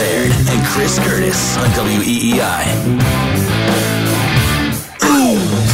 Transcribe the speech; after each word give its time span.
Laird 0.00 0.32
and 0.32 0.66
Chris 0.68 0.98
Curtis 0.98 1.58
on 1.58 1.66
E 1.90 2.32
WEEI. 2.32 2.64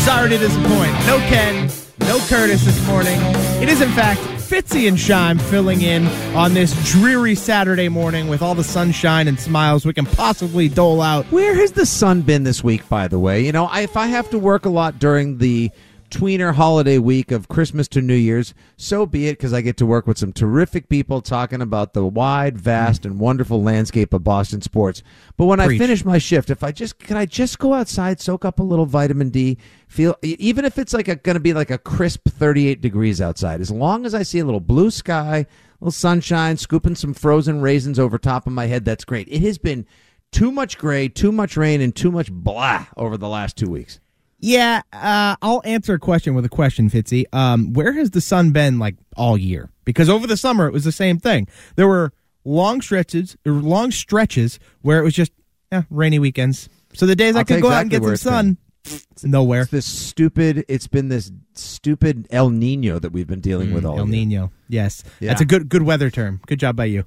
Sorry 0.05 0.31
to 0.31 0.39
disappoint. 0.39 0.93
No 1.07 1.19
Ken, 1.29 1.71
no 2.01 2.19
Curtis 2.27 2.65
this 2.65 2.85
morning. 2.89 3.21
It 3.63 3.69
is, 3.69 3.81
in 3.81 3.91
fact, 3.91 4.21
Fitzy 4.21 4.89
and 4.89 4.97
Scheim 4.97 5.41
filling 5.41 5.83
in 5.83 6.09
on 6.35 6.55
this 6.55 6.75
dreary 6.91 7.37
Saturday 7.37 7.89
morning 7.89 8.27
with 8.27 8.43
all 8.43 8.57
the 8.57 8.65
sunshine 8.65 9.29
and 9.29 9.39
smiles 9.39 9.87
we 9.87 9.93
can 9.93 10.07
possibly 10.07 10.69
dole 10.69 11.03
out. 11.03 11.25
Where 11.27 11.55
has 11.55 11.71
the 11.71 11.87
sun 11.87 12.23
been 12.23 12.43
this 12.43 12.65
week, 12.65 12.89
by 12.89 13.07
the 13.07 13.21
way? 13.21 13.47
You 13.47 13.53
know, 13.53 13.67
I, 13.67 13.83
if 13.83 13.97
I 13.97 14.09
have 14.09 14.29
to 14.31 14.41
work 14.41 14.65
a 14.65 14.71
lot 14.71 14.99
during 14.99 15.39
the 15.39 15.71
tweener 16.11 16.55
holiday 16.55 16.99
week 16.99 17.31
of 17.31 17.49
Christmas 17.49 17.89
to 17.89 18.01
New 18.01 18.15
Year's, 18.15 18.55
so 18.77 19.07
be 19.07 19.29
it, 19.29 19.33
because 19.33 19.53
I 19.53 19.61
get 19.61 19.77
to 19.79 19.87
work 19.87 20.07
with 20.07 20.19
some 20.19 20.33
terrific 20.33 20.89
people 20.89 21.21
talking 21.21 21.61
about 21.61 21.95
the 21.95 22.05
wide, 22.05 22.59
vast, 22.59 23.05
and 23.05 23.19
wonderful 23.19 23.63
landscape 23.63 24.13
of 24.13 24.25
Boston 24.25 24.63
sports. 24.63 25.03
But 25.37 25.47
when 25.47 25.59
Preach. 25.59 25.81
I 25.81 25.85
finish 25.85 26.05
my 26.05 26.19
shift, 26.19 26.51
if 26.51 26.63
I 26.63 26.73
just 26.73 26.99
can 26.99 27.17
I 27.17 27.27
just 27.27 27.59
go 27.59 27.75
outside, 27.75 28.21
soak 28.21 28.45
up 28.45 28.59
a 28.59 28.63
little 28.63 28.87
vitamin 28.87 29.31
D, 29.31 29.59
feel 29.89 30.17
even 30.23 30.65
if 30.65 30.79
it's 30.79 30.95
like 30.95 31.07
going 31.23 31.35
to 31.35 31.41
be 31.41 31.55
like 31.55 31.71
a 31.71 31.79
crisp 31.79 32.29
38 32.29 32.81
degrees 32.81 33.21
outside, 33.21 33.61
as 33.61 33.71
long 33.71 34.07
as 34.07 34.15
I 34.15 34.23
see 34.23 34.39
a 34.39 34.45
little 34.45 34.61
blue 34.61 34.91
sky, 34.91 35.39
a 35.39 35.47
little 35.81 35.93
sunshine, 35.93 36.57
scooping 36.57 36.95
some 36.95 37.15
frozen 37.15 37.61
raisins 37.61 37.99
over 37.99 38.19
top 38.19 38.47
of 38.47 38.53
my 38.53 38.67
head, 38.67 38.85
that's 38.85 39.05
great. 39.05 39.29
It 39.29 39.43
has 39.43 39.59
been 39.59 39.87
too 40.33 40.51
much 40.51 40.79
gray, 40.79 41.09
too 41.09 41.33
much 41.33 41.57
rain, 41.57 41.81
and 41.81 41.95
too 41.95 42.11
much 42.11 42.31
blah 42.31 42.87
over 42.97 43.17
the 43.17 43.29
last 43.29 43.57
two 43.57 43.71
weeks. 43.71 44.01
Yeah, 44.39 44.83
uh, 44.93 45.37
I'll 45.41 45.63
answer 45.65 45.95
a 45.95 45.99
question 45.99 46.35
with 46.35 46.45
a 46.45 46.49
question, 46.51 46.91
Fitzy. 46.91 47.25
Um, 47.33 47.73
where 47.73 47.93
has 47.93 48.11
the 48.11 48.21
sun 48.21 48.51
been 48.51 48.79
like 48.79 48.97
all 49.17 49.39
year? 49.39 49.71
Because 49.85 50.09
over 50.11 50.27
the 50.27 50.37
summer 50.37 50.67
it 50.67 50.73
was 50.73 50.85
the 50.85 50.93
same 50.93 51.19
thing. 51.19 51.49
There 51.77 51.89
were 51.89 52.13
long 52.45 52.81
stretches, 52.83 53.37
there 53.45 53.53
were 53.55 53.61
long 53.63 53.91
stretches 53.91 54.59
where 54.83 54.99
it 55.01 55.05
was 55.05 55.15
just 55.15 55.33
eh, 55.73 55.83
rainy 55.91 56.19
weekends. 56.19 56.69
So 56.93 57.07
the 57.07 57.17
days 57.17 57.35
I 57.35 57.41
I'll 57.41 57.45
could 57.45 57.63
go 57.63 57.69
you 57.69 57.75
out 57.75 57.83
and 57.83 57.93
exactly 57.93 58.11
get 58.11 58.19
some 58.19 58.59
it's 58.85 59.23
sun, 59.23 59.31
nowhere. 59.31 59.63
It's 59.63 59.71
this 59.71 59.87
stupid. 59.87 60.65
It's 60.69 60.87
been 60.87 61.09
this 61.09 61.33
stupid 61.55 62.27
El 62.31 62.51
Nino 62.51 62.99
that 62.99 63.11
we've 63.11 63.27
been 63.27 63.41
dealing 63.41 63.73
with 63.75 63.85
all 63.85 63.97
Mm, 63.97 64.01
El 64.01 64.07
year. 64.09 64.13
Nino. 64.27 64.53
Yes, 64.69 65.03
Yeah. 65.21 65.29
that's 65.29 65.41
a 65.41 65.45
good 65.45 65.69
good 65.69 65.83
weather 65.83 66.11
term. 66.11 66.41
Good 66.47 66.61
job 66.61 66.77
by 66.77 66.85
you. 66.87 67.05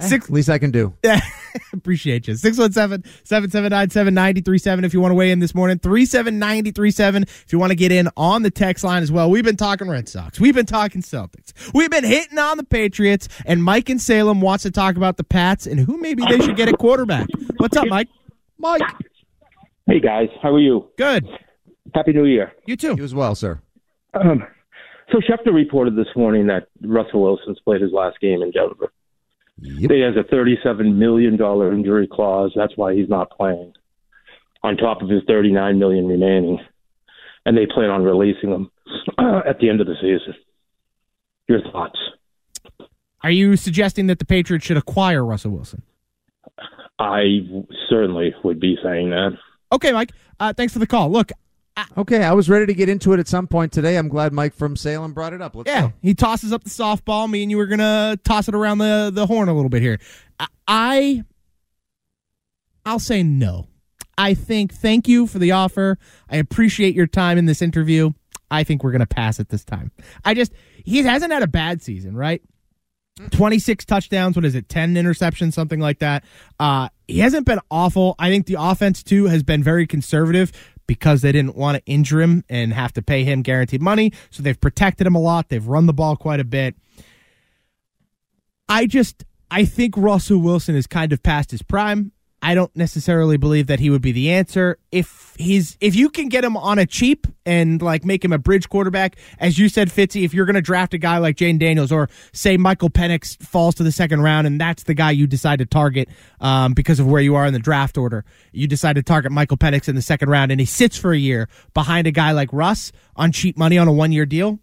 Six, 0.00 0.30
Least 0.30 0.48
I 0.48 0.58
can 0.58 0.70
do. 0.70 0.94
Yeah, 1.02 1.20
appreciate 1.72 2.28
you. 2.28 2.34
617-779-7937 2.34 4.84
if 4.84 4.94
you 4.94 5.00
want 5.00 5.12
to 5.12 5.14
weigh 5.14 5.30
in 5.30 5.38
this 5.38 5.54
morning. 5.54 5.78
37937 5.78 7.22
if 7.22 7.52
you 7.52 7.58
want 7.58 7.70
to 7.70 7.76
get 7.76 7.92
in 7.92 8.08
on 8.16 8.42
the 8.42 8.50
text 8.50 8.84
line 8.84 9.02
as 9.02 9.10
well. 9.10 9.30
We've 9.30 9.44
been 9.44 9.56
talking 9.56 9.88
Red 9.88 10.08
Sox. 10.08 10.38
We've 10.40 10.54
been 10.54 10.66
talking 10.66 11.02
Celtics. 11.02 11.52
We've 11.74 11.90
been 11.90 12.04
hitting 12.04 12.38
on 12.38 12.56
the 12.56 12.64
Patriots. 12.64 13.28
And 13.46 13.62
Mike 13.64 13.90
in 13.90 13.98
Salem 13.98 14.40
wants 14.40 14.62
to 14.64 14.70
talk 14.70 14.96
about 14.96 15.16
the 15.16 15.24
Pats 15.24 15.66
and 15.66 15.80
who 15.80 15.98
maybe 15.98 16.22
they 16.28 16.38
should 16.40 16.56
get 16.56 16.68
at 16.68 16.78
quarterback. 16.78 17.26
What's 17.56 17.76
up, 17.76 17.88
Mike? 17.88 18.08
Mike. 18.58 18.82
Hey 19.86 20.00
guys, 20.00 20.28
how 20.42 20.54
are 20.54 20.60
you? 20.60 20.88
Good. 20.98 21.26
Happy 21.94 22.12
New 22.12 22.26
Year. 22.26 22.52
You 22.66 22.76
too. 22.76 22.94
You 22.96 23.04
as 23.04 23.14
well, 23.14 23.34
sir. 23.34 23.60
Um, 24.14 24.44
so 25.10 25.18
Schefter 25.18 25.52
reported 25.52 25.96
this 25.96 26.06
morning 26.14 26.46
that 26.46 26.68
Russell 26.82 27.22
Wilson's 27.22 27.58
played 27.64 27.80
his 27.80 27.90
last 27.92 28.20
game 28.20 28.42
in 28.42 28.52
Denver. 28.52 28.92
Yep. 29.62 29.90
He 29.90 30.00
has 30.00 30.14
a 30.16 30.24
$37 30.34 30.94
million 30.94 31.34
injury 31.34 32.08
clause. 32.10 32.52
That's 32.56 32.76
why 32.76 32.94
he's 32.94 33.08
not 33.08 33.30
playing. 33.30 33.72
On 34.62 34.76
top 34.76 35.02
of 35.02 35.08
his 35.08 35.22
39 35.26 35.78
million 35.78 36.06
remaining, 36.06 36.58
and 37.46 37.56
they 37.56 37.66
plan 37.66 37.90
on 37.90 38.02
releasing 38.02 38.50
him 38.50 38.70
at 39.18 39.58
the 39.58 39.70
end 39.70 39.80
of 39.80 39.86
the 39.86 39.94
season. 40.00 40.34
Your 41.48 41.62
thoughts? 41.62 41.98
Are 43.22 43.30
you 43.30 43.56
suggesting 43.56 44.06
that 44.06 44.18
the 44.18 44.24
Patriots 44.24 44.66
should 44.66 44.76
acquire 44.76 45.24
Russell 45.24 45.52
Wilson? 45.52 45.82
I 46.98 47.40
certainly 47.88 48.34
would 48.44 48.60
be 48.60 48.76
saying 48.82 49.10
that. 49.10 49.30
Okay, 49.72 49.92
Mike. 49.92 50.12
Uh, 50.38 50.52
thanks 50.52 50.72
for 50.72 50.78
the 50.78 50.86
call. 50.86 51.10
Look, 51.10 51.32
Okay, 51.96 52.22
I 52.24 52.32
was 52.32 52.50
ready 52.50 52.66
to 52.66 52.74
get 52.74 52.88
into 52.90 53.12
it 53.14 53.20
at 53.20 53.26
some 53.28 53.46
point 53.46 53.72
today. 53.72 53.96
I'm 53.96 54.08
glad 54.08 54.32
Mike 54.34 54.54
from 54.54 54.76
Salem 54.76 55.12
brought 55.14 55.32
it 55.32 55.40
up. 55.40 55.54
Let's 55.56 55.68
Yeah, 55.70 55.80
go. 55.88 55.92
he 56.02 56.14
tosses 56.14 56.52
up 56.52 56.62
the 56.64 56.70
softball. 56.70 57.28
Me 57.30 57.42
and 57.42 57.50
you 57.50 57.56
were 57.56 57.66
gonna 57.66 58.18
toss 58.24 58.48
it 58.48 58.54
around 58.54 58.78
the 58.78 59.10
the 59.12 59.26
horn 59.26 59.48
a 59.48 59.54
little 59.54 59.70
bit 59.70 59.80
here. 59.82 59.98
I- 60.38 60.46
I, 60.68 61.22
I'll 62.84 62.98
say 62.98 63.22
no. 63.22 63.66
I 64.18 64.34
think 64.34 64.74
thank 64.74 65.08
you 65.08 65.26
for 65.26 65.38
the 65.38 65.52
offer. 65.52 65.98
I 66.28 66.36
appreciate 66.36 66.94
your 66.94 67.06
time 67.06 67.38
in 67.38 67.46
this 67.46 67.62
interview. 67.62 68.10
I 68.50 68.62
think 68.64 68.82
we're 68.84 68.92
gonna 68.92 69.06
pass 69.06 69.40
it 69.40 69.48
this 69.48 69.64
time. 69.64 69.90
I 70.24 70.34
just 70.34 70.52
he 70.84 70.98
hasn't 71.02 71.32
had 71.32 71.42
a 71.42 71.46
bad 71.48 71.82
season, 71.82 72.14
right? 72.16 72.42
26 73.32 73.84
touchdowns, 73.84 74.34
what 74.34 74.46
is 74.46 74.54
it, 74.54 74.68
10 74.70 74.94
interceptions, 74.94 75.52
something 75.52 75.78
like 75.80 75.98
that. 75.98 76.24
Uh, 76.58 76.88
he 77.06 77.18
hasn't 77.18 77.44
been 77.44 77.60
awful. 77.70 78.14
I 78.18 78.30
think 78.30 78.46
the 78.46 78.56
offense, 78.58 79.02
too, 79.02 79.26
has 79.26 79.42
been 79.42 79.62
very 79.62 79.86
conservative 79.86 80.52
because 80.90 81.22
they 81.22 81.30
didn't 81.30 81.54
want 81.54 81.76
to 81.76 81.84
injure 81.88 82.20
him 82.20 82.42
and 82.48 82.72
have 82.72 82.92
to 82.92 83.00
pay 83.00 83.22
him 83.22 83.42
guaranteed 83.42 83.80
money. 83.80 84.12
So 84.30 84.42
they've 84.42 84.60
protected 84.60 85.06
him 85.06 85.14
a 85.14 85.20
lot. 85.20 85.48
They've 85.48 85.64
run 85.64 85.86
the 85.86 85.92
ball 85.92 86.16
quite 86.16 86.40
a 86.40 86.44
bit. 86.44 86.74
I 88.68 88.86
just, 88.86 89.24
I 89.52 89.66
think 89.66 89.96
Russell 89.96 90.38
Wilson 90.38 90.74
is 90.74 90.88
kind 90.88 91.12
of 91.12 91.22
past 91.22 91.52
his 91.52 91.62
prime. 91.62 92.10
I 92.42 92.54
don't 92.54 92.74
necessarily 92.74 93.36
believe 93.36 93.66
that 93.66 93.80
he 93.80 93.90
would 93.90 94.00
be 94.00 94.12
the 94.12 94.30
answer. 94.30 94.78
If 94.90 95.34
he's 95.38 95.76
if 95.80 95.94
you 95.94 96.08
can 96.08 96.28
get 96.28 96.42
him 96.42 96.56
on 96.56 96.78
a 96.78 96.86
cheap 96.86 97.26
and 97.44 97.80
like 97.82 98.04
make 98.04 98.24
him 98.24 98.32
a 98.32 98.38
bridge 98.38 98.68
quarterback, 98.68 99.16
as 99.38 99.58
you 99.58 99.68
said, 99.68 99.88
Fitzy, 99.88 100.24
if 100.24 100.32
you're 100.32 100.46
going 100.46 100.54
to 100.54 100.62
draft 100.62 100.94
a 100.94 100.98
guy 100.98 101.18
like 101.18 101.36
Jayden 101.36 101.58
Daniels 101.58 101.92
or 101.92 102.08
say 102.32 102.56
Michael 102.56 102.88
Penix 102.88 103.36
falls 103.42 103.74
to 103.74 103.82
the 103.82 103.92
second 103.92 104.22
round 104.22 104.46
and 104.46 104.58
that's 104.58 104.84
the 104.84 104.94
guy 104.94 105.10
you 105.10 105.26
decide 105.26 105.58
to 105.58 105.66
target 105.66 106.08
um, 106.40 106.72
because 106.72 106.98
of 106.98 107.06
where 107.06 107.20
you 107.20 107.34
are 107.34 107.46
in 107.46 107.52
the 107.52 107.58
draft 107.58 107.98
order, 107.98 108.24
you 108.52 108.66
decide 108.66 108.96
to 108.96 109.02
target 109.02 109.32
Michael 109.32 109.58
Penix 109.58 109.88
in 109.88 109.94
the 109.94 110.02
second 110.02 110.30
round 110.30 110.50
and 110.50 110.60
he 110.60 110.66
sits 110.66 110.96
for 110.96 111.12
a 111.12 111.18
year 111.18 111.48
behind 111.74 112.06
a 112.06 112.12
guy 112.12 112.32
like 112.32 112.48
Russ 112.52 112.90
on 113.16 113.32
cheap 113.32 113.58
money 113.58 113.76
on 113.76 113.86
a 113.86 113.92
one 113.92 114.12
year 114.12 114.24
deal. 114.24 114.58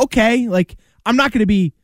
Okay, 0.00 0.48
like 0.48 0.76
I'm 1.04 1.16
not 1.16 1.32
going 1.32 1.40
to 1.40 1.46
be 1.46 1.74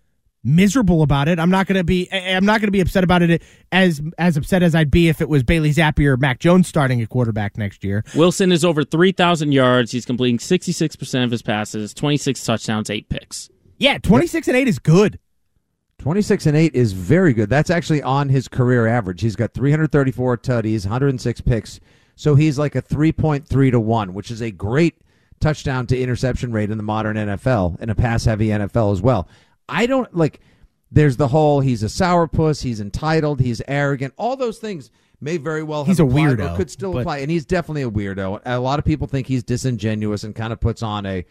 miserable 0.46 1.02
about 1.02 1.28
it. 1.28 1.38
I'm 1.38 1.50
not 1.50 1.66
going 1.66 1.76
to 1.76 1.84
be 1.84 2.08
I'm 2.12 2.44
not 2.44 2.60
going 2.60 2.68
to 2.68 2.72
be 2.72 2.80
upset 2.80 3.04
about 3.04 3.22
it 3.22 3.42
as 3.72 4.00
as 4.18 4.36
upset 4.36 4.62
as 4.62 4.74
I'd 4.74 4.90
be 4.90 5.08
if 5.08 5.20
it 5.20 5.28
was 5.28 5.42
Bailey 5.42 5.70
Zappe 5.72 6.04
or 6.06 6.16
Mac 6.16 6.38
Jones 6.38 6.68
starting 6.68 7.02
at 7.02 7.08
quarterback 7.08 7.58
next 7.58 7.84
year. 7.84 8.04
Wilson 8.14 8.52
is 8.52 8.64
over 8.64 8.84
3,000 8.84 9.52
yards. 9.52 9.92
He's 9.92 10.06
completing 10.06 10.38
66% 10.38 11.24
of 11.24 11.30
his 11.30 11.42
passes, 11.42 11.92
26 11.92 12.44
touchdowns, 12.44 12.88
8 12.88 13.08
picks. 13.08 13.50
Yeah, 13.78 13.98
26 13.98 14.48
and 14.48 14.56
8 14.56 14.68
is 14.68 14.78
good. 14.78 15.18
26 15.98 16.46
and 16.46 16.56
8 16.56 16.74
is 16.74 16.92
very 16.92 17.32
good. 17.32 17.50
That's 17.50 17.70
actually 17.70 18.02
on 18.02 18.28
his 18.28 18.48
career 18.48 18.86
average. 18.86 19.22
He's 19.22 19.36
got 19.36 19.52
334 19.52 20.38
tutties, 20.38 20.84
106 20.84 21.40
picks. 21.40 21.80
So 22.14 22.34
he's 22.34 22.58
like 22.58 22.74
a 22.74 22.82
3.3 22.82 23.70
to 23.72 23.80
1, 23.80 24.14
which 24.14 24.30
is 24.30 24.40
a 24.40 24.50
great 24.50 24.94
touchdown 25.40 25.86
to 25.86 25.98
interception 25.98 26.52
rate 26.52 26.70
in 26.70 26.76
the 26.76 26.82
modern 26.82 27.16
NFL 27.16 27.80
in 27.80 27.90
a 27.90 27.94
pass 27.94 28.24
heavy 28.24 28.48
NFL 28.48 28.92
as 28.92 29.02
well. 29.02 29.28
I 29.68 29.86
don't 29.86 30.14
like. 30.16 30.40
There's 30.90 31.16
the 31.16 31.28
whole 31.28 31.60
he's 31.60 31.82
a 31.82 31.86
sourpuss, 31.86 32.62
he's 32.62 32.80
entitled, 32.80 33.40
he's 33.40 33.60
arrogant. 33.66 34.14
All 34.16 34.36
those 34.36 34.58
things 34.58 34.90
may 35.20 35.36
very 35.36 35.62
well 35.62 35.80
have 35.80 35.88
He's 35.88 35.98
a 36.00 36.04
weirdo, 36.04 36.56
could 36.56 36.70
still 36.70 36.92
but- 36.92 37.00
apply, 37.00 37.18
and 37.18 37.30
he's 37.30 37.44
definitely 37.44 37.82
a 37.82 37.90
weirdo. 37.90 38.40
A 38.46 38.58
lot 38.60 38.78
of 38.78 38.84
people 38.84 39.06
think 39.06 39.26
he's 39.26 39.42
disingenuous 39.42 40.22
and 40.24 40.34
kind 40.34 40.52
of 40.52 40.60
puts 40.60 40.82
on 40.82 41.04
a 41.06 41.24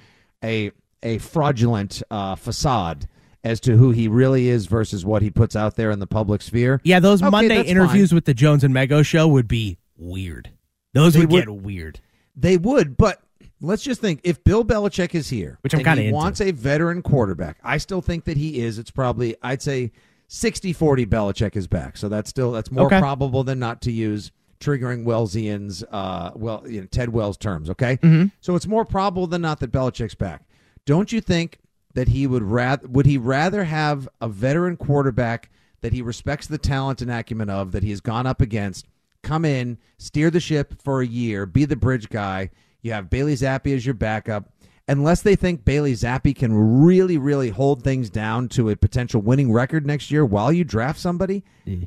a 0.44 0.72
a 1.04 1.18
fraudulent 1.20 2.02
uh, 2.12 2.36
facade 2.36 3.08
as 3.44 3.60
to 3.62 3.78
who 3.78 3.92
he 3.92 4.08
really 4.08 4.48
is 4.50 4.66
versus 4.66 5.06
what 5.06 5.22
he 5.22 5.30
puts 5.30 5.56
out 5.56 5.76
there 5.76 5.92
in 5.92 6.00
the 6.00 6.08
public 6.08 6.42
sphere. 6.42 6.82
Yeah, 6.84 7.00
those 7.00 7.22
Okay, 7.22 7.30
Monday 7.30 7.62
interviews 7.62 8.10
fine. 8.10 8.16
with 8.18 8.26
the 8.26 8.34
Jones 8.34 8.64
and 8.64 8.74
Mego 8.74 9.06
show 9.06 9.28
would 9.28 9.48
be 9.48 9.78
weird. 9.98 10.50
Those 10.94 11.16
would, 11.18 11.32
would- 11.32 11.46
get 11.46 11.56
weird. 11.56 12.00
They 12.36 12.58
would, 12.58 12.98
but 12.98 13.22
let's 13.62 13.84
just 13.84 14.02
think 14.02 14.20
if 14.24 14.44
Bill 14.44 14.64
Belichick 14.64 15.16
is 15.16 15.30
here, 15.30 15.58
Which 15.62 15.74
I'm 15.74 15.84
kinda 15.84 16.12
wants 16.12 16.42
a 16.42 16.52
veteran 16.52 17.02
quarterback. 17.02 17.58
I 17.64 17.78
still 17.78 18.02
think 18.02 18.26
that 18.26 18.38
he 18.38 18.60
is. 18.62 18.78
It's 18.80 18.92
probably 18.92 19.36
I'd 19.42 19.62
say 19.62 19.92
60-40 20.30 21.06
Belichick 21.06 21.56
is 21.56 21.68
back. 21.68 21.98
So 21.98 22.10
that's 22.10 22.30
still 22.30 22.52
that's 22.52 22.72
more 22.72 22.86
Okay. 22.88 23.00
probable 23.00 23.44
than 23.44 23.60
not 23.60 23.82
to 23.84 23.92
use 23.92 24.32
triggering 24.60 25.06
Wellsian's 25.06 25.84
uh 25.92 26.32
well, 26.36 26.64
you 26.68 26.82
know, 26.82 26.88
Ted 26.88 27.10
Wells 27.10 27.38
terms, 27.38 27.70
okay? 27.70 27.98
Mhm. 27.98 28.32
So 28.42 28.56
it's 28.56 28.68
more 28.68 28.86
probable 28.86 29.28
than 29.28 29.42
not 29.42 29.60
that 29.60 29.72
Belichick's 29.72 30.16
back. 30.16 30.44
Don't 30.86 31.12
you 31.12 31.22
think 31.22 31.60
that 31.94 32.10
he 32.10 32.28
would 32.28 32.44
rather 32.44 32.88
would 32.88 33.06
he 33.06 33.18
rather 33.18 33.64
have 33.66 34.08
a 34.22 34.28
veteran 34.28 34.78
quarterback 34.78 35.50
that 35.82 35.94
he 35.94 36.02
respects 36.02 36.48
the 36.48 36.58
talent 36.58 37.02
and 37.02 37.12
acumen 37.12 37.50
of 37.50 37.72
that 37.72 37.84
he 37.84 37.90
has 37.92 38.02
gone 38.02 38.26
up 38.26 38.42
against 38.42 38.88
come 39.22 39.44
in, 39.46 39.78
steer 39.98 40.30
the 40.30 40.40
ship 40.40 40.76
for 40.84 41.02
a 41.02 41.06
year, 41.08 41.46
be 41.46 41.66
the 41.66 41.76
bridge 41.76 42.10
guy. 42.10 42.50
You 42.86 42.92
have 42.92 43.10
Bailey 43.10 43.34
Zappe 43.34 43.76
as 43.76 43.84
your 43.84 43.96
backup. 43.96 44.48
Unless 44.88 45.24
they 45.24 45.36
think 45.36 45.66
Bailey 45.66 45.94
Zappe 45.94 46.36
can 46.36 46.54
really, 46.84 47.18
really 47.18 47.50
hold 47.50 47.84
things 47.84 48.12
down 48.12 48.48
to 48.50 48.70
a 48.70 48.76
potential 48.76 49.24
winning 49.24 49.52
record 49.52 49.88
next 49.88 50.12
year 50.12 50.24
while 50.24 50.52
you 50.52 50.64
draft 50.64 51.00
somebody, 51.00 51.44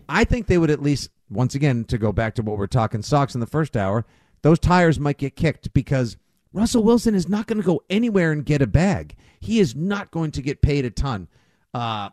I 0.09 0.25
think 0.25 0.49
they 0.49 0.59
would 0.59 0.73
at 0.73 0.83
least, 0.83 1.11
once 1.31 1.55
again, 1.55 1.85
to 1.85 1.99
go 1.99 2.11
back 2.11 2.35
to 2.35 2.43
what 2.43 2.59
we're 2.59 2.67
talking 2.67 3.03
Sox 3.03 3.37
in 3.37 3.41
the 3.41 3.47
first 3.47 3.77
hour, 3.77 4.07
those 4.43 4.59
tires 4.59 4.99
might 4.99 5.19
get 5.19 5.37
kicked 5.37 5.73
because 5.73 6.17
Russell 6.53 6.83
Wilson 6.83 7.15
is 7.15 7.29
not 7.29 7.47
going 7.47 7.61
to 7.61 7.67
go 7.67 7.81
anywhere 7.89 8.33
and 8.33 8.45
get 8.45 8.61
a 8.61 8.67
bag. 8.67 9.15
He 9.39 9.61
is 9.61 9.77
not 9.77 10.11
going 10.11 10.33
to 10.33 10.43
get 10.43 10.63
paid 10.63 10.85
a 10.85 10.91
ton. 10.91 11.29
Uh, 11.73 12.09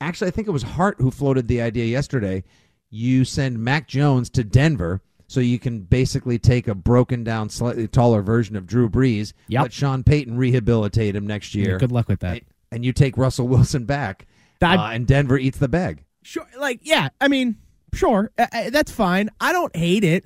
actually, 0.00 0.26
I 0.26 0.30
think 0.32 0.48
it 0.48 0.52
was 0.52 0.64
Hart 0.64 0.96
who 0.98 1.12
floated 1.12 1.46
the 1.46 1.62
idea 1.62 1.84
yesterday. 1.84 2.42
You 2.90 3.24
send 3.24 3.60
Mac 3.60 3.86
Jones 3.86 4.30
to 4.30 4.42
Denver 4.42 5.00
so 5.28 5.40
you 5.40 5.58
can 5.58 5.80
basically 5.80 6.38
take 6.38 6.68
a 6.68 6.74
broken 6.74 7.24
down, 7.24 7.48
slightly 7.50 7.88
taller 7.88 8.22
version 8.22 8.56
of 8.56 8.66
Drew 8.66 8.88
Brees, 8.88 9.32
Yep. 9.48 9.62
let 9.62 9.72
Sean 9.72 10.02
Payton 10.04 10.36
rehabilitate 10.36 11.16
him 11.16 11.26
next 11.26 11.54
year. 11.54 11.72
Yeah, 11.72 11.78
good 11.78 11.92
luck 11.92 12.08
with 12.08 12.20
that. 12.20 12.32
And, 12.32 12.40
and 12.72 12.84
you 12.84 12.92
take 12.92 13.16
Russell 13.16 13.48
Wilson 13.48 13.84
back, 13.84 14.26
That- 14.60 14.78
uh, 14.78 14.90
and 14.92 15.06
Denver 15.06 15.36
eats 15.38 15.58
the 15.58 15.68
bag. 15.68 16.04
Sure, 16.22 16.46
like 16.58 16.80
yeah, 16.82 17.08
I 17.20 17.28
mean, 17.28 17.56
sure, 17.94 18.30
uh, 18.38 18.46
uh, 18.52 18.70
that's 18.70 18.90
fine. 18.90 19.30
I 19.40 19.52
don't 19.52 19.74
hate 19.76 20.02
it. 20.04 20.24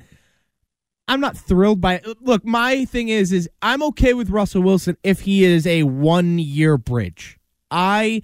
I'm 1.09 1.21
not 1.21 1.37
thrilled 1.37 1.81
by 1.81 1.95
it. 1.95 2.07
Look, 2.23 2.45
my 2.45 2.85
thing 2.85 3.09
is 3.09 3.33
is 3.33 3.49
I'm 3.61 3.83
okay 3.83 4.15
with 4.15 4.31
Russell 4.31 4.63
Wilson 4.63 4.97
if 5.03 5.23
he 5.23 5.45
is 5.45 5.67
a 5.67 5.83
1-year 5.83 6.79
bridge. 6.79 7.39
I 7.71 8.23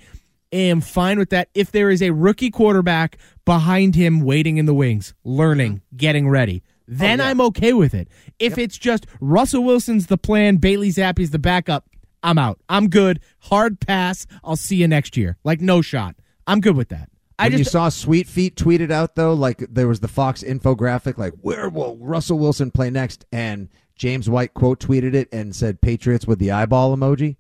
am 0.52 0.81
fine 0.81 1.19
with 1.19 1.31
that 1.31 1.48
if 1.54 1.72
there 1.72 1.90
is 1.90 2.02
a 2.02 2.10
rookie 2.10 2.50
quarterback 2.50 3.19
behind 3.44 3.94
him 3.94 4.20
waiting 4.20 4.56
in 4.56 4.66
the 4.66 4.75
wings, 4.75 5.14
learning, 5.25 5.76
mm-hmm. 5.76 5.96
getting 5.96 6.28
ready. 6.28 6.62
Oh, 6.66 6.70
then 6.88 7.20
I'm 7.20 7.40
okay 7.40 7.72
with 7.72 7.94
it. 7.94 8.08
If 8.38 8.58
it's 8.58 8.78
just 8.78 9.06
Russell 9.20 9.64
Wilson's 9.64 10.06
the 10.06 10.19
plan, 10.19 10.56
Bailey 10.56 10.90
Zappe's 10.90 11.31
the 11.31 11.38
backup, 11.38 11.88
I'm 12.22 12.38
out. 12.38 12.60
I'm 12.69 12.88
good. 12.88 13.20
Hard 13.40 13.81
pass. 13.81 14.26
I'll 14.43 14.56
see 14.56 14.76
you 14.76 14.88
next 14.88 15.16
year. 15.16 15.37
Like 15.44 15.60
no 15.60 15.82
shot. 15.82 16.16
I'm 16.46 16.60
good 16.60 16.76
with 16.76 16.88
that. 16.88 17.10
I 17.38 17.44
When 17.44 17.52
you 17.52 17.58
just 17.58 17.72
saw 17.72 17.88
Sweet 17.88 18.26
Feet 18.26 18.56
tweeted 18.56 18.90
out 18.90 19.14
though, 19.14 19.34
like 19.34 19.58
there 19.58 19.88
was 19.88 20.00
the 20.00 20.08
Fox 20.08 20.43
infographic, 20.43 21.19
like 21.19 21.34
where 21.43 21.69
will 21.69 21.96
Russell 21.98 22.38
Wilson 22.38 22.70
play 22.70 22.90
next? 22.90 23.26
And 23.31 23.69
James 23.94 24.28
White 24.28 24.54
quote 24.54 24.81
tweeted 24.81 25.14
it 25.14 25.28
and 25.32 25.54
said 25.54 25.81
Patriots 25.81 26.26
with 26.26 26.38
the 26.38 26.50
eyeball 26.50 26.96
emoji. 26.96 27.37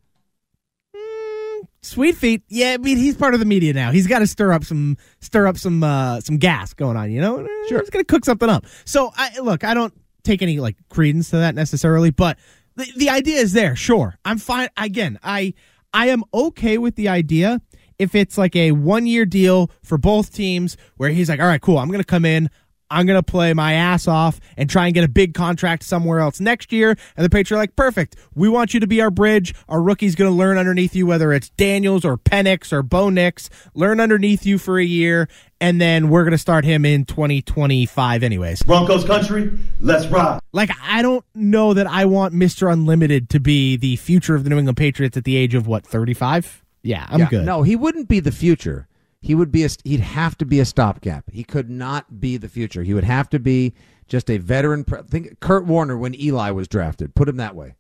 Sweet 1.86 2.16
feet, 2.16 2.42
yeah. 2.48 2.72
I 2.72 2.78
mean, 2.78 2.96
he's 2.96 3.16
part 3.16 3.34
of 3.34 3.40
the 3.40 3.46
media 3.46 3.72
now. 3.72 3.92
He's 3.92 4.08
got 4.08 4.18
to 4.18 4.26
stir 4.26 4.52
up 4.52 4.64
some, 4.64 4.96
stir 5.20 5.46
up 5.46 5.56
some, 5.56 5.84
uh, 5.84 6.20
some 6.20 6.36
gas 6.36 6.74
going 6.74 6.96
on. 6.96 7.12
You 7.12 7.20
know, 7.20 7.46
sure. 7.68 7.78
He's 7.78 7.90
gonna 7.90 8.04
cook 8.04 8.24
something 8.24 8.48
up. 8.48 8.66
So, 8.84 9.12
I 9.16 9.38
look, 9.38 9.62
I 9.62 9.72
don't 9.72 9.94
take 10.24 10.42
any 10.42 10.58
like 10.58 10.76
credence 10.88 11.30
to 11.30 11.36
that 11.36 11.54
necessarily, 11.54 12.10
but 12.10 12.38
the 12.74 12.92
the 12.96 13.08
idea 13.08 13.36
is 13.38 13.52
there. 13.52 13.76
Sure, 13.76 14.18
I'm 14.24 14.38
fine. 14.38 14.68
Again, 14.76 15.20
I 15.22 15.54
I 15.94 16.08
am 16.08 16.24
okay 16.34 16.76
with 16.76 16.96
the 16.96 17.08
idea 17.08 17.60
if 18.00 18.16
it's 18.16 18.36
like 18.36 18.56
a 18.56 18.72
one 18.72 19.06
year 19.06 19.24
deal 19.24 19.70
for 19.84 19.96
both 19.96 20.34
teams 20.34 20.76
where 20.96 21.10
he's 21.10 21.28
like, 21.28 21.38
all 21.38 21.46
right, 21.46 21.62
cool, 21.62 21.78
I'm 21.78 21.90
gonna 21.90 22.02
come 22.02 22.24
in. 22.24 22.50
I'm 22.90 23.06
going 23.06 23.18
to 23.18 23.22
play 23.22 23.52
my 23.54 23.72
ass 23.74 24.06
off 24.06 24.40
and 24.56 24.70
try 24.70 24.86
and 24.86 24.94
get 24.94 25.04
a 25.04 25.08
big 25.08 25.34
contract 25.34 25.82
somewhere 25.82 26.20
else 26.20 26.40
next 26.40 26.72
year. 26.72 26.96
And 27.16 27.24
the 27.24 27.30
Patriots 27.30 27.52
are 27.52 27.56
like, 27.56 27.76
perfect. 27.76 28.16
We 28.34 28.48
want 28.48 28.74
you 28.74 28.80
to 28.80 28.86
be 28.86 29.00
our 29.00 29.10
bridge. 29.10 29.54
Our 29.68 29.82
rookie's 29.82 30.14
going 30.14 30.30
to 30.30 30.36
learn 30.36 30.58
underneath 30.58 30.94
you, 30.94 31.06
whether 31.06 31.32
it's 31.32 31.50
Daniels 31.50 32.04
or 32.04 32.16
Penix 32.16 32.72
or 32.72 32.82
Bo 32.82 33.10
Nix, 33.10 33.50
learn 33.74 34.00
underneath 34.00 34.46
you 34.46 34.58
for 34.58 34.78
a 34.78 34.84
year. 34.84 35.28
And 35.60 35.80
then 35.80 36.10
we're 36.10 36.22
going 36.22 36.32
to 36.32 36.38
start 36.38 36.64
him 36.64 36.84
in 36.84 37.04
2025 37.06 38.22
anyways. 38.22 38.62
Broncos 38.62 39.04
country, 39.04 39.50
let's 39.80 40.06
rock. 40.06 40.42
Like, 40.52 40.70
I 40.82 41.02
don't 41.02 41.24
know 41.34 41.74
that 41.74 41.86
I 41.86 42.04
want 42.04 42.34
Mr. 42.34 42.70
Unlimited 42.70 43.30
to 43.30 43.40
be 43.40 43.76
the 43.76 43.96
future 43.96 44.34
of 44.34 44.44
the 44.44 44.50
New 44.50 44.58
England 44.58 44.76
Patriots 44.76 45.16
at 45.16 45.24
the 45.24 45.36
age 45.36 45.54
of 45.54 45.66
what, 45.66 45.86
35? 45.86 46.62
Yeah, 46.82 47.06
I'm 47.08 47.20
Yeah, 47.20 47.28
good. 47.28 47.46
No, 47.46 47.62
he 47.62 47.74
wouldn't 47.74 48.08
be 48.08 48.20
the 48.20 48.32
future. 48.32 48.86
He 49.26 49.34
would 49.34 49.50
be 49.50 49.64
a. 49.64 49.68
He'd 49.82 49.98
have 49.98 50.38
to 50.38 50.44
be 50.46 50.60
a 50.60 50.64
stopgap. 50.64 51.24
He 51.32 51.42
could 51.42 51.68
not 51.68 52.20
be 52.20 52.36
the 52.36 52.48
future. 52.48 52.84
He 52.84 52.94
would 52.94 53.02
have 53.02 53.28
to 53.30 53.40
be 53.40 53.74
just 54.06 54.30
a 54.30 54.38
veteran. 54.38 54.84
Think 54.84 55.40
Kurt 55.40 55.66
Warner 55.66 55.98
when 55.98 56.14
Eli 56.14 56.52
was 56.52 56.68
drafted. 56.68 57.16
Put 57.16 57.28
him 57.28 57.36
that 57.38 57.56
way. 57.56 57.74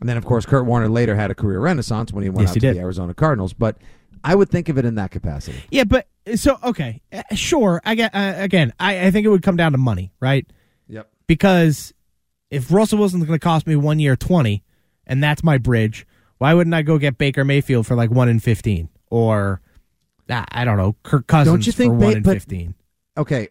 And 0.00 0.06
then, 0.06 0.18
of 0.18 0.26
course, 0.26 0.44
Kurt 0.44 0.66
Warner 0.66 0.90
later 0.90 1.16
had 1.16 1.30
a 1.30 1.34
career 1.34 1.58
renaissance 1.60 2.12
when 2.12 2.22
he 2.22 2.28
went 2.28 2.42
Yes, 2.42 2.50
out 2.50 2.54
he 2.56 2.60
to 2.60 2.66
did. 2.66 2.76
the 2.76 2.80
Arizona 2.80 3.14
Cardinals. 3.14 3.54
But 3.54 3.78
I 4.22 4.34
would 4.34 4.50
think 4.50 4.68
of 4.68 4.76
it 4.76 4.84
in 4.84 4.96
that 4.96 5.10
capacity. 5.10 5.58
Yeah, 5.70 5.84
but 5.84 6.06
so 6.36 6.58
okay, 6.62 7.00
uh, 7.10 7.22
sure. 7.34 7.80
I 7.82 7.94
get 7.94 8.14
uh, 8.14 8.34
again. 8.36 8.74
I, 8.78 9.06
I 9.06 9.10
think 9.10 9.24
it 9.24 9.30
would 9.30 9.42
come 9.42 9.56
down 9.56 9.72
to 9.72 9.78
money, 9.78 10.12
right? 10.20 10.46
Yep. 10.88 11.08
Because 11.26 11.94
if 12.50 12.70
Russell 12.70 12.98
Wilson's 12.98 13.24
going 13.24 13.38
to 13.38 13.42
cost 13.42 13.66
me 13.66 13.74
one 13.74 14.00
year 14.00 14.16
twenty, 14.16 14.64
and 15.06 15.24
that's 15.24 15.42
my 15.42 15.56
bridge, 15.56 16.06
why 16.36 16.52
wouldn't 16.52 16.74
I 16.74 16.82
go 16.82 16.98
get 16.98 17.16
Baker 17.16 17.42
Mayfield 17.42 17.86
for 17.86 17.94
like 17.94 18.10
one 18.10 18.28
in 18.28 18.38
fifteen 18.38 18.90
or 19.08 19.62
I 20.30 20.64
don't 20.64 20.76
know 20.76 20.94
Kirk 21.02 21.26
Cousins 21.26 21.52
Don't 21.52 21.66
you 21.66 21.72
think? 21.72 21.92
for 21.94 21.98
Ba- 21.98 22.04
one 22.04 22.16
in 22.18 22.22
but- 22.22 22.34
fifteen? 22.34 22.74
Okay, 23.16 23.48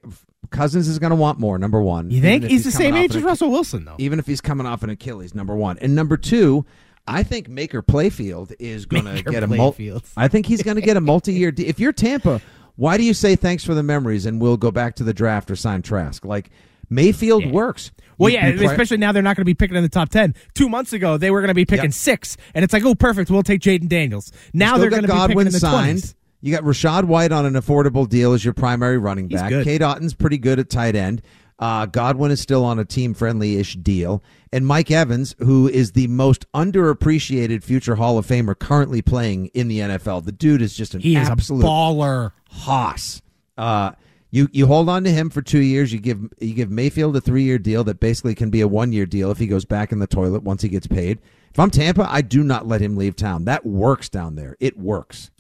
Cousins 0.50 0.88
is 0.88 0.98
going 1.00 1.10
to 1.10 1.16
want 1.16 1.40
more. 1.40 1.58
Number 1.58 1.82
one. 1.82 2.10
You 2.10 2.22
think 2.22 2.44
if 2.46 2.50
he's 2.50 2.64
the 2.64 2.72
same 2.72 2.96
age 2.96 3.16
as 3.16 3.24
Russell 3.24 3.52
Wilson 3.52 3.84
though? 3.86 3.96
Even 3.98 4.18
if 4.20 4.26
he's 4.28 4.40
coming 4.42 4.66
off 4.66 4.84
an 4.84 4.90
Achilles, 4.90 5.36
number 5.36 5.56
one, 5.56 5.78
and 5.80 5.94
number 5.96 6.16
two, 6.18 6.66
I 7.06 7.24
think 7.24 7.50
Maker 7.50 7.82
Playfield 7.82 8.54
is 8.60 8.86
going 8.86 9.06
to 9.06 9.24
get 9.24 9.44
a 9.44 9.48
mul- 9.48 9.74
Playfield. 9.74 10.04
I 10.16 10.28
think 10.30 10.46
he's 10.46 10.64
going 10.64 10.76
to 10.76 10.82
get 10.82 10.96
a 10.98 11.02
multi-year. 11.02 11.52
De- 11.52 11.68
if 11.68 11.80
you're 11.80 11.92
Tampa, 11.94 12.42
why 12.76 12.96
do 12.98 13.04
you 13.04 13.14
say 13.14 13.36
thanks 13.36 13.64
for 13.66 13.74
the 13.74 13.84
memories 13.84 14.26
and 14.26 14.40
we'll 14.40 14.58
go 14.58 14.72
back 14.72 14.96
to 14.98 15.04
the 15.04 15.14
draft 15.14 15.50
or 15.52 15.56
sign 15.58 15.82
Trask? 15.82 16.24
Like 16.24 16.50
Mayfield 16.90 17.46
works. 17.52 17.92
Well, 18.18 18.30
You- 18.30 18.36
yeah, 18.38 18.48
you 18.48 18.58
pri- 18.58 18.68
especially 18.72 18.98
now 18.98 19.12
they're 19.12 19.22
not 19.24 19.36
going 19.36 19.42
to 19.44 19.46
be 19.46 19.54
picking 19.54 19.76
in 19.76 19.84
the 19.84 19.90
top 19.90 20.10
ten. 20.10 20.34
Two 20.54 20.70
months 20.70 20.94
ago 20.94 21.18
they 21.18 21.30
were 21.32 21.42
going 21.42 21.50
to 21.50 21.54
be 21.56 21.66
picking 21.66 21.86
Yep. 21.86 21.94
six, 21.94 22.38
and 22.54 22.64
it's 22.64 22.74
like, 22.74 22.86
oh, 22.86 22.96
perfect, 22.96 23.30
we'll 23.30 23.44
take 23.44 23.60
Jayden 23.62 23.90
Daniels. 23.90 24.32
Now 24.54 24.78
they're 24.78 24.90
going 24.90 25.02
to 25.04 25.08
be 25.08 25.14
picking 25.28 25.40
in 25.40 25.46
the 25.52 25.60
signed. 25.60 26.00
20s. 26.00 26.14
You 26.42 26.54
got 26.54 26.64
Rachaad 26.64 27.06
White 27.06 27.32
on 27.32 27.46
an 27.46 27.54
affordable 27.54 28.08
deal 28.08 28.34
as 28.34 28.46
your 28.46 28.54
primary 28.54 28.98
running 28.98 29.28
back. 29.28 29.50
Cade 29.64 29.82
Otton's 29.82 30.14
pretty 30.14 30.38
good 30.38 30.60
at 30.60 30.70
tight 30.70 30.96
end. 30.96 31.22
Uh, 31.60 31.88
Godwin 31.88 32.30
is 32.30 32.40
still 32.40 32.64
on 32.64 32.78
a 32.78 32.86
team 32.86 33.16
friendly 33.16 33.58
ish 33.58 33.76
deal. 33.78 34.24
And 34.54 34.68
Mike 34.68 34.92
Evans, 34.92 35.36
who 35.40 35.68
is 35.68 35.94
the 35.94 36.06
most 36.08 36.46
underappreciated 36.54 37.64
future 37.64 37.96
Hall 37.96 38.18
of 38.20 38.28
Famer 38.28 38.58
currently 38.58 39.02
playing 39.02 39.48
in 39.48 39.68
the 39.68 39.80
NFL. 39.80 40.26
The 40.26 40.32
dude 40.32 40.62
is 40.62 40.76
just 40.76 40.94
an 40.94 41.02
He 41.02 41.16
is 41.16 41.28
absolute 41.28 41.66
baller. 41.66 42.32
hoss. 42.50 43.22
Uh, 43.58 43.92
you 44.30 44.50
you 44.52 44.68
hold 44.68 44.90
on 44.90 45.04
to 45.06 45.10
him 45.12 45.30
for 45.32 45.42
two 45.42 45.60
years. 45.62 45.92
You 45.92 46.00
give 46.00 46.20
you 46.40 46.54
give 46.54 46.70
Mayfield 46.70 47.16
a 47.16 47.22
three 47.22 47.44
year 47.44 47.58
deal 47.58 47.84
that 47.86 48.00
basically 48.00 48.36
can 48.36 48.50
be 48.50 48.62
a 48.62 48.68
one 48.68 48.92
year 48.92 49.06
deal 49.06 49.32
if 49.32 49.38
he 49.40 49.48
goes 49.48 49.66
back 49.66 49.92
in 49.92 50.00
the 50.00 50.06
toilet 50.08 50.44
once 50.44 50.62
he 50.62 50.70
gets 50.70 50.86
paid. 50.86 51.20
If 51.52 51.60
I'm 51.60 51.72
Tampa, 51.72 52.06
I 52.12 52.22
do 52.22 52.44
not 52.44 52.68
let 52.68 52.82
him 52.82 52.96
leave 52.98 53.16
town. 53.16 53.46
That 53.46 53.66
works 53.66 54.10
down 54.10 54.36
there. 54.36 54.56
It 54.60 54.78
works. 54.78 55.32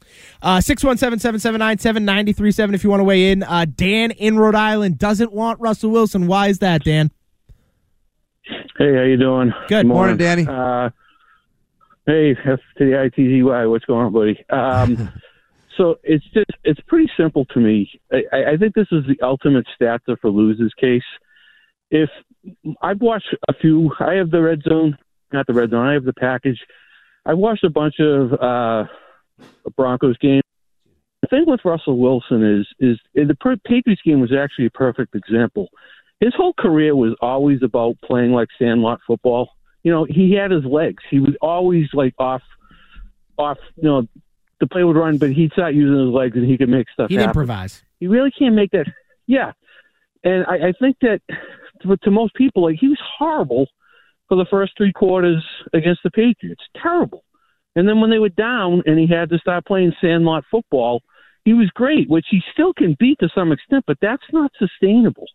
Uh, 0.41 0.57
617-779-7937 0.57 2.73
if 2.73 2.83
you 2.83 2.89
want 2.89 2.99
to 2.99 3.03
weigh 3.03 3.31
in. 3.31 3.43
Uh, 3.43 3.65
Dan 3.65 4.11
in 4.11 4.37
Rhode 4.37 4.55
Island 4.55 4.97
doesn't 4.97 5.31
want 5.31 5.59
Russell 5.59 5.91
Wilson. 5.91 6.27
Why 6.27 6.47
is 6.47 6.59
that, 6.59 6.83
Dan? 6.83 7.11
Hey, 8.77 8.95
how 8.95 9.03
you 9.03 9.17
doing? 9.17 9.53
Good. 9.67 9.87
Morning, 9.87 10.17
Danny. 10.17 10.45
Uh, 10.47 10.89
hey, 12.05 12.35
F 12.45 12.59
to 12.77 12.85
the 12.85 13.01
I 13.01 13.09
T 13.09 13.27
Z 13.27 13.43
Y. 13.43 13.65
What's 13.65 13.85
going 13.85 14.05
on, 14.05 14.13
buddy? 14.13 14.45
Um, 14.49 15.11
so 15.77 15.99
it's 16.03 16.23
just 16.33 16.51
it's 16.63 16.79
pretty 16.87 17.09
simple 17.17 17.45
to 17.45 17.59
me. 17.59 17.89
I, 18.11 18.53
I 18.53 18.57
think 18.57 18.75
this 18.75 18.87
is 18.91 19.03
the 19.07 19.17
ultimate 19.21 19.65
starter 19.75 20.15
for 20.21 20.29
losers 20.29 20.73
case. 20.79 21.01
If 21.89 22.09
I've 22.81 23.01
watched 23.01 23.35
a 23.49 23.53
few, 23.53 23.91
I 23.99 24.13
have 24.13 24.29
the 24.29 24.41
red 24.41 24.61
zone 24.61 24.97
not 25.31 25.47
the 25.47 25.53
red 25.53 25.71
zone. 25.71 25.87
I 25.87 25.93
have 25.93 26.05
the 26.05 26.13
package. 26.13 26.59
I've 27.25 27.37
watched 27.37 27.63
a 27.63 27.69
bunch 27.69 27.95
of 27.99 28.33
uh, 28.33 28.85
Broncos 29.75 30.17
game. 30.17 30.41
The 31.21 31.27
thing 31.27 31.45
with 31.47 31.61
Russell 31.65 31.97
Wilson 31.97 32.43
is 32.43 32.67
is 32.79 32.99
the 33.15 33.35
Patriots 33.65 34.01
game 34.05 34.21
was 34.21 34.33
actually 34.33 34.67
a 34.67 34.71
perfect 34.71 35.15
example. 35.15 35.69
His 36.19 36.33
whole 36.35 36.53
career 36.53 36.95
was 36.95 37.15
always 37.21 37.61
about 37.63 37.95
playing 38.03 38.31
like 38.31 38.47
sandlot 38.59 38.99
football. 39.05 39.49
You 39.83 39.91
know, 39.91 40.05
he 40.09 40.33
had 40.33 40.51
his 40.51 40.65
legs. 40.65 41.03
He 41.09 41.19
was 41.19 41.35
always 41.41 41.87
like 41.93 42.13
off, 42.17 42.41
off. 43.37 43.57
You 43.75 43.83
know, 43.83 44.07
the 44.59 44.67
play 44.67 44.83
would 44.83 44.95
run, 44.95 45.17
but 45.17 45.31
he'd 45.31 45.51
start 45.51 45.75
using 45.75 46.05
his 46.05 46.13
legs 46.13 46.35
and 46.35 46.49
he 46.49 46.57
could 46.57 46.69
make 46.69 46.87
stuff. 46.91 47.09
He'd 47.09 47.17
happen. 47.17 47.29
improvise. 47.29 47.83
You 47.99 48.09
really 48.09 48.31
can't 48.31 48.55
make 48.55 48.71
that. 48.71 48.85
Yeah, 49.27 49.53
and 50.23 50.45
I, 50.45 50.69
I 50.69 50.73
think 50.79 50.97
that 51.01 51.21
to, 51.81 51.97
to 51.97 52.11
most 52.11 52.33
people, 52.35 52.63
like 52.63 52.77
he 52.79 52.87
was 52.87 52.99
horrible 53.17 53.67
for 54.27 54.35
the 54.35 54.45
first 54.49 54.73
three 54.77 54.93
quarters 54.93 55.43
against 55.73 56.01
the 56.03 56.11
Patriots. 56.11 56.63
Terrible. 56.81 57.23
And 57.77 57.87
then 57.87 58.01
when 58.01 58.09
they 58.09 58.17
were 58.17 58.29
down 58.29 58.81
and 58.85 58.97
he 58.97 59.07
had 59.07 59.29
to 59.29 59.37
start 59.37 59.65
playing 59.65 59.93
sandlot 60.01 60.43
football, 60.49 61.01
he 61.45 61.53
was 61.53 61.69
great, 61.75 62.09
which 62.09 62.25
he 62.29 62.41
still 62.51 62.73
can 62.73 62.97
beat 62.99 63.19
to 63.19 63.29
some 63.33 63.51
extent, 63.51 63.85
but 63.87 63.97
that's 64.01 64.23
not 64.33 64.51
sustainable. 64.57 65.27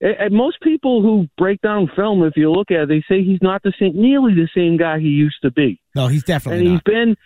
And 0.00 0.32
most 0.32 0.60
people 0.62 1.02
who 1.02 1.26
break 1.36 1.60
down 1.60 1.90
film, 1.96 2.22
if 2.22 2.36
you 2.36 2.50
look 2.50 2.70
at 2.70 2.82
it, 2.82 2.88
they 2.88 3.04
say 3.08 3.22
he's 3.22 3.42
not 3.42 3.62
the 3.62 3.72
same, 3.78 4.00
nearly 4.00 4.34
the 4.34 4.48
same 4.54 4.76
guy 4.76 5.00
he 5.00 5.08
used 5.08 5.38
to 5.42 5.50
be. 5.50 5.80
No, 5.94 6.06
he's 6.06 6.22
definitely 6.22 6.64
not. 6.64 6.64
and 6.64 6.68
not. 6.68 6.74
he's 6.74 6.94
been 6.94 7.16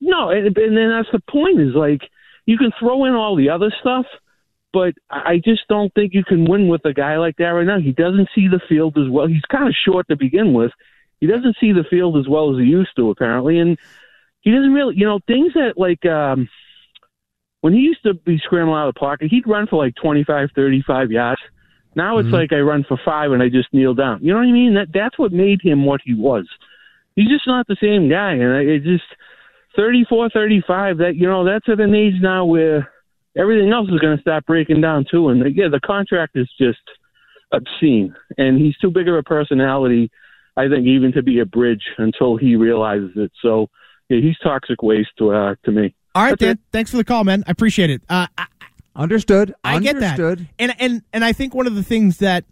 no, 0.00 0.30
and, 0.30 0.46
and 0.46 0.76
then 0.76 0.90
that's 0.90 1.08
the 1.12 1.20
point 1.30 1.60
is 1.60 1.74
like 1.74 2.00
you 2.46 2.56
can 2.56 2.70
throw 2.78 3.04
in 3.04 3.14
all 3.14 3.36
the 3.36 3.50
other 3.50 3.72
stuff, 3.80 4.06
but 4.72 4.94
I 5.10 5.40
just 5.44 5.62
don't 5.68 5.92
think 5.94 6.14
you 6.14 6.24
can 6.24 6.48
win 6.48 6.68
with 6.68 6.84
a 6.84 6.94
guy 6.94 7.18
like 7.18 7.36
that 7.36 7.46
right 7.46 7.66
now. 7.66 7.80
He 7.80 7.92
doesn't 7.92 8.28
see 8.34 8.48
the 8.48 8.60
field 8.68 8.96
as 8.96 9.10
well. 9.10 9.26
He's 9.26 9.44
kind 9.50 9.68
of 9.68 9.74
short 9.84 10.08
to 10.08 10.16
begin 10.16 10.52
with. 10.52 10.70
He 11.20 11.26
doesn't 11.26 11.56
see 11.60 11.72
the 11.72 11.84
field 11.88 12.16
as 12.16 12.26
well 12.26 12.52
as 12.52 12.58
he 12.58 12.64
used 12.64 12.96
to, 12.96 13.10
apparently, 13.10 13.58
and 13.58 13.78
he 14.40 14.50
doesn't 14.50 14.72
really, 14.72 14.96
you 14.96 15.06
know, 15.06 15.20
things 15.26 15.52
that 15.54 15.74
like 15.76 16.04
um 16.06 16.48
when 17.60 17.74
he 17.74 17.80
used 17.80 18.02
to 18.04 18.14
be 18.14 18.38
scrambling 18.38 18.78
out 18.78 18.88
of 18.88 18.94
the 18.94 19.00
pocket, 19.00 19.30
he'd 19.30 19.46
run 19.46 19.66
for 19.66 19.84
like 19.84 19.94
twenty 19.96 20.24
five, 20.24 20.48
thirty 20.54 20.82
five 20.86 21.10
yards. 21.10 21.40
Now 21.94 22.18
it's 22.18 22.28
Mhm. 22.28 22.32
like 22.32 22.52
I 22.52 22.60
run 22.60 22.84
for 22.84 22.96
five 23.04 23.32
and 23.32 23.42
I 23.42 23.48
just 23.48 23.72
kneel 23.74 23.94
down. 23.94 24.20
You 24.22 24.32
know 24.32 24.38
what 24.38 24.48
I 24.48 24.52
mean? 24.52 24.74
That 24.74 24.92
that's 24.92 25.18
what 25.18 25.32
made 25.32 25.60
him 25.60 25.84
what 25.84 26.00
he 26.04 26.14
was. 26.14 26.48
He's 27.16 27.28
just 27.28 27.46
not 27.46 27.66
the 27.66 27.76
same 27.82 28.08
guy, 28.08 28.32
and 28.32 28.52
I- 28.54 28.60
it 28.60 28.84
just 28.84 29.04
34, 29.76 30.30
35, 30.30 30.98
That 30.98 31.16
you 31.16 31.26
know, 31.26 31.44
that's 31.44 31.68
at 31.68 31.80
an 31.80 31.94
age 31.94 32.20
now 32.20 32.44
where 32.44 32.90
everything 33.36 33.72
else 33.72 33.88
is 33.90 34.00
going 34.00 34.16
to 34.16 34.20
start 34.22 34.46
breaking 34.46 34.80
down 34.80 35.04
too. 35.04 35.28
And 35.28 35.54
yeah, 35.54 35.68
the 35.68 35.80
contract 35.80 36.36
is 36.36 36.50
just 36.58 36.80
obscene, 37.52 38.14
and 38.38 38.58
he's 38.58 38.76
too 38.78 38.90
big 38.90 39.08
of 39.08 39.16
a 39.16 39.22
personality, 39.22 40.10
I 40.60 40.68
think, 40.68 40.86
even 40.86 41.12
to 41.12 41.22
be 41.22 41.40
a 41.40 41.46
bridge 41.46 41.82
until 41.98 42.36
he 42.36 42.56
realizes 42.56 43.12
it. 43.16 43.32
So 43.42 43.68
yeah, 44.08 44.20
he's 44.20 44.36
toxic 44.42 44.82
waste 44.82 45.10
to 45.18 45.32
uh, 45.32 45.54
to 45.64 45.70
me. 45.70 45.94
All 46.14 46.24
right, 46.24 46.30
That's 46.30 46.40
Dan. 46.40 46.50
it. 46.52 46.58
Thanks 46.72 46.90
for 46.90 46.96
the 46.96 47.04
call, 47.04 47.24
man. 47.24 47.44
I 47.46 47.52
appreciate 47.52 47.90
it. 47.90 48.02
Uh, 48.08 48.26
I, 48.36 48.46
Understood. 48.96 49.54
I 49.62 49.78
get 49.78 50.00
that, 50.00 50.18
and 50.58 50.74
and 50.78 51.02
and 51.12 51.24
I 51.24 51.32
think 51.32 51.54
one 51.54 51.66
of 51.66 51.76
the 51.76 51.82
things 51.82 52.18
that 52.18 52.44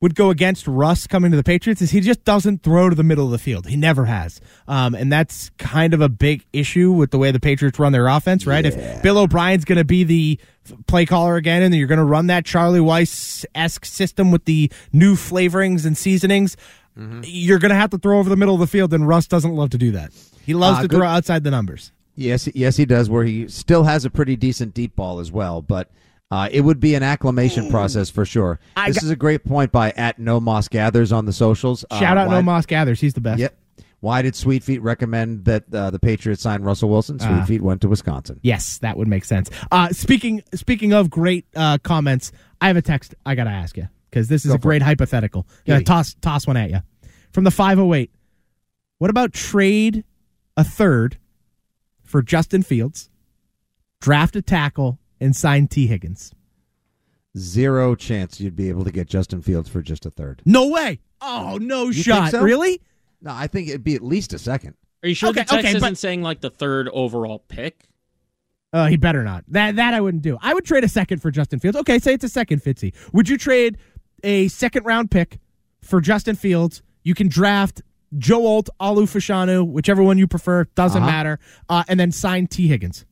would 0.00 0.14
go 0.14 0.30
against 0.30 0.66
Russ 0.66 1.06
coming 1.06 1.30
to 1.30 1.36
the 1.36 1.42
Patriots 1.42 1.80
is 1.82 1.90
he 1.90 2.00
just 2.00 2.24
doesn't 2.24 2.62
throw 2.62 2.88
to 2.88 2.96
the 2.96 3.02
middle 3.02 3.26
of 3.26 3.30
the 3.30 3.38
field. 3.38 3.66
He 3.66 3.76
never 3.76 4.06
has, 4.06 4.40
um, 4.66 4.94
and 4.94 5.12
that's 5.12 5.50
kind 5.58 5.92
of 5.92 6.00
a 6.00 6.08
big 6.08 6.46
issue 6.52 6.92
with 6.92 7.10
the 7.10 7.18
way 7.18 7.30
the 7.30 7.40
Patriots 7.40 7.78
run 7.78 7.92
their 7.92 8.08
offense. 8.08 8.46
Right? 8.46 8.64
If 8.64 9.02
Bill 9.02 9.18
O'Brien's 9.18 9.66
going 9.66 9.78
to 9.78 9.84
be 9.84 10.02
the 10.04 10.40
play 10.86 11.04
caller 11.04 11.36
again, 11.36 11.62
and 11.62 11.74
you're 11.74 11.88
going 11.88 11.98
to 11.98 12.04
run 12.04 12.28
that 12.28 12.46
Charlie 12.46 12.80
Weis 12.80 13.44
esque 13.54 13.84
system 13.84 14.30
with 14.30 14.46
the 14.46 14.72
new 14.92 15.14
flavorings 15.14 15.84
and 15.84 15.96
seasonings. 15.96 16.56
You're 16.96 17.58
going 17.58 17.70
to 17.70 17.74
have 17.76 17.90
to 17.90 17.98
throw 17.98 18.18
over 18.18 18.28
the 18.30 18.36
middle 18.36 18.54
of 18.54 18.60
the 18.60 18.66
field, 18.66 18.92
and 18.94 19.06
Russ 19.06 19.26
doesn't 19.26 19.54
love 19.54 19.70
to 19.70 19.78
do 19.78 19.92
that. 19.92 20.12
He 20.44 20.54
loves 20.54 20.78
Uh, 20.78 20.82
to 20.82 20.88
good- 20.88 20.96
throw 20.98 21.06
outside 21.06 21.44
the 21.44 21.50
numbers. 21.50 21.92
Yes, 22.14 22.48
yes, 22.54 22.76
he 22.78 22.86
does. 22.86 23.10
Where 23.10 23.24
he 23.24 23.46
still 23.48 23.84
has 23.84 24.04
a 24.06 24.10
pretty 24.10 24.36
decent 24.36 24.72
deep 24.72 24.96
ball 24.96 25.18
as 25.20 25.30
well, 25.30 25.60
but 25.60 25.90
uh, 26.30 26.48
it 26.50 26.62
would 26.62 26.80
be 26.80 26.94
an 26.94 27.02
acclimation 27.02 27.68
process 27.70 28.08
for 28.08 28.24
sure. 28.24 28.58
I 28.74 28.88
this 28.88 28.96
got- 28.96 29.04
is 29.04 29.10
a 29.10 29.16
great 29.16 29.44
point 29.44 29.70
by 29.70 29.90
at 29.90 30.18
No 30.18 30.40
Moss 30.40 30.68
Gathers 30.68 31.12
on 31.12 31.26
the 31.26 31.32
socials. 31.34 31.84
Uh, 31.90 31.98
Shout 32.00 32.16
out 32.16 32.28
why, 32.28 32.34
No 32.36 32.42
Moss 32.42 32.64
Gathers. 32.64 33.00
He's 33.00 33.12
the 33.14 33.20
best. 33.20 33.40
Yep. 33.40 33.58
Why 34.00 34.22
did 34.22 34.34
Sweet 34.34 34.62
Feet 34.64 34.80
recommend 34.82 35.44
that 35.46 35.64
uh, 35.74 35.90
the 35.90 35.98
Patriots 35.98 36.40
sign 36.42 36.62
Russell 36.62 36.88
Wilson? 36.88 37.18
Sweet 37.18 37.28
Uh, 37.30 37.44
Feet 37.44 37.60
went 37.62 37.80
to 37.82 37.88
Wisconsin. 37.88 38.38
Yes, 38.42 38.78
that 38.78 38.96
would 38.96 39.08
make 39.08 39.24
sense. 39.24 39.50
Uh, 39.70 39.88
speaking 39.90 40.42
speaking 40.54 40.92
of 40.94 41.10
great 41.10 41.44
uh, 41.54 41.76
comments, 41.78 42.32
I 42.60 42.68
have 42.68 42.76
a 42.76 42.82
text 42.82 43.14
I 43.26 43.34
got 43.34 43.44
to 43.44 43.50
ask 43.50 43.76
you 43.76 43.88
because 44.10 44.28
this 44.28 44.44
is 44.44 44.50
Go 44.50 44.54
a 44.54 44.58
for 44.58 44.62
great 44.68 44.82
hypothetical. 44.82 45.46
Yeah, 45.64 45.80
toss 45.80 46.14
toss 46.20 46.46
one 46.46 46.56
at 46.56 46.70
you 46.70 46.80
from 47.32 47.44
the 47.44 47.50
five 47.50 47.78
hundred 47.78 47.94
eight. 47.96 48.10
What 48.98 49.10
about 49.10 49.32
trade 49.32 50.04
a 50.56 50.64
third 50.64 51.18
for 52.02 52.22
Justin 52.22 52.62
Fields, 52.62 53.10
draft 54.00 54.36
a 54.36 54.42
tackle, 54.42 54.98
and 55.20 55.34
sign 55.36 55.68
Tee 55.68 55.86
Higgins? 55.86 56.32
Zero 57.36 57.94
chance 57.94 58.40
you'd 58.40 58.56
be 58.56 58.70
able 58.70 58.84
to 58.84 58.90
get 58.90 59.08
Justin 59.08 59.42
Fields 59.42 59.68
for 59.68 59.82
just 59.82 60.06
a 60.06 60.10
third. 60.10 60.40
No 60.46 60.68
way. 60.68 61.00
Oh 61.20 61.58
no 61.60 61.84
You 61.88 61.92
think 61.92 62.04
shot. 62.06 62.30
so? 62.30 62.42
Really? 62.42 62.80
No, 63.20 63.32
I 63.32 63.46
think 63.46 63.68
it'd 63.68 63.84
be 63.84 63.94
at 63.94 64.02
least 64.02 64.32
a 64.32 64.38
second. 64.38 64.74
Are 65.02 65.08
you 65.08 65.14
sure 65.14 65.30
Okay, 65.30 65.40
the 65.40 65.44
text 65.44 65.58
okay, 65.58 65.68
isn't 65.76 65.80
but- 65.80 65.98
saying 65.98 66.22
like 66.22 66.40
the 66.40 66.50
third 66.50 66.88
overall 66.92 67.40
pick? 67.48 67.84
Uh, 68.72 68.86
he 68.86 68.96
better 68.96 69.22
not. 69.22 69.44
That 69.48 69.76
that 69.76 69.94
I 69.94 70.00
wouldn't 70.00 70.22
do. 70.22 70.38
I 70.42 70.52
would 70.54 70.64
trade 70.64 70.84
a 70.84 70.88
second 70.88 71.20
for 71.20 71.30
Justin 71.30 71.60
Fields. 71.60 71.76
Okay, 71.78 71.98
say 71.98 72.14
it's 72.14 72.24
a 72.24 72.28
second, 72.28 72.62
Fitzy. 72.62 72.94
Would 73.12 73.28
you 73.28 73.36
trade 73.38 73.78
a 74.22 74.48
second 74.48 74.84
round 74.84 75.10
pick 75.10 75.38
for 75.82 76.00
Justin 76.00 76.36
Fields? 76.36 76.82
You 77.02 77.14
can 77.14 77.28
draft 77.28 77.82
Joe 78.18 78.46
Alt, 78.46 78.68
Olu 78.80 79.02
Fashanu, 79.04 79.66
whichever 79.66 80.02
one 80.02 80.18
you 80.18 80.26
prefer. 80.26 80.64
Doesn't 80.74 81.02
Uh-huh. 81.02 81.10
matter. 81.10 81.38
Uh, 81.68 81.84
and 81.88 81.98
then 82.00 82.12
sign 82.12 82.46
Tee 82.46 82.68
Higgins. 82.68 83.04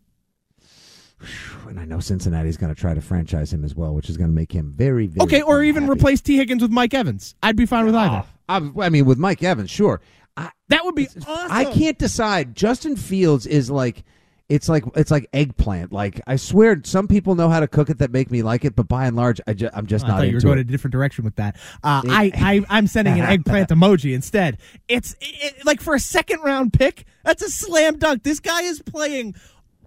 And 1.68 1.80
I 1.80 1.84
know 1.84 2.00
Cincinnati's 2.00 2.56
going 2.56 2.74
to 2.74 2.78
try 2.78 2.92
to 2.94 3.00
franchise 3.00 3.52
him 3.52 3.64
as 3.64 3.74
well, 3.74 3.94
which 3.94 4.10
is 4.10 4.16
going 4.16 4.28
to 4.28 4.34
make 4.34 4.52
him 4.52 4.72
very, 4.76 5.06
very 5.06 5.24
Okay, 5.24 5.42
or 5.42 5.62
even 5.62 5.88
replace 5.88 6.20
Tee 6.20 6.36
Higgins 6.36 6.60
with 6.62 6.70
Mike 6.70 6.92
Evans. 6.92 7.34
I'd 7.42 7.56
be 7.56 7.66
fine 7.66 7.86
with 7.86 7.94
either. 7.94 8.24
I, 8.48 8.70
I 8.80 8.88
mean, 8.90 9.06
with 9.06 9.18
Mike 9.18 9.42
Evans, 9.42 9.70
sure. 9.70 10.00
I, 10.36 10.50
that 10.68 10.84
would 10.84 10.94
be 10.94 11.06
awesome. 11.06 11.22
I 11.50 11.64
can't 11.66 11.98
decide. 11.98 12.54
Justin 12.54 12.96
Fields 12.96 13.46
is 13.46 13.70
like 13.70 14.04
it's 14.48 14.68
like 14.68 14.84
it's 14.94 15.10
like 15.10 15.28
eggplant. 15.32 15.90
Like 15.92 16.20
I 16.26 16.36
swear, 16.36 16.80
some 16.84 17.08
people 17.08 17.34
know 17.34 17.48
how 17.48 17.60
to 17.60 17.66
cook 17.68 17.88
it 17.90 17.98
that 17.98 18.10
make 18.12 18.30
me 18.30 18.42
like 18.42 18.64
it, 18.64 18.76
but 18.76 18.88
by 18.88 19.06
and 19.06 19.16
large, 19.16 19.40
I 19.46 19.54
ju- 19.54 19.70
I'm 19.72 19.86
just 19.86 20.04
I 20.04 20.08
not 20.08 20.16
thought 20.18 20.28
you 20.28 20.34
were 20.34 20.40
going 20.40 20.58
it. 20.58 20.62
a 20.62 20.64
different 20.64 20.92
direction 20.92 21.24
with 21.24 21.36
that. 21.36 21.56
Uh, 21.82 22.02
I, 22.06 22.30
I, 22.34 22.64
I'm 22.68 22.86
sending 22.86 23.14
an 23.18 23.24
eggplant 23.26 23.70
emoji 23.70 24.14
instead. 24.14 24.58
It's 24.86 25.12
it, 25.20 25.54
it- 25.58 25.66
like 25.66 25.80
for 25.80 25.94
a 25.94 26.00
second 26.00 26.40
round 26.42 26.72
pick. 26.72 27.06
That's 27.24 27.42
a 27.42 27.48
slam 27.48 27.98
dunk. 27.98 28.22
This 28.22 28.38
guy 28.40 28.62
is 28.62 28.82
playing 28.82 29.34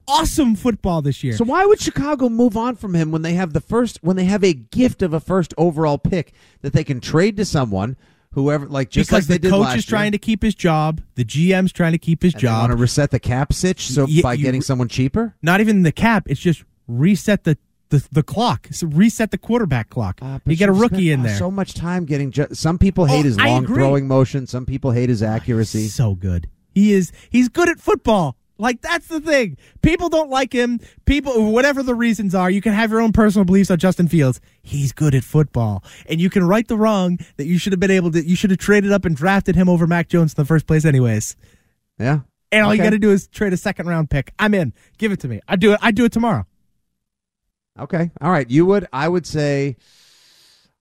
awesome 0.07 0.55
football 0.55 1.01
this 1.01 1.23
year. 1.23 1.33
So 1.33 1.43
why 1.45 1.65
would 1.65 1.79
Chicago 1.81 2.29
move 2.29 2.55
on 2.57 2.75
from 2.75 2.95
him 2.95 3.11
when 3.11 3.21
they 3.21 3.33
have 3.33 3.53
the 3.53 3.61
first 3.61 3.99
when 4.01 4.15
they 4.15 4.25
have 4.25 4.43
a 4.43 4.53
gift 4.53 5.01
of 5.01 5.13
a 5.13 5.19
first 5.19 5.53
overall 5.57 5.97
pick 5.97 6.33
that 6.61 6.73
they 6.73 6.83
can 6.83 6.99
trade 6.99 7.37
to 7.37 7.45
someone 7.45 7.95
whoever 8.37 8.67
like 8.67 8.91
just 8.91 9.09
because 9.09 9.27
like 9.27 9.41
they 9.41 9.49
the 9.49 9.53
coach 9.55 9.75
is 9.75 9.85
trying 9.85 10.11
to 10.11 10.19
keep 10.19 10.43
his 10.43 10.53
job, 10.53 11.01
the 11.15 11.25
GM's 11.25 11.71
trying 11.71 11.93
to 11.93 11.97
keep 11.97 12.21
his 12.21 12.33
job. 12.33 12.61
want 12.61 12.71
to 12.71 12.77
reset 12.77 13.09
the 13.09 13.19
cap 13.19 13.51
sitch 13.51 13.87
so 13.89 14.07
by 14.21 14.33
you- 14.33 14.43
getting 14.43 14.61
someone 14.61 14.87
cheaper. 14.87 15.35
Not 15.41 15.59
even 15.59 15.81
the 15.81 15.91
cap. 15.91 16.27
It's 16.27 16.39
just 16.39 16.63
reset 16.87 17.43
the 17.43 17.57
the, 17.89 18.05
the 18.11 18.21
clock. 18.23 18.67
So 18.71 18.85
reset 18.87 19.31
the 19.31 19.37
quarterback 19.37 19.89
clock. 19.89 20.19
But 20.19 20.41
you 20.45 20.55
get 20.55 20.69
a 20.69 20.73
rookie 20.73 21.09
in 21.11 21.21
uh, 21.21 21.23
there. 21.23 21.37
So 21.37 21.49
much 21.49 21.73
time 21.73 22.05
getting. 22.05 22.31
Ju- 22.31 22.47
some 22.53 22.77
people 22.77 23.05
hate 23.05 23.21
Oh, 23.21 23.23
his 23.23 23.37
long 23.37 23.65
throwing 23.65 24.07
motion. 24.07 24.45
Some 24.45 24.65
people 24.65 24.91
hate 24.91 25.09
his 25.09 25.23
accuracy. 25.23 25.87
So 25.87 26.13
good. 26.13 26.47
He 26.75 26.93
is. 26.93 27.11
He's 27.31 27.49
good 27.49 27.69
at 27.69 27.79
football. 27.79 28.36
Like 28.57 28.81
that's 28.81 29.07
the 29.07 29.19
thing. 29.19 29.57
People 29.81 30.09
don't 30.09 30.29
like 30.29 30.53
him. 30.53 30.79
People, 31.05 31.51
whatever 31.51 31.83
the 31.83 31.95
reasons 31.95 32.33
are, 32.33 32.49
you 32.49 32.61
can 32.61 32.73
have 32.73 32.91
your 32.91 33.01
own 33.01 33.11
personal 33.11 33.45
beliefs 33.45 33.69
on 33.69 33.77
Justin 33.77 34.07
Fields. 34.07 34.41
He's 34.61 34.91
good 34.91 35.13
at 35.13 35.23
football, 35.23 35.83
and 36.07 36.19
you 36.19 36.29
can 36.29 36.43
right 36.43 36.67
the 36.67 36.77
wrong 36.77 37.19
that 37.37 37.45
you 37.45 37.57
should 37.57 37.73
have 37.73 37.79
been 37.79 37.91
able 37.91 38.11
to. 38.11 38.25
You 38.25 38.35
should 38.35 38.49
have 38.49 38.59
traded 38.59 38.91
up 38.91 39.05
and 39.05 39.15
drafted 39.15 39.55
him 39.55 39.69
over 39.69 39.85
Mac 39.85 40.09
Jones 40.09 40.33
in 40.33 40.41
the 40.41 40.45
first 40.45 40.65
place, 40.65 40.85
anyways. 40.85 41.35
Yeah. 41.99 42.21
And 42.51 42.65
all 42.65 42.73
you 42.73 42.81
got 42.81 42.91
to 42.91 42.99
do 42.99 43.11
is 43.11 43.27
trade 43.27 43.53
a 43.53 43.57
second 43.57 43.87
round 43.87 44.09
pick. 44.09 44.31
I'm 44.39 44.53
in. 44.53 44.73
Give 44.97 45.11
it 45.11 45.19
to 45.21 45.27
me. 45.27 45.41
I 45.47 45.57
do 45.57 45.73
it. 45.73 45.79
I 45.81 45.91
do 45.91 46.05
it 46.05 46.11
tomorrow. 46.11 46.45
Okay. 47.79 48.11
All 48.21 48.31
right. 48.31 48.49
You 48.49 48.65
would. 48.65 48.87
I 48.93 49.07
would 49.07 49.25
say. 49.25 49.75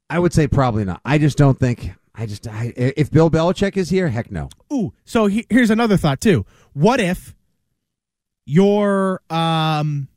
I 0.09 0.19
would 0.21 0.33
say 0.33 0.47
probably 0.47 0.85
not. 0.85 1.01
I 1.05 1.19
just 1.19 1.37
don't 1.37 1.59
think. 1.59 1.91
I 2.15 2.27
just. 2.27 2.47
I, 2.47 2.73
if 2.77 3.11
Bill 3.11 3.31
Belichick 3.31 3.77
is 3.77 3.91
here, 3.91 4.09
heck 4.09 4.31
no. 4.31 4.49
Ooh, 4.73 4.93
so 5.05 5.27
he, 5.27 5.45
here's 5.51 5.71
another 5.71 5.97
thought 5.97 6.21
too. 6.21 6.47
What 6.73 7.01
if 7.01 7.35
your 8.47 9.21
um 9.29 10.09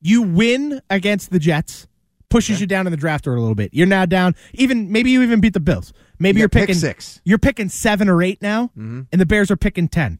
you 0.00 0.22
win 0.22 0.80
against 0.88 1.30
the 1.30 1.38
Jets, 1.38 1.86
pushes 2.30 2.60
you 2.60 2.66
down 2.66 2.86
in 2.86 2.90
the 2.90 2.96
draft 2.96 3.26
order 3.26 3.36
a 3.36 3.40
little 3.40 3.54
bit. 3.54 3.74
You're 3.74 3.86
now 3.86 4.06
down. 4.06 4.34
Even 4.54 4.90
maybe 4.90 5.10
you 5.10 5.22
even 5.22 5.40
beat 5.40 5.52
the 5.52 5.60
Bills. 5.60 5.92
Maybe 6.18 6.38
You 6.38 6.42
you 6.42 6.44
are 6.46 6.48
got 6.48 6.52
pick 6.60 6.66
picking 6.68 6.80
six. 6.80 7.20
You're 7.24 7.38
picking 7.38 7.68
seven 7.68 8.08
or 8.08 8.22
eight 8.22 8.40
now, 8.40 8.70
Mhm. 8.78 9.06
and 9.12 9.20
the 9.20 9.26
Bears 9.26 9.50
are 9.50 9.56
picking 9.56 9.88
ten. 9.88 10.18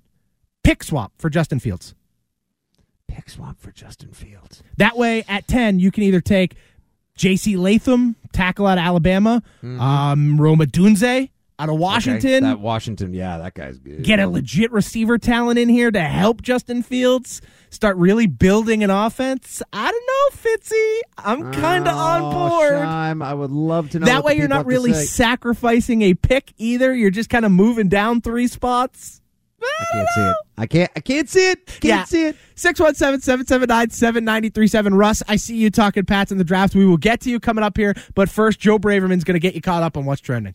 Pick 0.64 0.82
swap 0.82 1.12
for 1.16 1.30
Justin 1.30 1.60
Fields. 1.60 1.94
Pick 3.08 3.30
swap 3.30 3.58
for 3.60 3.72
Justin 3.72 4.12
Fields. 4.12 4.62
That 4.76 4.96
way, 4.96 5.24
at 5.28 5.46
ten, 5.48 5.78
you 5.80 5.90
can 5.90 6.02
either 6.02 6.20
take 6.20 6.54
J.C. 7.16 7.56
Latham, 7.56 8.16
tackle 8.32 8.66
out 8.66 8.78
of 8.78 8.84
Alabama, 8.84 9.42
Mm-hmm. 9.62 9.80
um, 9.80 10.40
Rome 10.40 10.60
Odunze, 10.60 11.30
out 11.60 11.68
of 11.68 11.74
Okay, 11.74 11.82
Washington. 11.82 12.42
that 12.44 12.60
Washington, 12.60 13.12
yeah, 13.12 13.38
that 13.38 13.54
guy's 13.54 13.78
good. 13.78 14.02
Get 14.02 14.18
a 14.18 14.26
legit 14.26 14.72
receiver 14.72 15.18
talent 15.18 15.58
in 15.58 15.68
here 15.68 15.90
to 15.90 16.00
help 16.00 16.42
Justin 16.42 16.82
Fields 16.82 17.40
start 17.68 17.96
really 17.96 18.26
building 18.26 18.82
an 18.82 18.90
offense. 18.90 19.62
I 19.72 19.90
don't 19.90 20.06
know, 20.06 20.50
Fitzy. 20.50 21.00
I'm 21.18 21.52
kind 21.52 21.86
of 21.86 21.94
oh, 21.94 21.98
on 21.98 22.22
Oh, 22.22 22.48
board. 22.48 22.72
Scheim, 22.72 23.24
I 23.24 23.34
would 23.34 23.50
love 23.52 23.90
to 23.90 23.98
know. 23.98 24.06
That 24.06 24.16
what 24.16 24.24
way, 24.24 24.32
the 24.34 24.38
you're 24.38 24.48
not 24.48 24.66
really 24.66 24.92
sacrificing 24.94 26.02
a 26.02 26.14
pick 26.14 26.52
either. 26.56 26.94
You're 26.94 27.10
just 27.10 27.30
kind 27.30 27.44
of 27.44 27.52
moving 27.52 27.88
down 27.88 28.20
three 28.20 28.46
spots. 28.48 29.20
I 29.62 29.84
can't 29.92 30.08
see 30.14 30.20
it. 30.22 30.36
I 30.56 30.66
can't. 30.66 30.90
I 30.96 31.00
can't 31.00 31.28
see 31.28 31.50
it. 31.50 31.66
Can't 31.66 31.84
Yeah. 31.84 32.04
see 32.04 32.26
it. 32.28 32.36
617 32.54 33.20
779 33.20 33.90
7937. 33.90 34.94
Russ, 34.94 35.22
I 35.28 35.36
see 35.36 35.56
you 35.56 35.70
talking 35.70 36.04
Pats 36.06 36.32
in 36.32 36.38
the 36.38 36.44
draft. 36.44 36.74
We 36.74 36.86
will 36.86 36.96
get 36.96 37.20
to 37.22 37.30
you 37.30 37.38
coming 37.38 37.62
up 37.62 37.76
here. 37.76 37.94
But 38.14 38.30
first, 38.30 38.58
Joe 38.58 38.78
Braverman's 38.78 39.24
going 39.24 39.34
to 39.34 39.40
get 39.40 39.54
you 39.54 39.60
caught 39.60 39.82
up 39.82 39.96
on 39.98 40.06
what's 40.06 40.22
trending. 40.22 40.54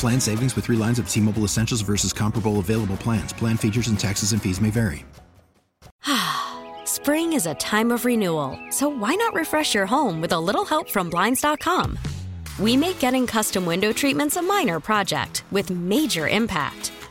Plan 0.00 0.18
savings 0.18 0.56
with 0.56 0.64
three 0.64 0.78
lines 0.78 0.98
of 0.98 1.06
T 1.10 1.20
Mobile 1.20 1.44
Essentials 1.44 1.82
versus 1.82 2.10
comparable 2.10 2.58
available 2.58 2.96
plans. 2.96 3.34
Plan 3.34 3.58
features 3.58 3.88
and 3.88 3.98
taxes 3.98 4.32
and 4.32 4.40
fees 4.40 4.58
may 4.58 4.70
vary. 4.70 5.04
Spring 6.86 7.34
is 7.34 7.44
a 7.44 7.54
time 7.56 7.92
of 7.92 8.06
renewal, 8.06 8.58
so 8.70 8.88
why 8.88 9.14
not 9.14 9.34
refresh 9.34 9.74
your 9.74 9.84
home 9.84 10.22
with 10.22 10.32
a 10.32 10.40
little 10.40 10.64
help 10.64 10.88
from 10.88 11.10
Blinds.com? 11.10 11.98
We 12.58 12.78
make 12.78 12.98
getting 12.98 13.26
custom 13.26 13.66
window 13.66 13.92
treatments 13.92 14.36
a 14.36 14.42
minor 14.42 14.80
project 14.80 15.44
with 15.50 15.68
major 15.68 16.26
impact. 16.28 16.92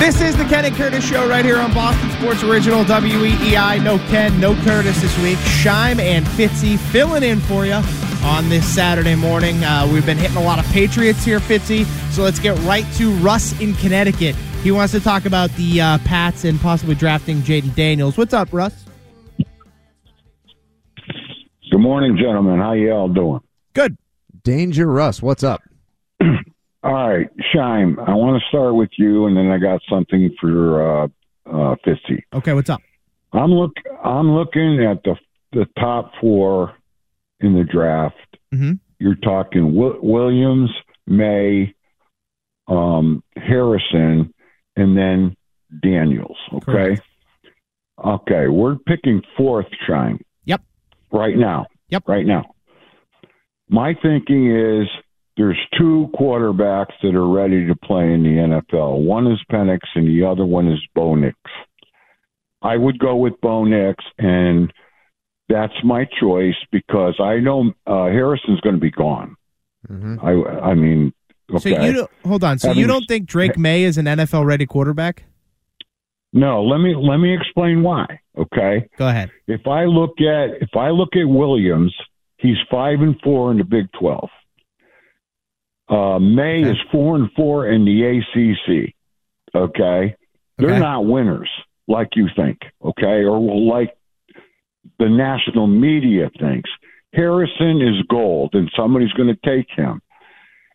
This 0.00 0.22
is 0.22 0.34
the 0.34 0.44
Ken 0.44 0.64
and 0.64 0.74
Curtis 0.74 1.06
Show 1.06 1.28
right 1.28 1.44
here 1.44 1.58
on 1.58 1.74
Boston 1.74 2.10
Sports 2.12 2.42
Original 2.42 2.84
WEEI. 2.84 3.84
No 3.84 3.98
Ken, 4.08 4.40
no 4.40 4.54
Curtis 4.64 4.98
this 5.02 5.16
week. 5.18 5.36
Scheim 5.36 5.98
and 6.00 6.24
Fitzy 6.24 6.78
filling 6.78 7.22
in 7.22 7.38
for 7.38 7.66
you 7.66 7.82
on 8.24 8.48
this 8.48 8.66
Saturday 8.66 9.14
morning. 9.14 9.62
Uh, 9.62 9.86
we've 9.92 10.06
been 10.06 10.16
hitting 10.16 10.38
a 10.38 10.42
lot 10.42 10.58
of 10.58 10.64
Patriots 10.72 11.22
here, 11.22 11.38
Fitzy. 11.38 11.84
So 12.14 12.22
let's 12.22 12.38
get 12.38 12.58
right 12.60 12.86
to 12.94 13.12
Russ 13.16 13.60
in 13.60 13.74
Connecticut. 13.74 14.34
He 14.62 14.72
wants 14.72 14.94
to 14.94 15.00
talk 15.00 15.26
about 15.26 15.50
the 15.56 15.82
uh, 15.82 15.98
Pats 15.98 16.46
and 16.46 16.58
possibly 16.58 16.94
drafting 16.94 17.42
JD 17.42 17.74
Daniels. 17.74 18.16
What's 18.16 18.32
up, 18.32 18.54
Russ? 18.54 18.86
Good 21.70 21.78
morning, 21.78 22.16
gentlemen. 22.16 22.58
How 22.58 22.72
you 22.72 22.90
all 22.90 23.10
doing? 23.10 23.40
Good. 23.74 23.98
Danger 24.44 24.86
Russ, 24.86 25.20
what's 25.20 25.44
up? 25.44 25.60
All 26.82 26.92
right, 26.92 27.28
Scheim. 27.52 27.98
I 27.98 28.14
want 28.14 28.40
to 28.40 28.48
start 28.48 28.74
with 28.74 28.90
you, 28.96 29.26
and 29.26 29.36
then 29.36 29.48
I 29.48 29.58
got 29.58 29.82
something 29.88 30.34
for 30.40 31.02
uh, 31.02 31.08
uh, 31.46 31.76
Fitzy. 31.86 32.22
Okay, 32.32 32.54
what's 32.54 32.70
up? 32.70 32.80
I'm 33.32 33.50
look. 33.50 33.72
I'm 34.02 34.30
looking 34.32 34.84
at 34.84 35.02
the 35.04 35.16
the 35.52 35.66
top 35.78 36.12
four 36.20 36.74
in 37.40 37.54
the 37.54 37.64
draft. 37.64 38.16
Mm-hmm. 38.52 38.72
You're 38.98 39.14
talking 39.16 39.74
Wi- 39.74 39.98
Williams, 40.02 40.70
Maye, 41.06 41.74
um, 42.66 43.22
Harrison, 43.36 44.32
and 44.76 44.96
then 44.96 45.36
Daniels. 45.82 46.38
Okay. 46.54 46.64
Correct. 46.72 47.02
Okay, 48.02 48.48
we're 48.48 48.76
picking 48.76 49.20
fourth, 49.36 49.66
Scheim. 49.86 50.18
Yep. 50.46 50.62
Right 51.12 51.36
now. 51.36 51.66
Yep. 51.90 52.08
Right 52.08 52.24
now. 52.24 52.54
My 53.68 53.94
thinking 54.02 54.50
is 54.50 54.88
there's 55.36 55.58
two 55.78 56.10
quarterbacks 56.14 56.92
that 57.02 57.14
are 57.14 57.28
ready 57.28 57.66
to 57.66 57.74
play 57.76 58.12
in 58.12 58.22
the 58.22 58.62
NFL. 58.72 59.02
One 59.02 59.26
is 59.26 59.38
Penix 59.50 59.80
and 59.94 60.06
the 60.06 60.26
other 60.26 60.44
one 60.44 60.70
is 60.70 60.78
Bo 60.94 61.14
Nix. 61.14 61.36
I 62.62 62.76
would 62.76 62.98
go 62.98 63.16
with 63.16 63.40
Bo 63.40 63.64
Nix, 63.64 64.04
and 64.18 64.70
that's 65.48 65.72
my 65.82 66.06
choice 66.20 66.56
because 66.70 67.18
I 67.18 67.36
know 67.38 67.72
uh, 67.86 68.06
Harrison's 68.06 68.60
going 68.60 68.74
to 68.74 68.80
be 68.80 68.90
gone. 68.90 69.36
I 70.22 70.30
I 70.62 70.74
mean, 70.74 71.12
okay. 71.50 71.74
So 71.74 71.82
you 71.82 71.92
don't, 71.94 72.10
hold 72.26 72.44
on. 72.44 72.58
So 72.58 72.68
Having 72.68 72.80
you 72.82 72.86
don't 72.86 73.04
think 73.08 73.26
Drake 73.26 73.56
Maye 73.56 73.84
is 73.84 73.96
an 73.96 74.04
NFL 74.04 74.44
ready 74.44 74.66
quarterback? 74.66 75.24
No, 76.32 76.62
let 76.62 76.78
me 76.78 76.94
let 76.94 77.16
me 77.16 77.34
explain 77.34 77.82
why. 77.82 78.20
Okay. 78.38 78.88
Go 78.98 79.08
ahead. 79.08 79.30
If 79.48 79.66
I 79.66 79.84
look 79.84 80.20
at 80.20 80.62
if 80.62 80.76
I 80.76 80.90
look 80.90 81.16
at 81.16 81.24
Williams, 81.24 81.94
he's 82.36 82.58
five 82.70 83.00
and 83.00 83.18
four 83.24 83.50
in 83.50 83.58
the 83.58 83.64
Big 83.64 83.86
Twelve. 83.98 84.28
Uh, 85.90 86.18
Maye 86.20 86.62
is 86.62 86.76
four 86.92 87.16
and 87.16 87.30
four 87.32 87.66
in 87.68 87.84
the 87.84 88.04
ACC. 88.04 88.94
Okay, 89.54 90.14
they're 90.58 90.78
not 90.78 91.04
winners 91.04 91.50
like 91.88 92.10
you 92.14 92.28
think. 92.36 92.58
Okay, 92.84 93.24
or 93.24 93.40
like 93.40 93.96
the 94.98 95.08
national 95.08 95.66
media 95.66 96.30
thinks. 96.38 96.70
Harrison 97.12 97.82
is 97.82 98.06
gold, 98.08 98.50
and 98.54 98.70
somebody's 98.76 99.12
going 99.12 99.34
to 99.34 99.40
take 99.44 99.66
him. 99.76 100.00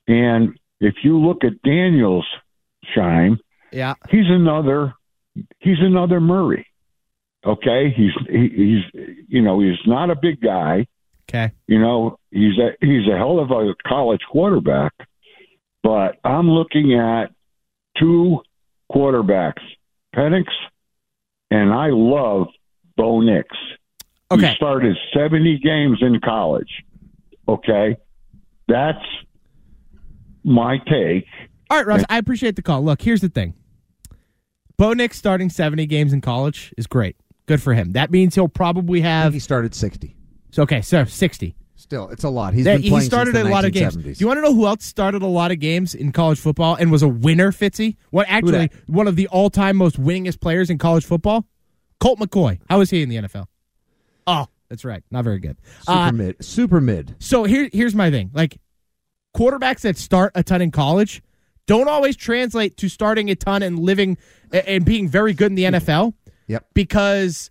And 0.07 0.57
if 0.81 0.95
you 1.03 1.17
look 1.17 1.45
at 1.45 1.61
Daniels' 1.63 2.25
Scheim, 2.93 3.37
Yeah. 3.71 3.93
he's 4.09 4.29
another 4.29 4.93
he's 5.59 5.79
another 5.79 6.19
Murray. 6.19 6.67
Okay, 7.45 7.93
he's 7.95 8.11
he, 8.29 8.49
he's 8.93 9.05
you 9.29 9.41
know 9.41 9.61
he's 9.61 9.79
not 9.85 10.09
a 10.09 10.15
big 10.15 10.41
guy. 10.41 10.87
Okay. 11.29 11.51
You 11.67 11.79
know 11.79 12.19
he's 12.31 12.57
a 12.59 12.71
he's 12.85 13.07
a 13.11 13.17
hell 13.17 13.39
of 13.39 13.51
a 13.51 13.73
college 13.87 14.21
quarterback, 14.31 14.93
but 15.83 16.17
I'm 16.23 16.49
looking 16.49 16.93
at 16.99 17.31
two 17.97 18.41
quarterbacks, 18.91 19.61
Penix, 20.15 20.45
and 21.49 21.73
I 21.73 21.87
love 21.89 22.47
Bo 22.95 23.21
Nix. 23.21 23.47
Okay. 24.31 24.49
He 24.49 24.55
started 24.55 24.95
70 25.15 25.59
games 25.59 25.99
in 26.01 26.19
college. 26.19 26.69
Okay, 27.47 27.95
that's 28.67 29.03
my 30.43 30.77
take. 30.89 31.25
All 31.69 31.77
right, 31.77 31.85
Russ, 31.87 32.03
I 32.09 32.17
appreciate 32.17 32.55
the 32.55 32.61
call. 32.61 32.83
Look, 32.83 33.01
here's 33.01 33.21
the 33.21 33.29
thing. 33.29 33.53
Bo 34.77 34.93
Nix 34.93 35.17
starting 35.17 35.49
70 35.49 35.85
games 35.85 36.13
in 36.13 36.21
college 36.21 36.73
is 36.77 36.85
great. 36.87 37.15
Good 37.45 37.61
for 37.61 37.73
him. 37.73 37.91
That 37.93 38.11
means 38.11 38.35
he'll 38.35 38.47
probably 38.47 39.01
have. 39.01 39.33
he 39.33 39.39
started 39.39 39.73
60. 39.75 40.15
So, 40.55 40.63
okay, 40.63 40.81
so 40.81 41.03
60. 41.03 41.53
Still, 41.75 42.07
it's 42.11 42.23
a 42.23 42.29
lot. 42.29 42.53
He's 42.53 42.63
That- 42.63 42.81
been 42.81 42.89
playing 42.89 43.01
he 43.01 43.05
started 43.07 43.35
a 43.35 43.43
lot 43.43 43.65
of 43.65 43.73
games. 43.73 43.97
Do 43.97 44.13
you 44.17 44.25
want 44.25 44.37
to 44.37 44.41
know 44.41 44.53
who 44.55 44.65
else 44.65 44.85
started 44.85 45.21
a 45.21 45.27
lot 45.27 45.51
of 45.51 45.59
games 45.59 45.93
in 45.93 46.13
college 46.13 46.39
football 46.39 46.75
and 46.75 46.89
was 46.93 47.03
a 47.03 47.09
winner, 47.09 47.51
Fitzy? 47.51 47.97
What 48.11 48.25
actually 48.29 48.69
one 48.87 49.09
of 49.09 49.17
the 49.17 49.27
all-time 49.27 49.75
most 49.75 50.01
winningest 50.01 50.39
players 50.39 50.69
in 50.69 50.77
college 50.77 51.03
football? 51.03 51.45
Colt 51.99 52.19
McCoy. 52.19 52.59
How 52.69 52.77
was 52.79 52.89
he 52.89 53.01
in 53.03 53.09
the 53.09 53.17
NFL? 53.17 53.47
Oh, 54.25 54.47
that's 54.69 54.85
right. 54.85 55.03
Not 55.11 55.25
very 55.25 55.39
good. 55.39 55.57
Super 55.81 55.91
Uh, 55.91 56.11
mid. 56.13 56.43
Super 56.45 56.79
mid. 56.81 57.15
so 57.19 57.43
here, 57.43 57.69
here's 57.73 57.93
my 57.93 58.09
thing. 58.09 58.31
Like 58.33 58.57
quarterbacks 59.35 59.81
that 59.81 59.97
start 59.97 60.31
a 60.35 60.41
ton 60.43 60.61
in 60.61 60.71
college 60.71 61.21
don't 61.67 61.89
always 61.89 62.15
translate 62.15 62.77
to 62.77 62.87
starting 62.87 63.29
a 63.29 63.35
ton 63.35 63.61
and 63.61 63.77
living 63.77 64.17
and 64.53 64.85
being 64.85 65.09
very 65.09 65.33
good 65.33 65.51
in 65.51 65.55
the 65.55 65.65
NFL. 65.65 66.13
Yep. 66.47 66.65
Because 66.73 67.49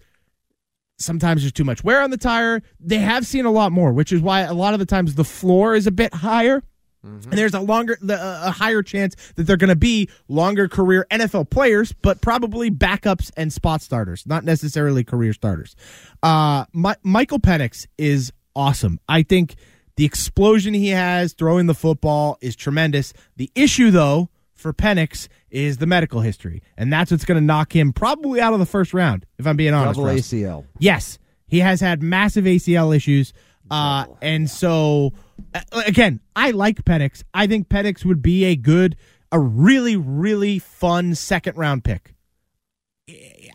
sometimes 0.99 1.43
there's 1.43 1.53
too 1.53 1.65
much 1.65 1.83
wear 1.85 2.03
on 2.03 2.11
the 2.11 2.17
tire. 2.17 2.63
They 2.81 2.99
have 2.99 3.27
seen 3.27 3.45
a 3.45 3.51
lot 3.51 3.73
more, 3.73 3.93
which 3.93 4.13
is 4.13 4.21
why 4.21 4.41
a 4.43 4.55
lot 4.55 4.75
of 4.75 4.81
the 4.81 4.87
times 4.87 5.15
the 5.15 5.25
floor 5.25 5.75
is 5.75 5.87
a 5.87 5.93
bit 5.93 6.15
higher. 6.15 6.63
And 7.03 7.33
there's 7.33 7.53
a 7.53 7.61
longer, 7.61 7.99
a 8.09 8.51
higher 8.51 8.83
chance 8.83 9.15
that 9.35 9.43
they're 9.43 9.59
going 9.59 9.69
to 9.69 9.77
be 9.77 10.09
longer 10.27 10.69
career 10.69 11.07
NFL 11.11 11.51
players, 11.51 11.93
but 11.93 12.23
probably 12.23 12.71
backups 12.71 13.31
and 13.37 13.53
spot 13.53 13.83
starters, 13.83 14.25
not 14.27 14.43
necessarily 14.43 15.05
career 15.05 15.35
starters. 15.35 15.77
Uh, 16.23 16.65
Mi- 16.73 16.95
Michael 17.03 17.41
Penix 17.41 17.87
is 17.99 18.33
awesome. 18.57 18.99
I 19.07 19.23
think 19.23 19.57
the 19.97 20.07
explosion 20.07 20.73
he 20.73 20.89
has 20.89 21.35
throwing 21.35 21.67
the 21.67 21.75
football 21.75 22.39
is 22.41 22.57
tremendous. 22.57 23.13
The 23.37 23.51
issue, 23.55 23.91
though, 23.91 24.31
for 24.55 24.73
Penix 24.73 25.29
is 25.55 25.79
the 25.79 25.87
medical 25.87 26.21
history, 26.21 26.63
and 26.77 26.93
that's 26.93 27.11
what's 27.11 27.25
going 27.25 27.41
to 27.41 27.45
knock 27.45 27.75
him 27.75 27.93
probably 27.93 28.41
out 28.41 28.53
of 28.53 28.59
the 28.59 28.67
first 28.67 28.93
round. 28.93 29.25
If 29.39 29.47
I'm 29.47 29.57
being 29.57 29.73
honest, 29.73 29.97
Double 29.97 30.09
Russ. 30.09 30.21
ACL. 30.21 30.67
Yes, 30.79 31.19
he 31.47 31.61
has 31.61 31.81
had 31.81 32.03
massive 32.03 32.45
ACL 32.45 32.95
issues, 32.95 33.33
uh, 33.71 34.07
and 34.21 34.51
so 34.51 35.13
uh, 35.55 35.61
again, 35.87 36.21
I 36.35 36.51
like 36.51 36.85
Penix. 36.85 37.23
I 37.33 37.47
think 37.47 37.69
Penix 37.69 38.05
would 38.05 38.21
be 38.21 38.45
a 38.45 38.57
good, 38.57 38.97
a 39.31 39.39
really, 39.39 39.97
really 39.97 40.59
fun 40.59 41.15
second 41.15 41.57
round 41.57 41.85
pick. 41.85 42.15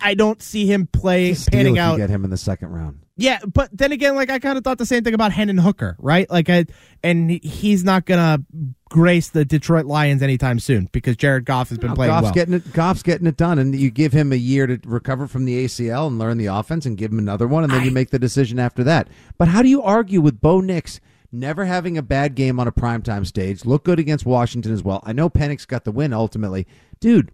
I 0.02 0.14
don't 0.14 0.42
see 0.42 0.66
him 0.66 0.88
play 0.88 1.36
panning 1.52 1.80
out. 1.80 1.98
get 1.98 2.10
him 2.10 2.24
in 2.24 2.30
the 2.30 2.38
second 2.38 2.70
round. 2.70 3.00
Yeah, 3.20 3.40
but 3.52 3.70
then 3.72 3.92
again, 3.92 4.16
like 4.16 4.30
I 4.30 4.40
kind 4.40 4.58
of 4.58 4.64
thought 4.64 4.78
the 4.78 4.86
same 4.86 5.04
thing 5.04 5.14
about 5.14 5.32
Hendon 5.32 5.58
Hooker, 5.58 5.96
right? 6.00 6.30
Like, 6.30 6.50
I, 6.50 6.66
and 7.04 7.30
he's 7.30 7.84
not 7.84 8.06
gonna 8.06 8.44
grace 8.90 9.30
the 9.30 9.46
Detroit 9.46 9.86
Lions 9.86 10.22
anytime 10.24 10.60
soon 10.60 10.90
because 10.92 11.16
Jared 11.16 11.46
Goff 11.46 11.70
has 11.70 11.78
been 11.78 11.90
No, 11.90 11.96
playing 11.96 12.12
Goff's 12.12 12.24
well. 12.24 12.34
getting 12.34 12.54
it. 12.56 12.74
Goff's 12.74 13.04
getting 13.04 13.28
it 13.28 13.38
done, 13.38 13.60
and 13.60 13.76
you 13.76 13.92
give 13.92 14.14
him 14.14 14.32
a 14.32 14.36
year 14.38 14.68
to 14.68 14.80
recover 14.86 15.28
from 15.28 15.46
the 15.46 15.66
ACL 15.66 16.08
and 16.08 16.18
learn 16.18 16.38
the 16.38 16.48
offense, 16.48 16.86
and 16.86 16.98
give 16.98 17.12
him 17.12 17.20
another 17.20 17.48
one, 17.48 17.64
and 17.64 17.72
then 17.74 17.84
you 17.84 17.92
make 17.92 18.10
the 18.10 18.20
decision 18.20 18.60
after 18.60 18.84
that. 18.84 19.08
But 19.38 19.50
how 19.50 19.62
do 19.62 19.70
you 19.70 19.82
argue 19.82 20.22
with 20.22 20.42
Bo 20.42 20.62
Nix 20.62 21.00
never 21.32 21.66
having 21.66 21.98
a 21.98 22.02
bad 22.02 22.34
game 22.36 22.60
on 22.60 22.68
a 22.68 22.72
primetime 22.72 23.26
stage? 23.28 23.66
Look 23.66 23.84
good 23.84 24.00
against 24.00 24.26
Washington 24.26 24.72
as 24.74 24.82
well. 24.84 25.04
I 25.06 25.14
know 25.14 25.30
Penix 25.30 25.68
got 25.68 25.84
the 25.84 25.92
win 25.92 26.14
ultimately, 26.14 26.66
dude. 27.00 27.32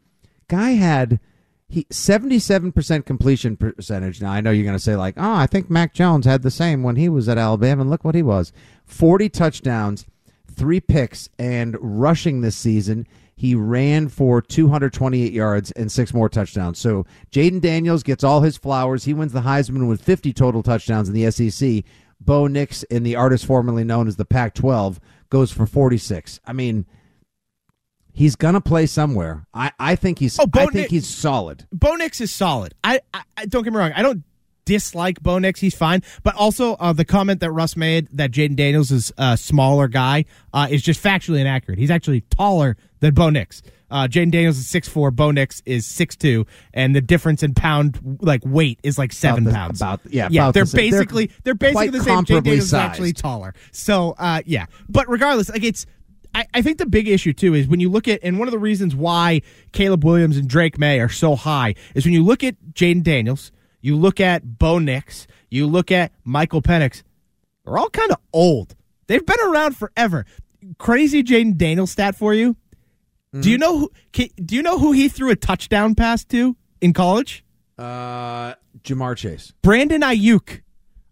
Guy 0.48 0.71
had 0.71 1.19
he 1.67 1.88
seventy 1.89 2.39
seven 2.39 2.71
percent 2.71 3.06
completion 3.06 3.58
percentage. 3.58 4.21
Now 4.21 4.32
I 4.32 4.41
know 4.41 4.51
you're 4.51 4.65
going 4.65 4.78
to 4.78 4.84
say 4.84 4.95
like, 4.95 5.15
oh, 5.17 5.34
I 5.34 5.47
think 5.47 5.69
Mac 5.69 5.93
Jones 5.93 6.25
had 6.25 6.41
the 6.41 6.51
same 6.51 6.84
when 6.84 6.95
he 6.95 7.10
was 7.10 7.28
at 7.28 7.38
Alabama, 7.38 7.82
and 7.82 7.89
look 7.89 8.04
what 8.04 8.15
he 8.15 8.23
was: 8.23 8.51
forty 8.86 9.30
touchdowns 9.30 10.06
three 10.56 10.80
picks 10.80 11.30
and 11.38 11.78
rushing 11.80 12.41
this 12.41 12.56
season. 12.56 13.08
He 13.36 13.54
ran 13.54 14.08
for 14.08 14.41
228 14.41 15.34
yards 15.34 15.71
and 15.71 15.91
six 15.91 16.13
more 16.13 16.30
touchdowns. 16.30 16.80
So 16.80 17.06
Jayden 17.32 17.60
Daniels 17.60 18.04
gets 18.04 18.23
all 18.23 18.41
his 18.41 18.58
flowers. 18.58 19.04
He 19.04 19.13
wins 19.13 19.34
the 19.34 19.41
Heisman 19.41 19.89
with 19.89 20.01
50 20.01 20.32
total 20.34 20.63
touchdowns 20.63 21.10
in 21.10 21.13
the 21.13 21.30
SEC. 21.30 21.84
Bo 22.21 22.47
Nix, 22.47 22.84
in 22.84 23.04
the 23.04 23.17
artist 23.17 23.45
formerly 23.45 23.84
known 23.84 24.08
as 24.08 24.15
the 24.15 24.25
Pac 24.25 24.54
12, 24.54 25.01
goes 25.30 25.51
for 25.51 25.65
46. 25.65 26.39
I 26.45 26.54
mean, 26.54 26.86
he's 28.15 28.36
going 28.36 28.54
to 28.56 28.62
play 28.62 28.86
somewhere. 28.88 29.45
I, 29.54 29.71
I 29.80 29.95
think 29.95 30.19
he's 30.19 30.39
Oh, 30.39 30.47
Bo 30.47 30.62
I 30.62 30.63
think 30.63 30.73
Nix- 30.75 30.91
he's 30.91 31.08
solid. 31.08 31.67
Bo 31.71 31.95
Nix 31.95 32.21
is 32.21 32.32
solid. 32.34 32.73
I, 32.84 33.01
I, 33.13 33.21
I 33.38 33.45
don't 33.45 33.63
get 33.63 33.73
me 33.73 33.78
wrong. 33.80 33.91
I 33.95 34.01
don't 34.01 34.23
dislike 34.65 35.21
Bo 35.21 35.38
Nix. 35.38 35.60
He's 35.60 35.75
fine. 35.75 36.01
But 36.23 36.34
also 36.36 36.73
uh, 36.75 36.93
the 36.93 37.06
comment 37.06 37.39
that 37.41 37.51
Russ 37.51 37.75
made 37.78 38.08
that 38.13 38.32
Jayden 38.32 38.56
Daniels 38.56 38.89
is 38.91 39.12
a 39.17 39.38
smaller 39.38 39.88
guy 39.88 40.25
uh, 40.54 40.67
is 40.71 40.82
just 40.82 41.04
factually 41.04 41.39
inaccurate. 41.39 41.78
He's 41.78 41.91
actually 41.91 42.21
taller 42.21 42.78
than 43.01 43.13
Bo 43.13 43.30
Nix. 43.30 43.62
Uh, 43.91 44.08
Jayden 44.08 44.32
Daniels 44.32 44.58
is 44.58 44.65
6'4", 44.65 45.15
Bo 45.15 45.30
Nix 45.30 45.62
is 45.67 45.86
6'2", 45.86 46.47
and 46.73 46.95
the 46.95 47.01
difference 47.01 47.43
in 47.43 47.54
pound 47.54 48.17
like 48.21 48.41
weight 48.43 48.80
is 48.82 48.97
like 48.97 49.13
seven 49.13 49.45
About 49.45 49.51
the- 49.51 49.56
pounds. 49.56 49.82
about- 49.82 50.01
yeah, 50.10 50.28
yeah. 50.32 50.41
about 50.45 50.54
They're 50.56 50.63
the 50.63 50.69
same. 50.69 50.89
They're 50.89 50.99
basically 51.01 51.32
they're, 51.43 51.54
basically 51.54 51.89
the 51.89 52.04
same. 52.04 52.25
Jayden 52.25 52.43
Daniels 52.43 52.65
is 52.65 52.73
actually 52.73 53.13
taller. 53.13 53.54
So 53.71 54.15
uh, 54.17 54.41
yeah, 54.47 54.65
but 54.89 55.08
regardless, 55.08 55.49
like 55.49 55.63
it's. 55.63 55.86
I, 56.36 56.45
I 56.54 56.62
think 56.62 56.78
the 56.78 56.86
big 56.86 57.08
issue 57.08 57.32
too 57.34 57.54
is 57.54 57.67
when 57.67 57.80
you 57.80 57.89
look 57.89 58.08
at, 58.08 58.19
and 58.21 58.38
one 58.38 58.48
of 58.48 58.52
the 58.52 58.60
reasons 58.60 58.93
why 58.93 59.41
Caleb 59.71 60.04
Williams 60.04 60.36
and 60.38 60.48
Drake 60.48 60.78
Maye 60.78 61.00
are 61.00 61.10
so 61.10 61.36
high 61.36 61.76
is 61.95 62.04
when 62.06 62.13
you 62.13 62.24
look 62.24 62.43
at 62.43 62.56
Jayden 62.74 63.04
Daniels, 63.04 63.52
you 63.82 63.95
look 63.95 64.19
at 64.19 64.60
Bo 64.60 64.78
Nix, 64.80 65.28
you 65.50 65.65
look 65.65 65.91
at 65.91 66.12
Michael 66.26 66.62
Penix. 66.62 67.04
They're 67.63 67.78
all 67.78 67.89
kind 67.89 68.12
of 68.12 68.17
old. 68.34 68.76
They've 69.08 69.26
been 69.26 69.39
around 69.48 69.78
forever. 69.78 70.26
Crazy 70.78 71.24
Jayden 71.24 71.56
Daniels 71.58 71.91
stat 71.91 72.15
for 72.15 72.34
you. 72.34 72.56
Do 73.39 73.50
you 73.52 73.58
know 73.58 73.78
who? 73.80 73.91
Can, 74.13 74.30
do 74.43 74.56
you 74.56 74.62
know 74.62 74.80
who 74.80 74.93
he 74.93 75.10
threw 75.10 75.30
a 75.30 75.36
touchdown 75.36 75.93
pass 75.93 76.24
to 76.26 76.56
in 76.80 76.93
college? 76.93 77.43
Uh, 77.78 78.54
Ja'Marr 78.84 79.17
Chase. 79.17 79.52
Brandon 79.62 80.02
Aiyuk. 80.02 80.62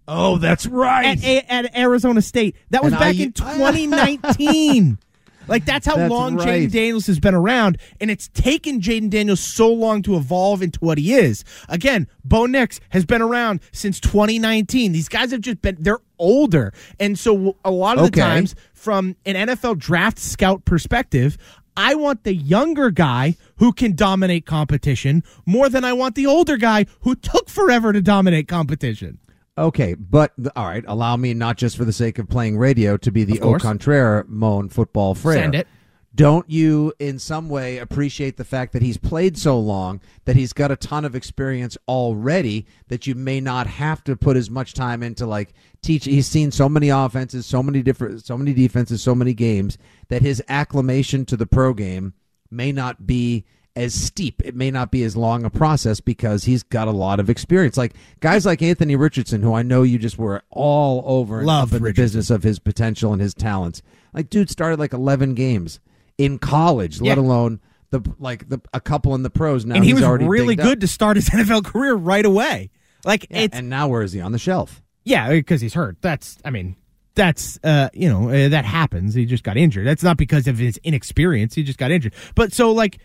Oh, 0.07 0.37
that's 0.37 0.65
right. 0.65 1.21
At, 1.23 1.65
at 1.65 1.77
Arizona 1.77 2.21
State. 2.21 2.55
That 2.69 2.81
was 2.83 2.93
And 2.93 2.99
back 2.99 3.15
Aiyuk- 3.15 3.25
in 3.25 3.31
2019. 3.33 4.97
Like 5.47 5.65
that's 5.65 5.85
how 5.85 5.95
That's 5.95 6.11
long 6.11 6.35
right. 6.35 6.47
Jayden 6.47 6.71
Daniels 6.71 7.07
has 7.07 7.19
been 7.19 7.35
around, 7.35 7.77
and 7.99 8.09
it's 8.09 8.29
taken 8.29 8.79
Jayden 8.79 9.09
Daniels 9.09 9.39
so 9.39 9.71
long 9.71 10.01
to 10.03 10.15
evolve 10.15 10.61
into 10.61 10.79
what 10.79 10.97
he 10.97 11.13
is. 11.13 11.43
Again, 11.69 12.07
Bo 12.23 12.45
Nix 12.45 12.79
has 12.89 13.05
been 13.05 13.21
around 13.21 13.59
since 13.71 13.99
2019. 13.99 14.91
These 14.91 15.09
guys 15.09 15.31
have 15.31 15.41
just 15.41 15.61
been 15.61 15.77
they're 15.79 15.99
older, 16.17 16.73
and 16.99 17.17
so 17.17 17.57
a 17.65 17.71
lot 17.71 17.97
of 17.97 18.11
the 18.11 18.19
times, 18.19 18.55
from 18.73 19.15
an 19.25 19.35
NFL 19.47 19.77
draft 19.77 20.19
scout 20.19 20.65
perspective. 20.65 21.37
I 21.75 21.95
want 21.95 22.23
the 22.23 22.35
younger 22.35 22.91
guy 22.91 23.35
who 23.55 23.73
can 23.73 23.95
dominate 23.95 24.45
competition 24.45 25.23
more 25.47 25.69
than 25.69 25.83
I 25.83 25.91
want 25.93 26.13
the 26.13 26.27
older 26.27 26.55
guy 26.55 26.85
who 26.99 27.15
took 27.15 27.49
forever 27.49 27.91
to 27.91 27.99
dominate 27.99 28.47
competition. 28.47 29.17
Okay, 29.57 29.93
but 29.93 30.33
all 30.55 30.65
right, 30.65 30.83
allow 30.87 31.15
me 31.15 31.33
not 31.33 31.57
just 31.57 31.77
for 31.77 31.85
the 31.85 31.93
sake 31.93 32.17
of 32.17 32.27
playing 32.27 32.57
radio 32.57 32.97
to 32.97 33.11
be 33.11 33.23
the 33.23 33.39
au 33.41 33.57
contraire 33.59 34.25
Moan 34.27 34.69
football 34.69 35.13
frere. 35.13 35.37
Send 35.37 35.55
it. 35.55 35.67
Don't 36.15 36.47
you 36.47 36.93
in 36.99 37.17
some 37.17 37.49
way 37.49 37.79
appreciate 37.79 38.37
the 38.37 38.43
fact 38.43 38.73
that 38.73 38.83
he's 38.83 38.97
played 38.97 39.35
so 39.35 39.59
long 39.59 39.99
that 40.25 40.35
he's 40.35 40.53
got 40.53 40.69
a 40.69 40.75
ton 40.75 41.05
of 41.05 41.15
experience 41.15 41.75
already 41.87 42.67
that 42.87 43.07
you 43.07 43.15
may 43.15 43.41
not 43.41 43.65
have 43.65 44.03
to 44.03 44.15
put 44.15 44.37
as 44.37 44.47
much 44.47 44.75
time 44.75 45.01
into 45.01 45.25
like 45.25 45.53
teach 45.81 46.05
he's 46.05 46.27
seen 46.27 46.51
so 46.51 46.69
many 46.69 46.89
offenses, 46.89 47.47
so 47.47 47.63
many 47.63 47.81
different 47.81 48.23
so 48.23 48.37
many 48.37 48.53
defenses, 48.53 49.01
so 49.01 49.15
many 49.15 49.33
games 49.33 49.77
that 50.09 50.21
his 50.21 50.41
acclimation 50.49 51.25
to 51.25 51.35
the 51.35 51.47
pro 51.47 51.73
game 51.73 52.13
may 52.51 52.71
not 52.71 53.07
be 53.07 53.45
as 53.75 53.93
steep. 53.93 54.41
It 54.45 54.55
may 54.55 54.69
not 54.71 54.91
be 54.91 55.03
as 55.03 55.15
long 55.17 55.45
a 55.45 55.49
process 55.49 55.99
because 55.99 56.43
he's 56.43 56.63
got 56.63 56.87
a 56.87 56.91
lot 56.91 57.19
of 57.19 57.29
experience. 57.29 57.75
Like 57.77 57.93
guys 58.19 58.45
like 58.45 58.61
Anthony 58.61 58.95
Richardson, 58.95 59.41
who 59.41 59.53
I 59.53 59.63
know 59.63 59.83
you 59.83 59.97
just 59.97 60.17
were 60.17 60.43
all 60.49 61.03
over 61.05 61.43
Love 61.43 61.73
in 61.73 61.81
the 61.83 61.93
business 61.93 62.29
of 62.29 62.43
his 62.43 62.59
potential 62.59 63.13
and 63.13 63.21
his 63.21 63.33
talents. 63.33 63.81
Like 64.13 64.29
dude 64.29 64.49
started 64.49 64.79
like 64.79 64.93
11 64.93 65.33
games 65.33 65.79
in 66.17 66.37
college, 66.37 67.01
let 67.01 67.17
alone 67.17 67.59
the 67.89 68.01
like 68.19 68.47
the 68.49 68.61
a 68.73 68.79
couple 68.79 69.15
in 69.15 69.23
the 69.23 69.29
pros 69.29 69.65
now. 69.65 69.75
and 69.75 69.83
he 69.83 69.89
he's 69.89 69.95
was 69.95 70.03
already 70.03 70.25
really 70.27 70.55
dinged 70.55 70.61
up. 70.61 70.71
good 70.73 70.81
to 70.81 70.87
start 70.87 71.15
his 71.17 71.29
NFL 71.31 71.65
career 71.65 71.95
right 71.95 72.25
away. 72.25 72.69
Like 73.05 73.27
Yeah, 73.29 73.39
it's 73.41 73.57
and 73.57 73.69
now 73.69 73.87
where 73.87 74.03
is 74.03 74.11
he 74.13 74.21
on 74.21 74.31
the 74.31 74.39
shelf? 74.39 74.81
yeah, 75.03 75.29
because 75.29 75.61
he's 75.61 75.73
hurt. 75.73 75.97
That's 76.01 76.37
I 76.45 76.49
mean 76.51 76.75
that's 77.15 77.59
uh 77.63 77.89
you 77.93 78.09
know 78.09 78.29
uh, 78.29 78.49
that 78.49 78.65
happens. 78.65 79.13
He 79.15 79.25
just 79.25 79.43
got 79.43 79.57
injured. 79.57 79.85
That's 79.87 80.03
not 80.03 80.17
because 80.17 80.47
of 80.47 80.57
his 80.59 80.79
inexperience. 80.83 81.53
He 81.55 81.63
just 81.63 81.77
got 81.79 81.91
injured. 81.91 82.13
But 82.35 82.53
so 82.53 82.71
like 82.71 82.99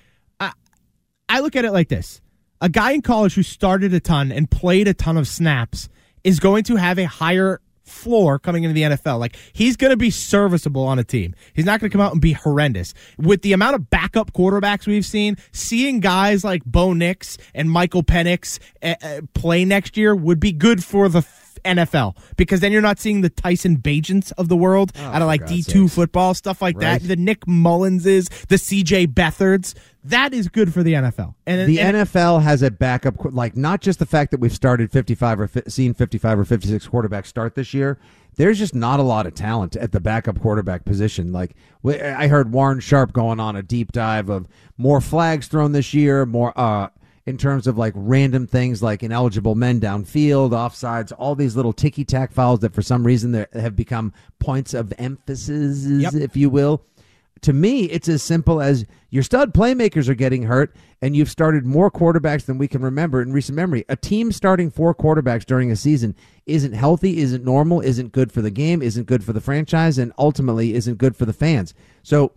I 1.28 1.40
look 1.40 1.56
at 1.56 1.64
it 1.64 1.72
like 1.72 1.88
this: 1.88 2.20
a 2.60 2.68
guy 2.68 2.92
in 2.92 3.02
college 3.02 3.34
who 3.34 3.42
started 3.42 3.92
a 3.94 4.00
ton 4.00 4.32
and 4.32 4.50
played 4.50 4.88
a 4.88 4.94
ton 4.94 5.16
of 5.16 5.28
snaps 5.28 5.88
is 6.24 6.40
going 6.40 6.64
to 6.64 6.76
have 6.76 6.98
a 6.98 7.04
higher 7.04 7.60
floor 7.88 8.38
coming 8.38 8.64
into 8.64 8.74
the 8.74 8.82
NFL. 8.82 9.18
Like 9.18 9.36
he's 9.52 9.76
going 9.76 9.90
to 9.90 9.96
be 9.96 10.10
serviceable 10.10 10.84
on 10.84 10.98
a 10.98 11.04
team. 11.04 11.34
He's 11.54 11.64
not 11.64 11.80
going 11.80 11.90
to 11.90 11.92
come 11.92 12.00
out 12.00 12.12
and 12.12 12.20
be 12.20 12.32
horrendous. 12.32 12.94
With 13.16 13.42
the 13.42 13.52
amount 13.52 13.74
of 13.74 13.90
backup 13.90 14.32
quarterbacks 14.32 14.86
we've 14.86 15.06
seen, 15.06 15.36
seeing 15.52 16.00
guys 16.00 16.44
like 16.44 16.64
Bo 16.64 16.92
Nix 16.92 17.38
and 17.54 17.70
Michael 17.70 18.02
Penix 18.02 18.58
uh, 18.82 19.22
play 19.34 19.64
next 19.64 19.96
year 19.96 20.14
would 20.14 20.40
be 20.40 20.52
good 20.52 20.84
for 20.84 21.08
the 21.08 21.22
NFL 21.64 22.16
because 22.36 22.60
then 22.60 22.72
you're 22.72 22.82
not 22.82 22.98
seeing 22.98 23.20
the 23.20 23.30
Tyson 23.30 23.76
Bagents 23.78 24.32
of 24.38 24.48
the 24.48 24.56
world 24.56 24.92
out 24.98 25.20
of 25.22 25.26
like 25.28 25.42
Oh, 25.42 25.46
God's 25.46 25.66
D2 25.66 25.90
football, 25.90 26.34
stuff 26.34 26.60
like 26.62 26.76
Right. 26.76 27.00
that. 27.00 27.08
The 27.08 27.16
Nick 27.16 27.46
Mullenses, 27.46 28.28
the 28.48 28.56
CJ 28.56 29.06
Beathards. 29.08 29.74
That 30.04 30.32
is 30.32 30.48
good 30.48 30.72
for 30.72 30.82
the 30.82 30.94
NFL. 30.94 31.34
And 31.46 31.68
the 31.68 31.80
and- 31.80 31.96
NFL 31.98 32.42
has 32.42 32.62
a 32.62 32.70
backup, 32.70 33.16
like 33.34 33.56
not 33.56 33.80
just 33.80 33.98
the 33.98 34.06
fact 34.06 34.30
that 34.30 34.40
we've 34.40 34.52
started 34.54 34.90
55 34.90 35.40
or 35.40 35.48
fi- 35.48 35.62
seen 35.68 35.92
55 35.94 36.38
or 36.38 36.44
56 36.44 36.86
quarterbacks 36.88 37.26
start 37.26 37.54
this 37.54 37.74
year. 37.74 37.98
There's 38.36 38.58
just 38.58 38.74
not 38.74 39.00
a 39.00 39.02
lot 39.02 39.26
of 39.26 39.34
talent 39.34 39.74
at 39.76 39.90
the 39.92 39.98
backup 40.00 40.40
quarterback 40.40 40.84
position. 40.84 41.32
Like 41.32 41.56
I 41.84 42.28
heard 42.28 42.52
Warren 42.52 42.78
Sharp 42.80 43.12
going 43.12 43.40
on 43.40 43.56
a 43.56 43.62
deep 43.62 43.90
dive 43.92 44.28
of 44.28 44.46
more 44.78 45.00
flags 45.00 45.48
thrown 45.48 45.72
this 45.72 45.92
year, 45.92 46.24
more 46.24 46.52
uh, 46.58 46.88
in 47.28 47.38
terms 47.38 47.66
of 47.66 47.76
like 47.78 47.92
random 47.96 48.46
things 48.46 48.82
like 48.82 49.02
ineligible 49.02 49.54
men 49.54 49.80
downfield, 49.80 50.50
offsides, 50.50 51.12
all 51.18 51.34
these 51.34 51.56
little 51.56 51.72
ticky 51.72 52.04
tack 52.04 52.32
fouls 52.32 52.60
that 52.60 52.74
for 52.74 52.82
some 52.82 53.04
reason 53.04 53.46
have 53.52 53.76
become 53.76 54.12
points 54.38 54.74
of 54.74 54.92
emphasis, 54.98 55.84
if 56.14 56.36
you 56.36 56.50
will 56.50 56.82
to 57.42 57.52
me, 57.52 57.84
it's 57.84 58.08
as 58.08 58.22
simple 58.22 58.60
as 58.60 58.84
your 59.10 59.22
stud 59.22 59.54
playmakers 59.54 60.08
are 60.08 60.14
getting 60.14 60.42
hurt, 60.44 60.74
and 61.00 61.16
you've 61.16 61.30
started 61.30 61.64
more 61.64 61.90
quarterbacks 61.90 62.44
than 62.44 62.58
we 62.58 62.68
can 62.68 62.82
remember 62.82 63.22
in 63.22 63.32
recent 63.32 63.56
memory. 63.56 63.84
A 63.88 63.96
team 63.96 64.32
starting 64.32 64.70
four 64.70 64.94
quarterbacks 64.94 65.44
during 65.44 65.70
a 65.70 65.76
season 65.76 66.14
isn't 66.46 66.72
healthy, 66.72 67.18
isn't 67.18 67.44
normal, 67.44 67.80
isn't 67.80 68.12
good 68.12 68.32
for 68.32 68.42
the 68.42 68.50
game, 68.50 68.82
isn't 68.82 69.06
good 69.06 69.22
for 69.22 69.32
the 69.32 69.40
franchise, 69.40 69.98
and 69.98 70.12
ultimately 70.18 70.74
isn't 70.74 70.98
good 70.98 71.16
for 71.16 71.24
the 71.24 71.32
fans. 71.32 71.74
So, 72.02 72.32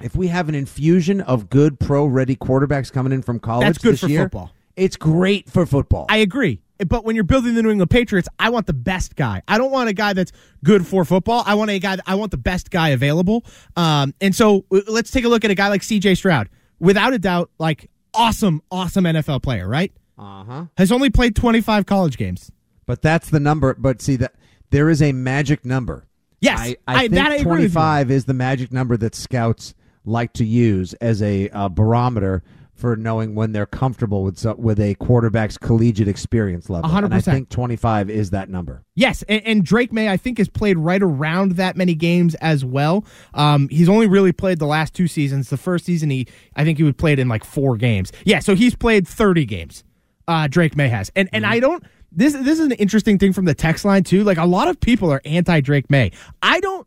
if 0.00 0.14
we 0.14 0.28
have 0.28 0.48
an 0.48 0.54
infusion 0.54 1.20
of 1.20 1.48
good 1.48 1.80
pro 1.80 2.06
ready 2.06 2.36
quarterbacks 2.36 2.92
coming 2.92 3.12
in 3.12 3.22
from 3.22 3.40
college 3.40 3.66
That's 3.66 3.78
good 3.78 3.94
this 3.94 4.00
for 4.00 4.08
year, 4.08 4.24
football. 4.24 4.52
It's 4.76 4.96
great 4.96 5.48
for 5.50 5.64
football. 5.64 6.06
I 6.08 6.18
agree. 6.18 6.60
But 6.86 7.04
when 7.04 7.14
you're 7.14 7.24
building 7.24 7.54
the 7.54 7.62
New 7.62 7.70
England 7.70 7.90
Patriots, 7.90 8.28
I 8.38 8.50
want 8.50 8.66
the 8.66 8.74
best 8.74 9.16
guy. 9.16 9.42
I 9.48 9.56
don't 9.56 9.70
want 9.70 9.88
a 9.88 9.94
guy 9.94 10.12
that's 10.12 10.32
good 10.62 10.86
for 10.86 11.06
football. 11.06 11.42
I 11.46 11.54
want 11.54 11.70
a 11.70 11.78
guy. 11.78 11.96
That, 11.96 12.04
I 12.06 12.16
want 12.16 12.30
the 12.30 12.36
best 12.36 12.70
guy 12.70 12.90
available. 12.90 13.46
Um, 13.76 14.12
and 14.20 14.34
so 14.34 14.66
let's 14.70 15.10
take 15.10 15.24
a 15.24 15.28
look 15.28 15.44
at 15.46 15.50
a 15.50 15.54
guy 15.54 15.68
like 15.68 15.82
C.J. 15.82 16.16
Stroud. 16.16 16.50
Without 16.78 17.14
a 17.14 17.18
doubt, 17.18 17.50
like 17.58 17.88
awesome, 18.12 18.60
awesome 18.70 19.04
NFL 19.04 19.42
player, 19.42 19.66
right? 19.66 19.90
Uh 20.18 20.44
huh. 20.44 20.64
Has 20.76 20.92
only 20.92 21.08
played 21.08 21.34
25 21.34 21.86
college 21.86 22.18
games. 22.18 22.52
But 22.84 23.00
that's 23.00 23.30
the 23.30 23.40
number. 23.40 23.72
But 23.72 24.02
see 24.02 24.16
that 24.16 24.34
there 24.68 24.90
is 24.90 25.00
a 25.00 25.12
magic 25.12 25.64
number. 25.64 26.06
Yes, 26.40 26.58
I, 26.60 26.76
I- 26.86 26.94
I, 26.94 26.98
think 27.00 27.14
that 27.14 27.32
I 27.32 27.36
agree 27.36 27.52
with 27.52 27.60
you. 27.62 27.68
25 27.68 28.10
is 28.10 28.24
the 28.26 28.34
magic 28.34 28.70
number 28.70 28.98
that 28.98 29.14
scouts 29.14 29.72
like 30.06 30.32
to 30.34 30.44
use 30.44 30.94
as 30.94 31.20
a 31.20 31.48
uh, 31.50 31.68
barometer 31.68 32.42
for 32.76 32.94
knowing 32.94 33.34
when 33.34 33.52
they're 33.52 33.64
comfortable 33.66 34.22
with 34.22 34.38
so- 34.38 34.54
with 34.56 34.78
a 34.78 34.94
quarterback's 34.96 35.56
collegiate 35.56 36.08
experience 36.08 36.68
level. 36.68 36.90
hundred 36.90 37.06
And 37.06 37.14
I 37.14 37.20
think 37.20 37.48
25 37.48 38.10
is 38.10 38.30
that 38.30 38.50
number. 38.50 38.84
Yes, 38.94 39.22
and, 39.28 39.42
and 39.46 39.64
Drake 39.64 39.92
Maye, 39.92 40.10
I 40.10 40.18
think, 40.18 40.38
has 40.38 40.48
played 40.48 40.76
right 40.76 41.02
around 41.02 41.52
that 41.52 41.76
many 41.76 41.94
games 41.94 42.34
as 42.36 42.64
well. 42.64 43.06
Um, 43.32 43.68
he's 43.70 43.88
only 43.88 44.06
really 44.06 44.32
played 44.32 44.58
the 44.58 44.66
last 44.66 44.94
two 44.94 45.08
seasons. 45.08 45.48
The 45.48 45.56
first 45.56 45.86
season, 45.86 46.10
he 46.10 46.26
I 46.54 46.64
think 46.64 46.76
he 46.78 46.84
would 46.84 46.98
played 46.98 47.18
in 47.18 47.28
like 47.28 47.44
four 47.44 47.76
games. 47.76 48.12
Yeah, 48.24 48.40
so 48.40 48.54
he's 48.54 48.74
played 48.74 49.08
thirty 49.08 49.46
games. 49.46 49.82
Uh, 50.28 50.46
Drake 50.46 50.76
Maye 50.76 50.88
has, 50.88 51.10
and 51.16 51.28
and 51.32 51.46
I 51.46 51.60
don't. 51.60 51.82
This 52.12 52.34
this 52.34 52.58
is 52.58 52.66
an 52.66 52.72
interesting 52.72 53.18
thing 53.18 53.32
from 53.32 53.46
the 53.46 53.54
text 53.54 53.84
line 53.86 54.04
too. 54.04 54.22
Like 54.22 54.38
a 54.38 54.46
lot 54.46 54.68
of 54.68 54.78
people 54.80 55.10
are 55.10 55.22
anti 55.24 55.60
Drake 55.60 55.88
Maye. 55.90 56.10
I 56.42 56.60
don't. 56.60 56.86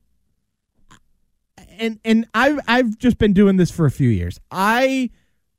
And 1.79 1.99
and 2.03 2.27
I've 2.33 2.59
I've 2.67 2.97
just 2.97 3.17
been 3.17 3.33
doing 3.33 3.57
this 3.57 3.71
for 3.71 3.85
a 3.85 3.91
few 3.91 4.09
years. 4.09 4.39
I 4.51 5.09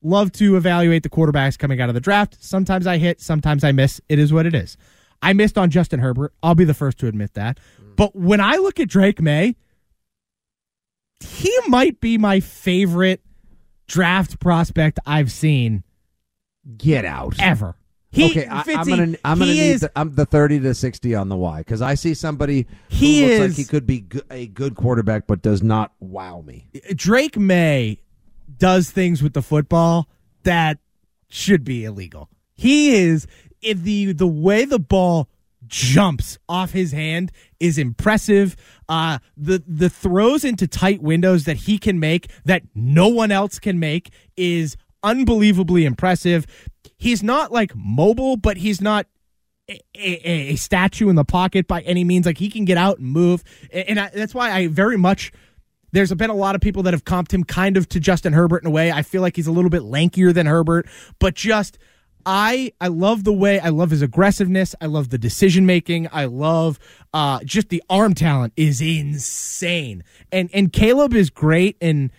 love 0.02 0.33
to 0.33 0.56
evaluate 0.56 1.02
the 1.02 1.11
quarterbacks 1.11 1.59
coming 1.59 1.80
out 1.80 1.88
of 1.88 1.94
the 1.94 2.00
draft. 2.00 2.37
Sometimes 2.40 2.87
I 2.87 2.98
hit, 2.98 3.20
sometimes 3.20 3.64
I 3.64 3.72
miss. 3.72 4.00
It 4.09 4.18
is 4.18 4.33
what 4.33 4.46
it 4.46 4.54
is. 4.54 4.76
I 5.22 5.33
missed 5.33 5.59
on 5.59 5.70
Justin 5.70 6.00
Herbert. 6.00 6.33
I'll 6.42 6.54
be 6.54 6.64
the 6.64 6.74
first 6.74 6.98
to 6.98 7.06
admit 7.06 7.35
that. 7.35 7.59
Mm. 7.83 7.96
But 7.96 8.16
when 8.16 8.40
I 8.40 8.56
look 8.56 8.80
at 8.80 8.88
Drake 8.88 9.20
Maye, 9.20 9.56
he 11.20 11.54
might 11.68 12.00
be 12.00 12.16
my 12.16 12.40
favorite 12.40 13.22
draft 13.87 14.40
prospect 14.40 14.98
I've 15.04 15.30
seen 15.30 15.85
Get 16.76 17.04
out 17.04 17.35
ever. 17.38 17.76
He, 18.12 18.31
okay, 18.31 18.46
I, 18.49 18.64
I'm 18.66 18.88
gonna 18.88 19.03
I'm 19.25 19.38
gonna 19.38 19.53
need 19.53 19.61
is 19.70 19.81
the, 19.83 19.92
I'm 19.94 20.14
the 20.16 20.27
30 20.27 20.61
to 20.61 20.75
60 20.75 21.14
on 21.14 21.29
the 21.29 21.37
Y 21.37 21.59
because 21.61 21.81
I 21.81 21.94
see 21.94 22.12
somebody 22.14 22.66
He 22.88 23.20
who 23.23 23.27
looks 23.29 23.33
is- 23.35 23.49
like 23.51 23.57
he 23.57 23.64
could 23.64 23.87
be 23.87 24.01
go- 24.01 24.20
a 24.31 24.49
good 24.49 24.75
quarterback 24.75 25.29
but 25.29 25.42
does 25.42 25.62
not 25.62 25.92
wow 26.01 26.42
me. 26.44 26.66
Drake 26.96 27.37
Maye 27.38 28.01
does 28.59 28.90
things 28.90 29.23
with 29.23 29.33
the 29.33 29.42
football 29.42 30.09
that 30.42 30.79
should 31.29 31.62
be 31.62 31.85
illegal. 31.85 32.29
He 32.55 32.96
is 32.96 33.29
if 33.62 33.83
the 33.83 34.12
the 34.12 34.27
way 34.27 34.64
the 34.64 34.81
ball 34.81 35.29
jumps 35.68 36.37
off 36.49 36.73
his 36.73 36.90
hand 36.90 37.31
is 37.61 37.79
impressive. 37.79 38.57
Uh 38.88 39.18
the 39.37 39.62
the 39.68 39.88
throws 39.88 40.44
into 40.44 40.66
tight 40.66 41.01
windows 41.01 41.44
that 41.44 41.59
he 41.59 41.79
can 41.79 42.01
make 42.01 42.29
that 42.44 42.62
no 42.75 43.07
one 43.07 43.31
else 43.31 43.61
can 43.61 43.79
make 43.79 44.11
is 44.37 44.77
unbelievably 45.03 45.85
impressive. 45.85 46.44
He's 47.01 47.23
not 47.23 47.51
like 47.51 47.75
mobile, 47.75 48.37
but 48.37 48.59
he's 48.59 48.79
not 48.83 49.07
a, 49.71 49.81
a, 49.97 50.53
a 50.53 50.57
statue 50.57 51.09
in 51.09 51.17
the 51.17 51.25
pocket 51.25 51.67
by 51.67 51.81
any 51.81 52.05
means. 52.05 52.27
Like 52.27 52.37
he 52.37 52.51
can 52.51 52.67
get 52.67 52.77
out 52.77 52.99
and 52.99 53.09
move, 53.09 53.43
and, 53.73 53.99
I, 53.99 54.11
that's 54.11 54.35
why 54.35 54.53
I 54.53 54.67
very 54.67 54.99
much. 54.99 55.33
There's 55.93 56.13
been 56.13 56.29
a 56.29 56.35
lot 56.35 56.55
of 56.55 56.61
people 56.61 56.83
that 56.85 56.93
have 56.93 57.05
comped 57.05 57.33
him 57.33 57.43
kind 57.43 57.79
of 57.79 57.89
to 57.89 58.01
Justin 58.01 58.35
Herbert 58.35 58.63
in 58.63 58.69
a 58.69 58.71
way. 58.71 58.93
I 58.93 59.01
feel 59.01 59.23
like 59.23 59.35
he's 59.35 59.47
a 59.47 59.51
little 59.51 59.71
bit 59.71 59.81
lankier 59.81 60.33
than 60.35 60.45
Herbert, 60.45 60.87
but 61.19 61.35
just 61.35 61.79
I 62.27 62.73
I 62.83 62.89
love 62.89 63.25
the 63.25 63.33
way 63.33 63.61
I 63.61 63.71
love 63.71 63.91
his 63.91 64.03
aggressiveness. 64.03 64.75
I 64.83 64.87
love 64.87 65.09
the 65.09 65.17
decision 65.17 65.65
making. 65.65 66.07
I 66.13 66.27
love 66.27 66.79
uh 67.15 67.41
just 67.45 67.71
the 67.71 67.83
arm 67.89 68.13
talent 68.13 68.53
is 68.59 68.83
insane. 68.83 70.05
And 70.31 70.51
and 70.53 70.71
Caleb 70.71 71.15
is 71.15 71.31
great 71.31 71.79
and 71.81 72.11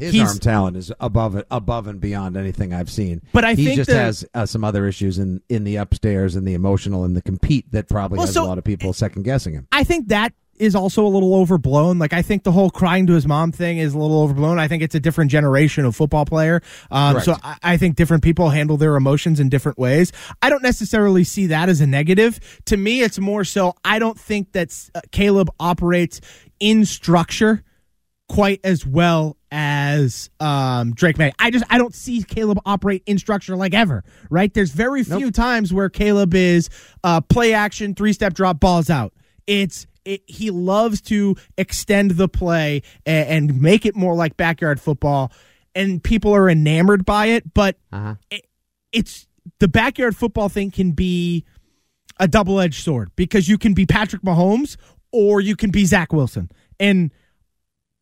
His 0.00 0.14
He's- 0.14 0.28
arm 0.28 0.38
talent 0.38 0.76
is 0.76 0.90
above 0.98 1.42
above 1.50 1.86
and 1.86 2.00
beyond 2.00 2.36
anything 2.36 2.72
I've 2.74 2.90
seen. 2.90 3.22
But 3.32 3.44
I 3.44 3.54
he 3.54 3.64
think 3.66 3.76
just 3.76 3.90
that- 3.90 3.96
has 3.96 4.24
uh, 4.34 4.46
some 4.46 4.64
other 4.64 4.86
issues 4.86 5.18
in 5.18 5.40
in 5.48 5.64
the 5.64 5.76
upstairs 5.76 6.34
and 6.36 6.46
the 6.48 6.54
emotional 6.54 7.04
and 7.04 7.16
the 7.16 7.22
compete 7.22 7.70
that 7.72 7.88
probably 7.88 8.18
Well, 8.18 8.26
has 8.26 8.34
so- 8.34 8.44
a 8.44 8.46
lot 8.46 8.58
of 8.58 8.64
people 8.64 8.92
second 8.92 9.22
guessing 9.22 9.54
him. 9.54 9.66
I 9.70 9.84
think 9.84 10.08
that 10.08 10.32
is 10.56 10.74
also 10.74 11.06
a 11.06 11.08
little 11.08 11.34
overblown. 11.36 11.98
Like 11.98 12.12
I 12.12 12.20
think 12.20 12.42
the 12.42 12.52
whole 12.52 12.68
crying 12.68 13.06
to 13.06 13.14
his 13.14 13.26
mom 13.26 13.50
thing 13.50 13.78
is 13.78 13.94
a 13.94 13.98
little 13.98 14.20
overblown. 14.22 14.58
I 14.58 14.68
think 14.68 14.82
it's 14.82 14.94
a 14.94 15.00
different 15.00 15.30
generation 15.30 15.86
of 15.86 15.96
football 15.96 16.26
player. 16.26 16.60
Um, 16.90 17.18
so 17.20 17.34
I, 17.42 17.56
I 17.62 17.76
think 17.78 17.96
different 17.96 18.22
people 18.22 18.50
handle 18.50 18.76
their 18.76 18.96
emotions 18.96 19.40
in 19.40 19.48
different 19.48 19.78
ways. 19.78 20.12
I 20.42 20.50
don't 20.50 20.62
necessarily 20.62 21.24
see 21.24 21.46
that 21.46 21.70
as 21.70 21.80
a 21.80 21.86
negative. 21.86 22.38
To 22.66 22.76
me, 22.76 23.00
it's 23.00 23.18
more 23.18 23.42
so 23.42 23.74
I 23.86 23.98
don't 23.98 24.20
think 24.20 24.52
that 24.52 24.70
uh, 24.94 25.00
Caleb 25.12 25.48
operates 25.58 26.20
in 26.58 26.84
structure 26.84 27.62
quite 28.30 28.60
as 28.62 28.86
well 28.86 29.36
as 29.50 30.30
um, 30.38 30.92
Drake 30.94 31.18
Maye. 31.18 31.32
I 31.40 31.50
just 31.50 31.64
I 31.68 31.78
don't 31.78 31.94
see 31.94 32.22
Caleb 32.22 32.60
operate 32.64 33.02
in 33.04 33.18
structure 33.18 33.56
like 33.56 33.74
ever. 33.74 34.04
Right? 34.30 34.54
There's 34.54 34.70
very 34.70 35.02
few 35.02 35.32
times 35.32 35.72
where 35.74 35.88
Caleb 35.88 36.34
is 36.34 36.70
uh, 37.02 37.20
play 37.22 37.52
action, 37.52 37.96
three 37.96 38.12
step 38.12 38.32
drop, 38.32 38.60
balls 38.60 38.88
out. 38.88 39.12
It's 39.48 39.86
it, 40.04 40.22
he 40.26 40.50
loves 40.50 41.00
to 41.02 41.36
extend 41.58 42.12
the 42.12 42.28
play 42.28 42.82
and, 43.04 43.50
and 43.50 43.60
make 43.60 43.84
it 43.84 43.96
more 43.96 44.14
like 44.14 44.36
backyard 44.36 44.80
football, 44.80 45.32
and 45.74 46.02
people 46.02 46.32
are 46.32 46.48
enamored 46.48 47.04
by 47.04 47.26
it. 47.26 47.52
But 47.52 47.78
it, 48.30 48.46
it's 48.92 49.26
the 49.58 49.66
backyard 49.66 50.16
football 50.16 50.48
thing 50.48 50.70
can 50.70 50.92
be 50.92 51.44
a 52.20 52.28
double 52.28 52.60
edged 52.60 52.84
sword 52.84 53.10
because 53.16 53.48
you 53.48 53.58
can 53.58 53.74
be 53.74 53.86
Patrick 53.86 54.22
Mahomes 54.22 54.76
or 55.10 55.40
you 55.40 55.56
can 55.56 55.70
be 55.70 55.84
Zach 55.84 56.12
Wilson. 56.12 56.48
And 56.78 57.10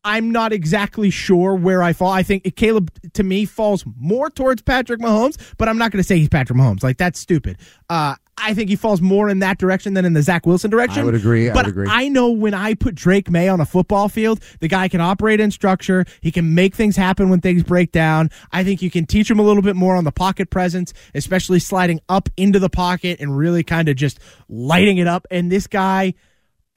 I'm 0.03 0.31
not 0.31 0.53
exactly 0.53 1.09
sure 1.09 1.55
where 1.55 1.83
I 1.83 1.93
fall. 1.93 2.11
I 2.11 2.23
think 2.23 2.55
Caleb, 2.55 2.91
to 3.13 3.23
me, 3.23 3.45
falls 3.45 3.83
more 3.97 4.29
towards 4.29 4.61
Patrick 4.61 5.01
Mahomes, 5.01 5.37
but 5.57 5.67
I'm 5.67 5.77
not 5.77 5.91
going 5.91 6.01
to 6.01 6.07
say 6.07 6.17
he's 6.17 6.29
Patrick 6.29 6.57
Mahomes. 6.57 6.83
Like, 6.83 6.97
that's 6.97 7.19
stupid. 7.19 7.57
Uh, 7.89 8.15
I 8.37 8.53
think 8.53 8.69
he 8.69 8.77
falls 8.77 9.01
more 9.01 9.29
in 9.29 9.39
that 9.39 9.57
direction 9.57 9.93
than 9.93 10.05
in 10.05 10.13
the 10.13 10.21
Zach 10.21 10.45
Wilson 10.45 10.71
direction. 10.71 11.01
I 11.01 11.05
would 11.05 11.15
agree. 11.15 11.49
I 11.49 11.53
but 11.53 11.65
would 11.65 11.71
agree. 11.71 11.87
I 11.89 12.07
know 12.07 12.31
when 12.31 12.53
I 12.53 12.73
put 12.73 12.95
Drake 12.95 13.29
Maye 13.29 13.49
on 13.49 13.59
a 13.59 13.65
football 13.65 14.07
field, 14.07 14.41
the 14.61 14.69
guy 14.69 14.87
can 14.87 15.01
operate 15.01 15.41
in 15.41 15.51
structure. 15.51 16.05
He 16.21 16.31
can 16.31 16.55
make 16.55 16.75
things 16.75 16.95
happen 16.95 17.29
when 17.29 17.41
things 17.41 17.63
break 17.63 17.91
down. 17.91 18.29
I 18.53 18.63
think 18.63 18.81
you 18.81 18.89
can 18.89 19.05
teach 19.05 19.29
him 19.29 19.39
a 19.39 19.43
little 19.43 19.61
bit 19.61 19.75
more 19.75 19.97
on 19.97 20.05
the 20.05 20.11
pocket 20.11 20.49
presence, 20.49 20.93
especially 21.13 21.59
sliding 21.59 21.99
up 22.07 22.29
into 22.37 22.59
the 22.59 22.69
pocket 22.69 23.19
and 23.19 23.37
really 23.37 23.63
kind 23.63 23.89
of 23.89 23.97
just 23.97 24.19
lighting 24.47 24.97
it 24.97 25.07
up. 25.07 25.27
And 25.29 25.51
this 25.51 25.67
guy, 25.67 26.13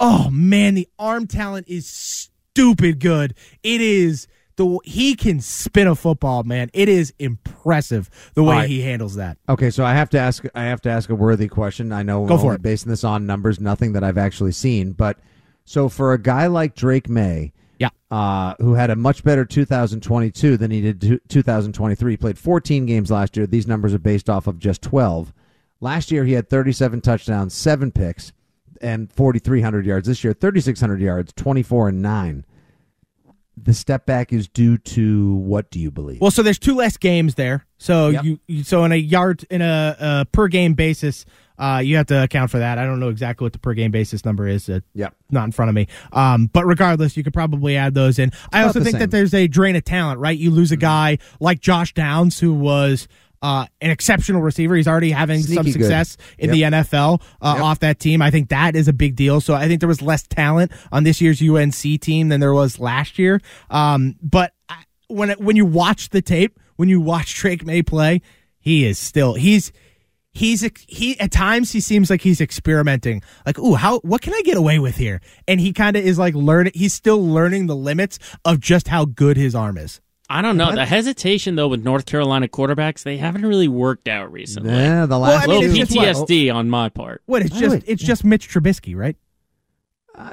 oh 0.00 0.28
man, 0.30 0.74
the 0.74 0.88
arm 0.98 1.28
talent 1.28 1.68
is 1.68 2.28
stupid 2.54 3.00
good. 3.00 3.34
It 3.62 3.80
is 3.80 4.28
the 4.56 4.78
he 4.84 5.14
can 5.14 5.40
spin 5.40 5.86
a 5.86 5.94
football, 5.94 6.42
man. 6.44 6.70
It 6.72 6.88
is 6.88 7.12
impressive 7.18 8.10
the 8.34 8.42
way 8.42 8.56
right. 8.56 8.68
he 8.68 8.82
handles 8.82 9.14
that. 9.16 9.38
Okay, 9.48 9.70
so 9.70 9.84
I 9.84 9.94
have 9.94 10.10
to 10.10 10.18
ask. 10.18 10.44
I 10.54 10.64
have 10.64 10.80
to 10.82 10.90
ask 10.90 11.10
a 11.10 11.14
worthy 11.14 11.48
question. 11.48 11.92
I 11.92 12.02
know 12.02 12.26
Go 12.26 12.38
for 12.38 12.54
it. 12.54 12.62
basing 12.62 12.90
this 12.90 13.04
on 13.04 13.26
numbers, 13.26 13.60
nothing 13.60 13.92
that 13.94 14.04
I've 14.04 14.18
actually 14.18 14.52
seen. 14.52 14.92
But 14.92 15.18
so 15.64 15.88
for 15.88 16.12
a 16.12 16.18
guy 16.18 16.46
like 16.46 16.74
Drake 16.74 17.08
Maye, 17.08 17.52
yeah, 17.78 17.90
uh, 18.10 18.54
who 18.58 18.74
had 18.74 18.90
a 18.90 18.96
much 18.96 19.24
better 19.24 19.44
2022 19.44 20.56
than 20.56 20.70
he 20.70 20.92
did 20.92 21.20
2023, 21.28 22.12
he 22.12 22.16
played 22.16 22.38
14 22.38 22.86
games 22.86 23.10
last 23.10 23.36
year. 23.36 23.46
These 23.46 23.66
numbers 23.66 23.94
are 23.94 23.98
based 23.98 24.28
off 24.28 24.46
of 24.46 24.58
just 24.58 24.82
12. 24.82 25.32
Last 25.80 26.12
year 26.12 26.24
he 26.24 26.34
had 26.34 26.48
37 26.48 27.00
touchdowns, 27.00 27.54
seven 27.54 27.90
picks, 27.90 28.32
and 28.82 29.12
4,300 29.12 29.86
yards. 29.86 30.06
This 30.08 30.22
year, 30.24 30.32
3,600 30.32 31.00
yards, 31.00 31.32
24 31.34 31.88
and 31.90 32.02
nine. 32.02 32.44
The 33.56 33.74
step 33.74 34.06
back 34.06 34.32
is 34.32 34.48
due 34.48 34.78
to 34.78 35.34
what 35.34 35.70
do 35.70 35.78
you 35.78 35.90
believe? 35.90 36.20
Well, 36.22 36.30
so 36.30 36.42
there's 36.42 36.58
two 36.58 36.74
less 36.74 36.96
games 36.96 37.34
there. 37.34 37.66
So 37.76 38.08
Yep. 38.08 38.24
you, 38.24 38.40
you 38.48 38.64
so 38.64 38.82
in 38.84 38.92
a 38.92 38.96
yard 38.96 39.44
in 39.50 39.60
a, 39.60 39.96
a 40.00 40.26
per 40.32 40.48
game 40.48 40.72
basis, 40.72 41.26
uh, 41.58 41.82
you 41.84 41.96
have 41.96 42.06
to 42.06 42.22
account 42.22 42.50
for 42.50 42.58
that. 42.60 42.78
I 42.78 42.86
don't 42.86 42.98
know 42.98 43.10
exactly 43.10 43.44
what 43.44 43.52
the 43.52 43.58
per 43.58 43.74
game 43.74 43.90
basis 43.90 44.24
number 44.24 44.48
is. 44.48 44.70
Uh, 44.70 44.80
Yep. 44.94 45.14
not 45.30 45.44
in 45.44 45.52
front 45.52 45.68
of 45.68 45.74
me. 45.74 45.86
Um, 46.14 46.46
but 46.46 46.64
regardless, 46.64 47.14
you 47.14 47.22
could 47.22 47.34
probably 47.34 47.76
add 47.76 47.92
those 47.92 48.18
in. 48.18 48.32
I 48.54 48.62
also 48.64 48.80
think 48.80 48.84
same. 48.84 48.92
Mm-hmm. 48.94 48.98
that 49.00 49.10
there's 49.10 49.34
a 49.34 49.46
drain 49.48 49.76
of 49.76 49.84
talent, 49.84 50.18
right? 50.18 50.36
You 50.36 50.50
lose 50.50 50.72
a 50.72 50.76
guy 50.76 51.18
like 51.38 51.60
Josh 51.60 51.92
Downs, 51.92 52.40
who 52.40 52.54
was 52.54 53.06
uh, 53.42 53.66
an 53.80 53.90
exceptional 53.90 54.40
receiver. 54.40 54.74
He's 54.76 54.88
already 54.88 55.10
having 55.10 55.40
some 55.42 55.54
Sneaky 55.64 55.72
good. 55.72 55.82
success 55.82 56.16
in 56.38 56.54
Yep. 56.54 56.54
the 56.54 56.62
NFL 56.78 57.20
uh, 57.42 57.54
Yep. 57.56 57.64
off 57.64 57.78
that 57.80 57.98
team. 57.98 58.22
I 58.22 58.30
think 58.30 58.48
that 58.50 58.76
is 58.76 58.88
a 58.88 58.92
big 58.92 59.16
deal. 59.16 59.40
So 59.40 59.54
I 59.54 59.66
think 59.68 59.80
there 59.80 59.88
was 59.88 60.00
less 60.00 60.22
talent 60.22 60.72
on 60.92 61.04
this 61.04 61.20
year's 61.20 61.42
UNC 61.42 62.00
team 62.00 62.28
than 62.28 62.40
there 62.40 62.54
was 62.54 62.78
last 62.78 63.18
year. 63.18 63.40
Um, 63.68 64.14
but 64.22 64.52
I, 64.68 64.84
when 65.08 65.30
it, 65.30 65.40
when 65.40 65.56
you 65.56 65.66
watch 65.66 66.08
the 66.10 66.22
tape, 66.22 66.58
when 66.76 66.88
you 66.88 67.00
watch 67.00 67.34
Drake 67.34 67.66
Maye 67.66 67.82
play, 67.82 68.22
he 68.58 68.84
is 68.86 68.98
still 68.98 69.34
he's 69.34 69.72
he's 70.32 70.68
he 70.88 71.18
at 71.20 71.30
times 71.30 71.72
he 71.72 71.80
seems 71.80 72.08
like 72.08 72.22
he's 72.22 72.40
experimenting 72.40 73.20
like 73.44 73.58
ooh 73.58 73.74
how 73.74 73.98
what 74.00 74.22
can 74.22 74.32
i 74.32 74.40
get 74.46 74.56
away 74.56 74.78
with 74.78 74.96
here 74.96 75.20
and 75.46 75.60
he 75.60 75.74
kind 75.74 75.94
of 75.94 76.02
is 76.02 76.18
like 76.18 76.34
learning 76.34 76.72
he's 76.74 76.94
still 76.94 77.22
learning 77.22 77.66
the 77.66 77.76
limits 77.76 78.18
of 78.46 78.58
just 78.58 78.88
how 78.88 79.04
good 79.04 79.36
his 79.36 79.54
arm 79.54 79.76
is 79.76 80.00
I 80.32 80.40
don't 80.42 80.56
know. 80.56 80.72
The 80.74 80.86
hesitation 80.86 81.56
though 81.56 81.68
with 81.68 81.84
North 81.84 82.06
Carolina 82.06 82.48
quarterbacks, 82.48 83.02
they 83.02 83.18
haven't 83.18 83.44
really 83.44 83.68
worked 83.68 84.08
out 84.08 84.32
recently. 84.32 84.70
Yeah, 84.72 85.06
the 85.06 85.10
Well, 85.18 85.20
last 85.20 85.44
I 85.44 85.46
mean, 85.48 85.60
little 85.60 85.80
it's 85.82 85.94
what- 85.94 86.06
PTSD 86.28 86.54
on 86.54 86.70
my 86.70 86.88
part. 86.88 87.22
what 87.26 87.42
it's 87.42 87.54
just 87.56 87.76
way, 87.76 87.82
it's 87.86 88.02
just 88.02 88.24
mitch 88.24 88.48
trubisky 88.48 88.96
right 88.96 89.16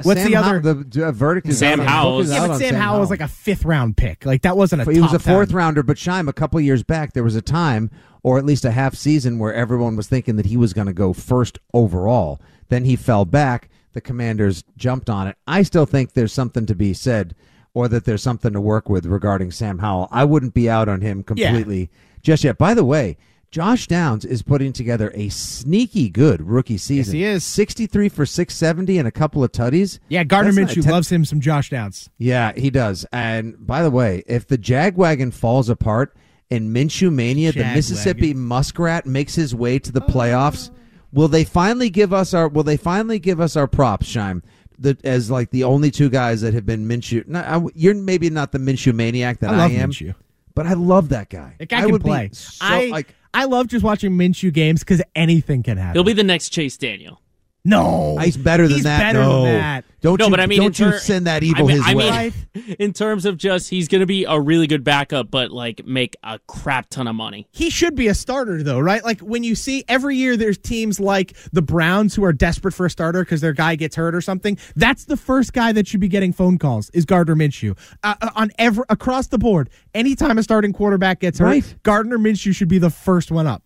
what's 0.04 0.22
Uh, 0.22 0.24
Sam 0.24 0.32
the 0.32 0.38
How- 0.42 0.50
other 0.58 0.60
the 0.84 1.08
uh, 1.08 1.12
verdict 1.12 1.48
is 1.48 1.58
Sam 1.60 1.80
out 1.80 1.86
on- 1.86 1.88
Howell. 1.92 2.26
yeah 2.26 2.40
but 2.48 2.52
on 2.52 2.60
sam, 2.60 2.76
howell 2.76 3.00
was 3.00 3.10
like 3.10 3.22
a 3.22 3.28
fifth 3.28 3.64
round 3.66 3.96
pick 3.98 4.26
like 4.26 4.42
that 4.44 4.58
wasn't 4.58 4.82
a 4.82 4.92
he 4.92 5.00
was 5.02 5.14
a 5.14 5.20
fourth 5.20 5.50
10. 5.50 5.56
rounder, 5.58 5.84
but 5.84 5.98
Scheim, 5.98 6.28
a 6.28 6.34
couple 6.34 6.60
years 6.62 6.84
back, 6.84 7.14
there 7.14 7.24
was 7.24 7.36
a 7.36 7.42
time, 7.42 7.90
or 8.24 8.38
at 8.38 8.46
least 8.46 8.66
a 8.66 8.72
half 8.72 8.94
season, 8.96 9.40
where 9.40 9.54
everyone 9.54 9.96
was 9.96 10.08
thinking 10.08 10.36
that 10.36 10.46
he 10.48 10.58
was 10.58 10.74
going 10.74 10.88
to 10.88 10.94
go 10.94 11.14
first 11.14 11.60
overall. 11.74 12.42
Then 12.68 12.84
he 12.86 12.96
fell 12.98 13.24
back. 13.26 13.70
The 13.94 14.02
Commanders 14.02 14.64
jumped 14.78 15.10
on 15.10 15.28
it. 15.28 15.36
I 15.48 15.64
still 15.64 15.86
think 15.86 16.12
there's 16.14 16.34
something 16.34 16.66
to 16.68 16.76
be 16.76 16.94
said, 16.94 17.34
or 17.74 17.88
that 17.88 18.06
there's 18.06 18.24
something 18.24 18.54
to 18.54 18.62
work 18.62 18.90
with 18.90 19.06
regarding 19.06 19.52
Sam 19.52 19.80
Howell. 19.80 20.08
I 20.12 20.24
wouldn't 20.26 20.54
be 20.54 20.70
out 20.70 20.90
on 20.90 21.02
him 21.02 21.24
completely 21.24 21.90
just 22.22 22.44
yet. 22.44 22.58
By 22.58 22.74
the 22.74 22.84
way, 22.84 23.18
Josh 23.52 23.88
Downs 23.88 24.26
is 24.26 24.44
putting 24.44 24.74
together 24.74 25.12
a 25.16 25.30
sneaky 25.30 26.08
good 26.10 26.42
rookie 26.42 26.78
season. 26.78 27.16
he 27.16 27.24
is. 27.24 27.44
63 27.44 28.10
for 28.10 28.26
670 28.26 29.00
and 29.00 29.08
a 29.08 29.12
couple 29.12 29.44
of 29.44 29.52
tutties. 29.52 29.98
yeah 30.08 30.24
gardner 30.24 30.52
That's 30.52 30.74
minshew 30.74 30.84
ten- 30.84 30.92
loves 30.92 31.12
him 31.12 31.26
some 31.26 31.40
josh 31.40 31.72
downs 31.72 32.10
yeah, 32.20 32.54
he 32.56 32.70
does. 32.70 33.06
And 33.12 33.66
by 33.66 33.82
the 33.82 33.90
way, 33.90 34.24
if 34.28 34.48
the 34.48 34.58
Jagwagon 34.58 35.34
falls 35.34 35.70
apart 35.70 36.16
and 36.52 36.76
Minshew 36.76 37.12
Mania, 37.12 37.52
the 37.52 37.62
Jagwagon. 37.62 37.76
Mississippi 37.76 38.34
Muskrat 38.34 39.06
makes 39.06 39.36
his 39.36 39.56
way 39.56 39.80
to 39.80 39.92
the 39.92 40.04
oh. 40.04 40.08
playoffs, 40.08 40.70
will 41.12 41.28
they 41.28 41.44
finally 41.44 41.90
give 41.90 42.14
us 42.14 42.34
our 42.34 42.48
will 42.48 42.64
they 42.64 42.78
finally 42.78 43.18
give 43.18 43.40
us 43.40 43.56
our 43.56 43.68
props, 43.68 44.08
Scheim? 44.08 44.44
The, 44.82 44.98
as 45.04 45.30
like 45.30 45.52
the 45.52 45.66
only 45.66 45.92
two 45.92 46.10
guys 46.10 46.42
that 46.42 46.54
have 46.54 46.66
been 46.66 46.88
Minshew. 46.88 47.28
No, 47.28 47.40
I, 47.40 47.62
you're 47.76 47.94
maybe 47.96 48.30
not 48.30 48.52
the 48.54 48.60
Minshew 48.60 48.94
maniac 48.94 49.40
that 49.40 49.50
I 49.50 49.66
I, 49.66 49.68
am, 49.72 49.92
Minshew. 49.92 50.16
but 50.56 50.66
I 50.66 50.74
love 50.74 51.10
that 51.10 51.30
guy. 51.30 51.56
that 51.60 51.68
guy 51.70 51.80
I 51.80 51.82
can 51.82 51.92
would 51.92 52.02
play 52.02 52.30
so, 52.32 52.66
i 52.66 52.86
like 52.88 53.14
i 53.34 53.46
love 53.46 53.68
just 53.68 53.84
watching 53.84 54.12
minshew 54.14 54.52
games 54.52 54.80
because 54.80 55.02
anything 55.16 55.62
can 55.64 55.78
happen 55.78 55.96
He'll 55.96 56.04
be 56.04 56.14
the 56.14 56.24
next 56.24 56.50
Chase 56.50 56.78
Daniel. 56.78 57.22
No 57.70 58.18
he's 58.20 58.38
better 58.38 58.68
than 58.68 58.76
He's 58.78 58.84
that. 58.84 59.00
better 59.00 59.20
no. 59.20 59.44
than 59.44 59.54
that. 59.56 59.86
Don't 60.02 60.18
no, 60.18 60.26
you, 60.28 60.32
but 60.32 60.40
I 60.40 60.46
mean, 60.46 60.62
don't 60.62 60.80
in 60.80 60.88
you 60.94 60.98
send 60.98 61.28
that 61.28 61.44
evil 61.44 61.66
I 61.66 61.68
mean, 61.68 61.78
his 61.78 61.86
I 61.86 61.94
way. 61.94 62.34
mean, 62.56 62.76
in 62.80 62.94
terms 62.94 63.26
of 63.26 63.36
just 63.36 63.70
he's 63.70 63.90
going 63.90 64.00
to 64.00 64.06
be 64.06 64.24
a 64.24 64.40
really 64.40 64.66
good 64.66 64.82
backup, 64.84 65.30
but 65.30 65.52
like 65.52 65.86
make 65.86 66.16
a 66.24 66.40
crap 66.48 66.90
ton 66.90 67.06
of 67.08 67.16
money. 67.16 67.48
he 67.52 67.70
should 67.70 67.96
be 67.96 68.08
a 68.08 68.14
starter 68.14 68.64
though, 68.64 68.80
right? 68.80 69.04
Like 69.04 69.20
when 69.20 69.44
you 69.44 69.56
see 69.56 69.84
every 69.90 70.16
year 70.16 70.38
there's 70.38 70.58
teams 70.58 71.02
like 71.02 71.36
the 71.52 71.62
Browns 71.62 72.16
who 72.16 72.24
are 72.24 72.32
desperate 72.32 72.74
for 72.74 72.86
a 72.86 72.90
starter 72.90 73.24
because 73.26 73.42
their 73.42 73.52
guy 73.52 73.76
gets 73.76 73.96
hurt 73.98 74.16
or 74.16 74.22
something. 74.22 74.58
That's 74.78 75.04
the 75.04 75.18
first 75.18 75.52
guy 75.52 75.74
that 75.74 75.86
should 75.86 76.00
be 76.00 76.08
getting 76.08 76.32
phone 76.32 76.58
calls 76.60 76.90
is 76.92 77.04
Gardner 77.04 77.36
Minshew. 77.36 77.78
Uh, 78.02 78.16
uh, 78.22 78.30
on 78.36 78.52
every 78.58 78.86
across 78.90 79.28
the 79.28 79.38
board, 79.38 79.70
anytime 79.94 80.38
a 80.38 80.44
starting 80.44 80.72
quarterback 80.72 81.20
gets 81.20 81.40
hurt, 81.40 81.46
Right. 81.46 81.76
Gardner 81.84 82.18
Minshew 82.18 82.56
should 82.56 82.70
be 82.70 82.78
the 82.80 82.90
first 82.90 83.32
one 83.32 83.48
up. 83.48 83.64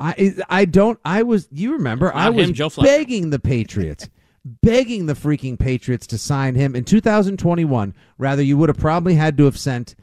I 0.00 0.34
I 0.48 0.64
don't. 0.64 0.98
I 1.04 1.22
was. 1.22 1.48
You 1.52 1.72
remember? 1.72 2.14
I 2.14 2.30
was 2.30 2.48
him, 2.48 2.70
begging 2.82 3.30
the 3.30 3.38
Patriots, 3.38 4.08
begging 4.62 5.06
the 5.06 5.12
freaking 5.12 5.58
Patriots 5.58 6.06
to 6.08 6.18
sign 6.18 6.54
him 6.54 6.74
in 6.74 6.84
2021. 6.84 7.94
Rather, 8.18 8.42
you 8.42 8.56
would 8.56 8.70
have 8.70 8.78
probably 8.78 9.14
had 9.14 9.36
to 9.36 9.44
have 9.44 9.58
sent 9.58 9.94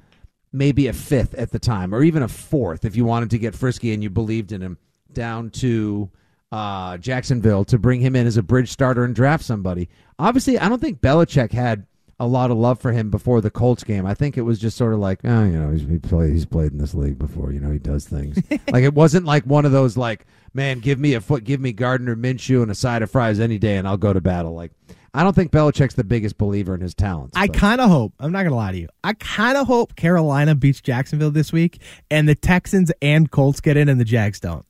maybe 0.53 0.87
a 0.87 0.93
fifth 0.93 1.33
at 1.33 1.51
the 1.51 1.59
time, 1.59 1.93
or 1.93 2.03
even 2.03 2.21
a 2.23 2.27
fourth 2.27 2.85
if 2.85 2.95
you 2.95 3.05
wanted 3.05 3.31
to 3.31 3.39
get 3.39 3.55
frisky 3.55 3.93
and 3.93 4.03
you 4.03 4.09
believed 4.09 4.51
in 4.51 4.61
him. 4.61 4.77
Down 5.11 5.49
to 5.51 6.11
uh, 6.51 6.97
Jacksonville 6.97 7.65
to 7.65 7.79
bring 7.79 8.01
him 8.01 8.15
in 8.15 8.27
as 8.27 8.37
a 8.37 8.43
bridge 8.43 8.71
starter 8.71 9.03
and 9.03 9.15
draft 9.15 9.43
somebody. 9.43 9.89
Obviously, 10.19 10.59
I 10.59 10.69
don't 10.69 10.79
think 10.81 11.01
Belichick 11.01 11.51
had 11.51 11.87
a 12.19 12.25
lot 12.27 12.49
of 12.49 12.57
love 12.57 12.79
for 12.79 12.91
him 12.91 13.09
before 13.11 13.41
the 13.41 13.51
Colts 13.51 13.83
game. 13.83 14.05
I 14.05 14.13
think 14.13 14.37
it 14.37 14.41
was 14.41 14.59
just 14.59 14.75
sort 14.75 14.93
of 14.93 14.99
like, 14.99 15.19
oh, 15.23 15.43
you 15.43 15.59
know, 15.59 15.71
he's 15.71 15.87
he 15.87 15.99
played 15.99 16.31
he's 16.31 16.45
played 16.45 16.71
in 16.71 16.79
this 16.79 16.93
league 16.93 17.19
before. 17.19 17.51
You 17.51 17.59
know, 17.59 17.71
he 17.71 17.79
does 17.79 18.07
things. 18.07 18.41
like 18.71 18.83
it 18.83 18.93
wasn't 18.93 19.25
like 19.25 19.43
one 19.45 19.65
of 19.65 19.71
those 19.71 19.97
like, 19.97 20.25
man, 20.53 20.79
give 20.79 20.99
me 20.99 21.13
a 21.13 21.21
foot, 21.21 21.43
give 21.43 21.61
me 21.61 21.73
Gardner 21.73 22.15
Minshew 22.15 22.61
and 22.61 22.71
a 22.71 22.75
side 22.75 23.03
of 23.03 23.11
fries 23.11 23.39
any 23.39 23.59
day, 23.59 23.77
and 23.77 23.87
I'll 23.87 23.97
go 23.97 24.13
to 24.13 24.21
battle. 24.21 24.53
Like, 24.53 24.71
I 25.13 25.23
don't 25.23 25.33
think 25.33 25.51
Belichick's 25.51 25.95
the 25.95 26.03
biggest 26.03 26.37
believer 26.37 26.73
in 26.73 26.81
his 26.81 26.93
talents. 26.93 27.33
I 27.35 27.47
kind 27.47 27.81
of 27.81 27.89
hope, 27.89 28.13
I'm 28.19 28.31
not 28.31 28.39
going 28.39 28.51
to 28.51 28.55
lie 28.55 28.71
to 28.71 28.77
you, 28.77 28.89
I 29.03 29.13
kind 29.13 29.57
of 29.57 29.67
hope 29.67 29.95
Carolina 29.95 30.55
beats 30.55 30.81
Jacksonville 30.81 31.31
this 31.31 31.51
week 31.51 31.81
and 32.11 32.27
the 32.27 32.35
Texans 32.35 32.91
and 33.01 33.29
Colts 33.29 33.61
get 33.61 33.77
in 33.77 33.89
and 33.89 33.99
the 33.99 34.05
Jags 34.05 34.39
don't. 34.39 34.65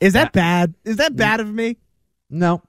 Is 0.00 0.14
that 0.14 0.32
bad? 0.32 0.74
Is 0.84 0.96
that 0.96 1.12
mm. 1.12 1.16
bad 1.16 1.40
of 1.40 1.52
me? 1.52 1.76
no. 2.30 2.62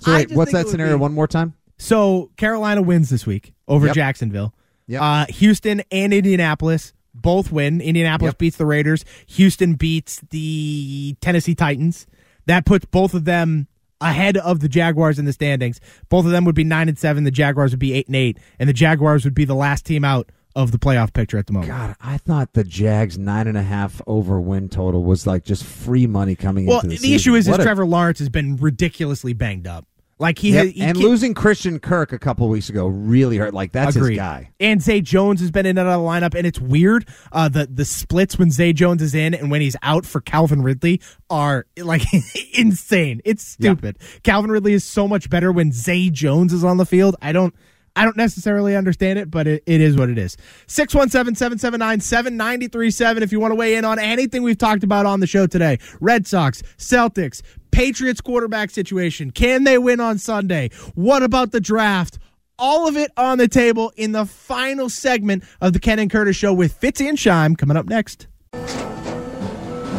So 0.00 0.12
wait, 0.12 0.32
what's 0.32 0.52
that 0.52 0.66
scenario? 0.66 0.96
be- 0.96 1.00
One 1.00 1.14
more 1.14 1.28
time. 1.28 1.54
So 1.78 2.30
Carolina 2.36 2.82
wins 2.82 3.10
this 3.10 3.26
week 3.26 3.52
over 3.68 3.86
Yep. 3.86 3.94
Jacksonville. 3.94 4.54
Yep. 4.86 5.02
Uh, 5.02 5.26
Houston 5.30 5.82
and 5.90 6.12
Indianapolis 6.14 6.92
both 7.14 7.50
win. 7.50 7.80
Indianapolis 7.80 8.30
Yep. 8.30 8.38
beats 8.38 8.56
the 8.56 8.66
Raiders. 8.66 9.04
Houston 9.26 9.74
beats 9.74 10.20
the 10.30 11.16
Tennessee 11.20 11.54
Titans. 11.54 12.06
That 12.46 12.64
puts 12.64 12.84
both 12.86 13.14
of 13.14 13.24
them 13.24 13.66
ahead 14.00 14.36
of 14.36 14.60
the 14.60 14.68
Jaguars 14.68 15.18
in 15.18 15.24
the 15.24 15.32
standings. 15.32 15.80
Both 16.08 16.26
of 16.26 16.30
them 16.30 16.44
would 16.44 16.54
be 16.54 16.64
nine 16.64 16.88
and 16.88 16.98
seven. 16.98 17.24
The 17.24 17.30
Jaguars 17.30 17.72
would 17.72 17.78
be 17.80 17.94
eight 17.94 18.06
and 18.06 18.16
eight, 18.16 18.38
and 18.58 18.68
the 18.68 18.74
Jaguars 18.74 19.24
would 19.24 19.34
be 19.34 19.44
the 19.44 19.54
last 19.54 19.84
team 19.86 20.04
out 20.04 20.30
of 20.54 20.70
the 20.72 20.78
playoff 20.78 21.12
picture 21.12 21.36
at 21.38 21.46
the 21.46 21.52
moment. 21.52 21.70
God, 21.70 21.96
I 22.00 22.16
thought 22.18 22.52
the 22.54 22.64
Jags 22.64 23.18
nine 23.18 23.46
and 23.46 23.58
a 23.58 23.62
half 23.62 24.00
over 24.06 24.40
win 24.40 24.68
total 24.68 25.02
was 25.04 25.26
like 25.26 25.44
just 25.44 25.64
free 25.64 26.06
money 26.06 26.34
coming 26.36 26.66
Well, 26.66 26.80
into 26.80 26.90
the, 26.96 26.98
the, 26.98 27.14
issue 27.14 27.34
is, 27.34 27.48
is 27.48 27.54
a- 27.58 27.62
Trevor 27.62 27.84
Lawrence 27.86 28.18
has 28.20 28.28
been 28.28 28.56
ridiculously 28.56 29.32
banged 29.32 29.66
up. 29.66 29.86
Like 30.18 30.38
he 30.38 30.52
Yep, 30.52 30.64
has, 30.64 30.74
he 30.74 30.80
and 30.80 30.96
can't- 30.96 31.06
losing 31.08 31.34
Christian 31.34 31.78
Kirk 31.78 32.10
a 32.12 32.18
couple 32.18 32.48
weeks 32.48 32.70
ago 32.70 32.86
really 32.86 33.36
hurt. 33.36 33.52
Like 33.52 33.72
that's 33.72 33.96
Agreed. 33.96 34.12
his 34.12 34.18
guy. 34.18 34.50
And 34.58 34.80
Zay 34.80 35.02
Jones 35.02 35.40
has 35.40 35.50
been 35.50 35.66
in 35.66 35.76
and 35.76 35.86
out 35.86 35.92
of 35.94 36.00
the 36.02 36.08
lineup, 36.08 36.34
and 36.34 36.46
it's 36.46 36.58
weird. 36.58 37.06
Uh, 37.32 37.50
the 37.50 37.66
the 37.70 37.84
splits 37.84 38.38
when 38.38 38.50
Zay 38.50 38.72
Jones 38.72 39.02
is 39.02 39.14
in 39.14 39.34
and 39.34 39.50
when 39.50 39.60
he's 39.60 39.76
out 39.82 40.06
for 40.06 40.22
Calvin 40.22 40.62
Ridley 40.62 41.02
are 41.28 41.66
like 41.76 42.00
insane. 42.54 43.20
It's 43.26 43.46
stupid. 43.46 43.98
Calvin 44.22 44.50
Ridley 44.50 44.72
is 44.72 44.84
so 44.84 45.06
much 45.06 45.28
better 45.28 45.52
when 45.52 45.70
Zay 45.70 46.08
Jones 46.08 46.54
is 46.54 46.64
on 46.64 46.78
the 46.78 46.86
field. 46.86 47.14
I 47.20 47.32
don't. 47.32 47.54
I 47.98 48.04
don't 48.04 48.16
necessarily 48.18 48.76
understand 48.76 49.18
it, 49.18 49.30
but 49.30 49.46
it, 49.46 49.62
it 49.64 49.80
is 49.80 49.96
what 49.96 50.10
it 50.10 50.18
is. 50.18 50.36
617-779-7937 50.66 53.22
if 53.22 53.32
you 53.32 53.40
want 53.40 53.52
to 53.52 53.56
weigh 53.56 53.76
in 53.76 53.84
on 53.84 53.98
anything 53.98 54.42
we've 54.42 54.58
talked 54.58 54.84
about 54.84 55.06
on 55.06 55.20
the 55.20 55.26
show 55.26 55.46
today. 55.46 55.78
Red 56.00 56.26
Sox, 56.26 56.62
Celtics, 56.78 57.42
Patriots 57.76 58.22
quarterback 58.22 58.70
situation. 58.70 59.30
Can 59.30 59.64
they 59.64 59.76
win 59.76 60.00
on 60.00 60.16
Sunday? 60.16 60.70
What 60.94 61.22
about 61.22 61.52
the 61.52 61.60
draft? 61.60 62.18
All 62.58 62.88
of 62.88 62.96
it 62.96 63.12
on 63.18 63.36
the 63.36 63.48
table 63.48 63.92
in 63.96 64.12
the 64.12 64.24
final 64.24 64.88
segment 64.88 65.44
of 65.60 65.74
the 65.74 65.78
Ken 65.78 65.98
and 65.98 66.10
Curtis 66.10 66.36
show 66.36 66.54
with 66.54 66.72
Fitz 66.72 67.02
and 67.02 67.18
Scheim 67.18 67.54
coming 67.58 67.76
up 67.76 67.84
next. 67.84 68.28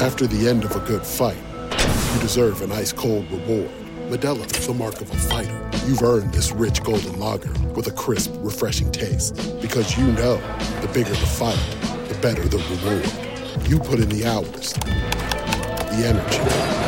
After 0.01 0.25
the 0.25 0.49
end 0.49 0.63
of 0.63 0.75
a 0.75 0.79
good 0.87 1.05
fight, 1.05 1.37
you 2.15 2.19
deserve 2.19 2.63
an 2.63 2.71
ice 2.71 2.91
cold 2.91 3.29
reward. 3.29 3.69
Modelo 4.09 4.43
is 4.57 4.65
the 4.65 4.73
mark 4.73 4.99
of 4.99 5.11
a 5.11 5.15
fighter. 5.15 5.69
You've 5.85 6.01
earned 6.01 6.33
this 6.33 6.51
rich 6.51 6.81
golden 6.81 7.19
lager 7.19 7.53
with 7.75 7.85
a 7.85 7.91
crisp, 7.91 8.33
refreshing 8.37 8.91
taste. 8.91 9.35
Because 9.61 9.95
you 9.95 10.07
know 10.13 10.37
the 10.81 10.89
bigger 10.91 11.11
the 11.11 11.15
fight, 11.15 11.59
the 12.07 12.17
better 12.23 12.41
the 12.47 12.57
reward. 12.57 13.69
You 13.69 13.77
put 13.77 13.99
in 13.99 14.09
the 14.09 14.25
hours, 14.25 14.73
the 14.73 16.07
energy, 16.07 16.87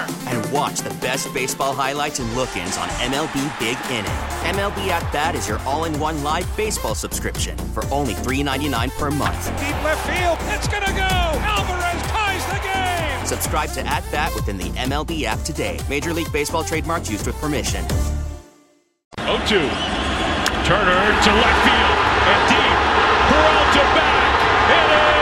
Watch 0.61 0.81
the 0.81 0.93
best 1.01 1.33
baseball 1.33 1.73
highlights 1.73 2.19
and 2.19 2.31
look 2.35 2.55
ins 2.55 2.77
on 2.77 2.87
MLB 3.09 3.59
Big 3.59 3.75
Inning. 3.89 4.05
MLB 4.45 4.89
At 4.89 5.11
Bat 5.11 5.33
is 5.33 5.47
your 5.47 5.57
all 5.61 5.85
in 5.85 5.99
one 5.99 6.21
live 6.21 6.45
baseball 6.55 6.93
subscription 6.93 7.57
for 7.73 7.83
only 7.85 8.13
$3.99 8.13 8.91
per 8.91 9.09
month. 9.09 9.47
Deep 9.57 9.83
left 9.83 10.07
field, 10.07 10.37
it's 10.53 10.67
going 10.67 10.83
to 10.83 10.91
go. 10.91 11.01
Alvarez 11.01 11.99
ties 12.11 12.45
the 12.45 12.59
game. 12.61 13.25
Subscribe 13.25 13.71
to 13.71 13.81
At 13.87 14.03
Bat 14.11 14.35
within 14.35 14.59
the 14.59 14.69
MLB 14.77 15.23
app 15.23 15.39
today. 15.39 15.79
Major 15.89 16.13
League 16.13 16.31
Baseball 16.31 16.63
trademarks 16.63 17.09
used 17.09 17.25
with 17.25 17.35
permission. 17.37 17.83
0 19.17 19.41
2. 19.47 19.57
Turner 20.69 21.01
to 21.25 21.31
left 21.41 21.59
field 21.65 21.97
and 22.29 22.41
deep. 22.53 22.77
Peralta 23.33 23.83
back. 23.97 24.29
It 24.69 25.17
is 25.17 25.20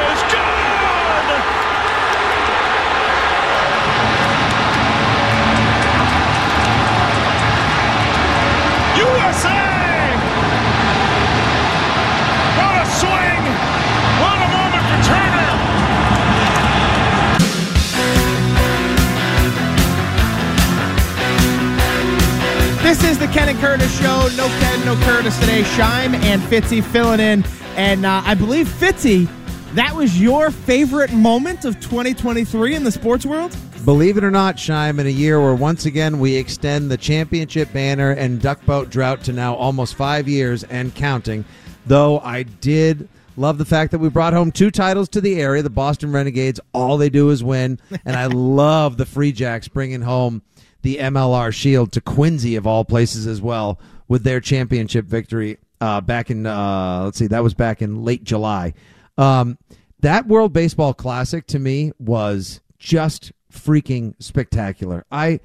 Ken 23.32 23.48
and 23.48 23.60
Curtis 23.60 23.96
show. 24.00 24.28
No 24.36 24.48
Ken, 24.60 24.86
no 24.86 24.96
Curtis 25.06 25.38
today. 25.40 25.62
Scheim 25.62 26.16
and 26.16 26.42
Fitzy 26.42 26.84
filling 26.84 27.20
in. 27.20 27.46
And 27.76 28.04
uh, 28.04 28.24
I 28.26 28.34
believe, 28.34 28.68
Fitzy, 28.68 29.30
that 29.76 29.96
was 29.96 30.20
your 30.20 30.50
favorite 30.50 31.14
moment 31.14 31.64
of 31.64 31.80
2023 31.80 32.74
in 32.74 32.84
the 32.84 32.92
sports 32.92 33.28
world? 33.28 33.56
Believe 33.86 34.18
it 34.18 34.24
or 34.24 34.32
not, 34.32 34.56
Scheim, 34.58 35.00
in 35.00 35.06
a 35.06 35.12
year 35.12 35.40
where 35.40 35.54
once 35.54 35.86
again 35.86 36.20
we 36.20 36.36
extend 36.36 36.90
the 36.90 36.98
championship 36.98 37.72
banner 37.72 38.12
and 38.12 38.42
duck 38.42 38.66
boat 38.66 38.90
drought 38.90 39.24
to 39.26 39.32
now 39.32 39.54
almost 39.54 39.94
five 39.94 40.28
years 40.28 40.64
and 40.64 40.94
counting. 40.96 41.46
Though 41.86 42.20
I 42.22 42.44
did 42.44 43.08
love 43.38 43.58
the 43.58 43.66
fact 43.66 43.92
that 43.92 44.00
we 44.00 44.10
brought 44.10 44.34
home 44.34 44.52
two 44.52 44.72
titles 44.72 45.08
to 45.10 45.22
the 45.22 45.40
area. 45.40 45.62
The 45.62 45.70
Boston 45.70 46.12
Renegades, 46.12 46.60
all 46.74 46.98
they 46.98 47.10
do 47.10 47.30
is 47.30 47.44
win. 47.44 47.80
And 48.06 48.16
I 48.16 48.26
love 48.34 48.98
the 48.98 49.06
Free 49.06 49.32
Jacks 49.32 49.68
bringing 49.68 50.02
home 50.02 50.42
the 50.82 50.98
MLR 50.98 51.54
Shield 51.54 51.92
to 51.94 52.02
Quincy, 52.02 52.56
of 52.56 52.66
all 52.66 52.86
places, 52.86 53.28
as 53.28 53.42
well, 53.42 53.80
with 54.08 54.24
their 54.24 54.40
championship 54.40 55.06
victory 55.06 55.58
uh, 55.82 56.02
back 56.02 56.30
in, 56.30 56.46
uh, 56.46 57.04
let's 57.06 57.18
see, 57.18 57.28
that 57.28 57.44
was 57.44 57.54
back 57.54 57.82
in 57.82 58.04
late 58.04 58.24
July. 58.24 58.74
Um, 59.18 59.58
that 60.00 60.28
World 60.28 60.54
Baseball 60.54 60.94
Classic 60.94 61.46
to 61.48 61.60
me 61.60 61.92
was 62.00 62.62
just 62.78 63.32
freaking 63.52 64.16
spectacular. 64.20 65.06
I 65.12 65.42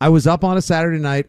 I 0.00 0.08
was 0.08 0.26
up 0.26 0.44
on 0.44 0.56
a 0.56 0.62
Saturday 0.62 0.98
night 0.98 1.26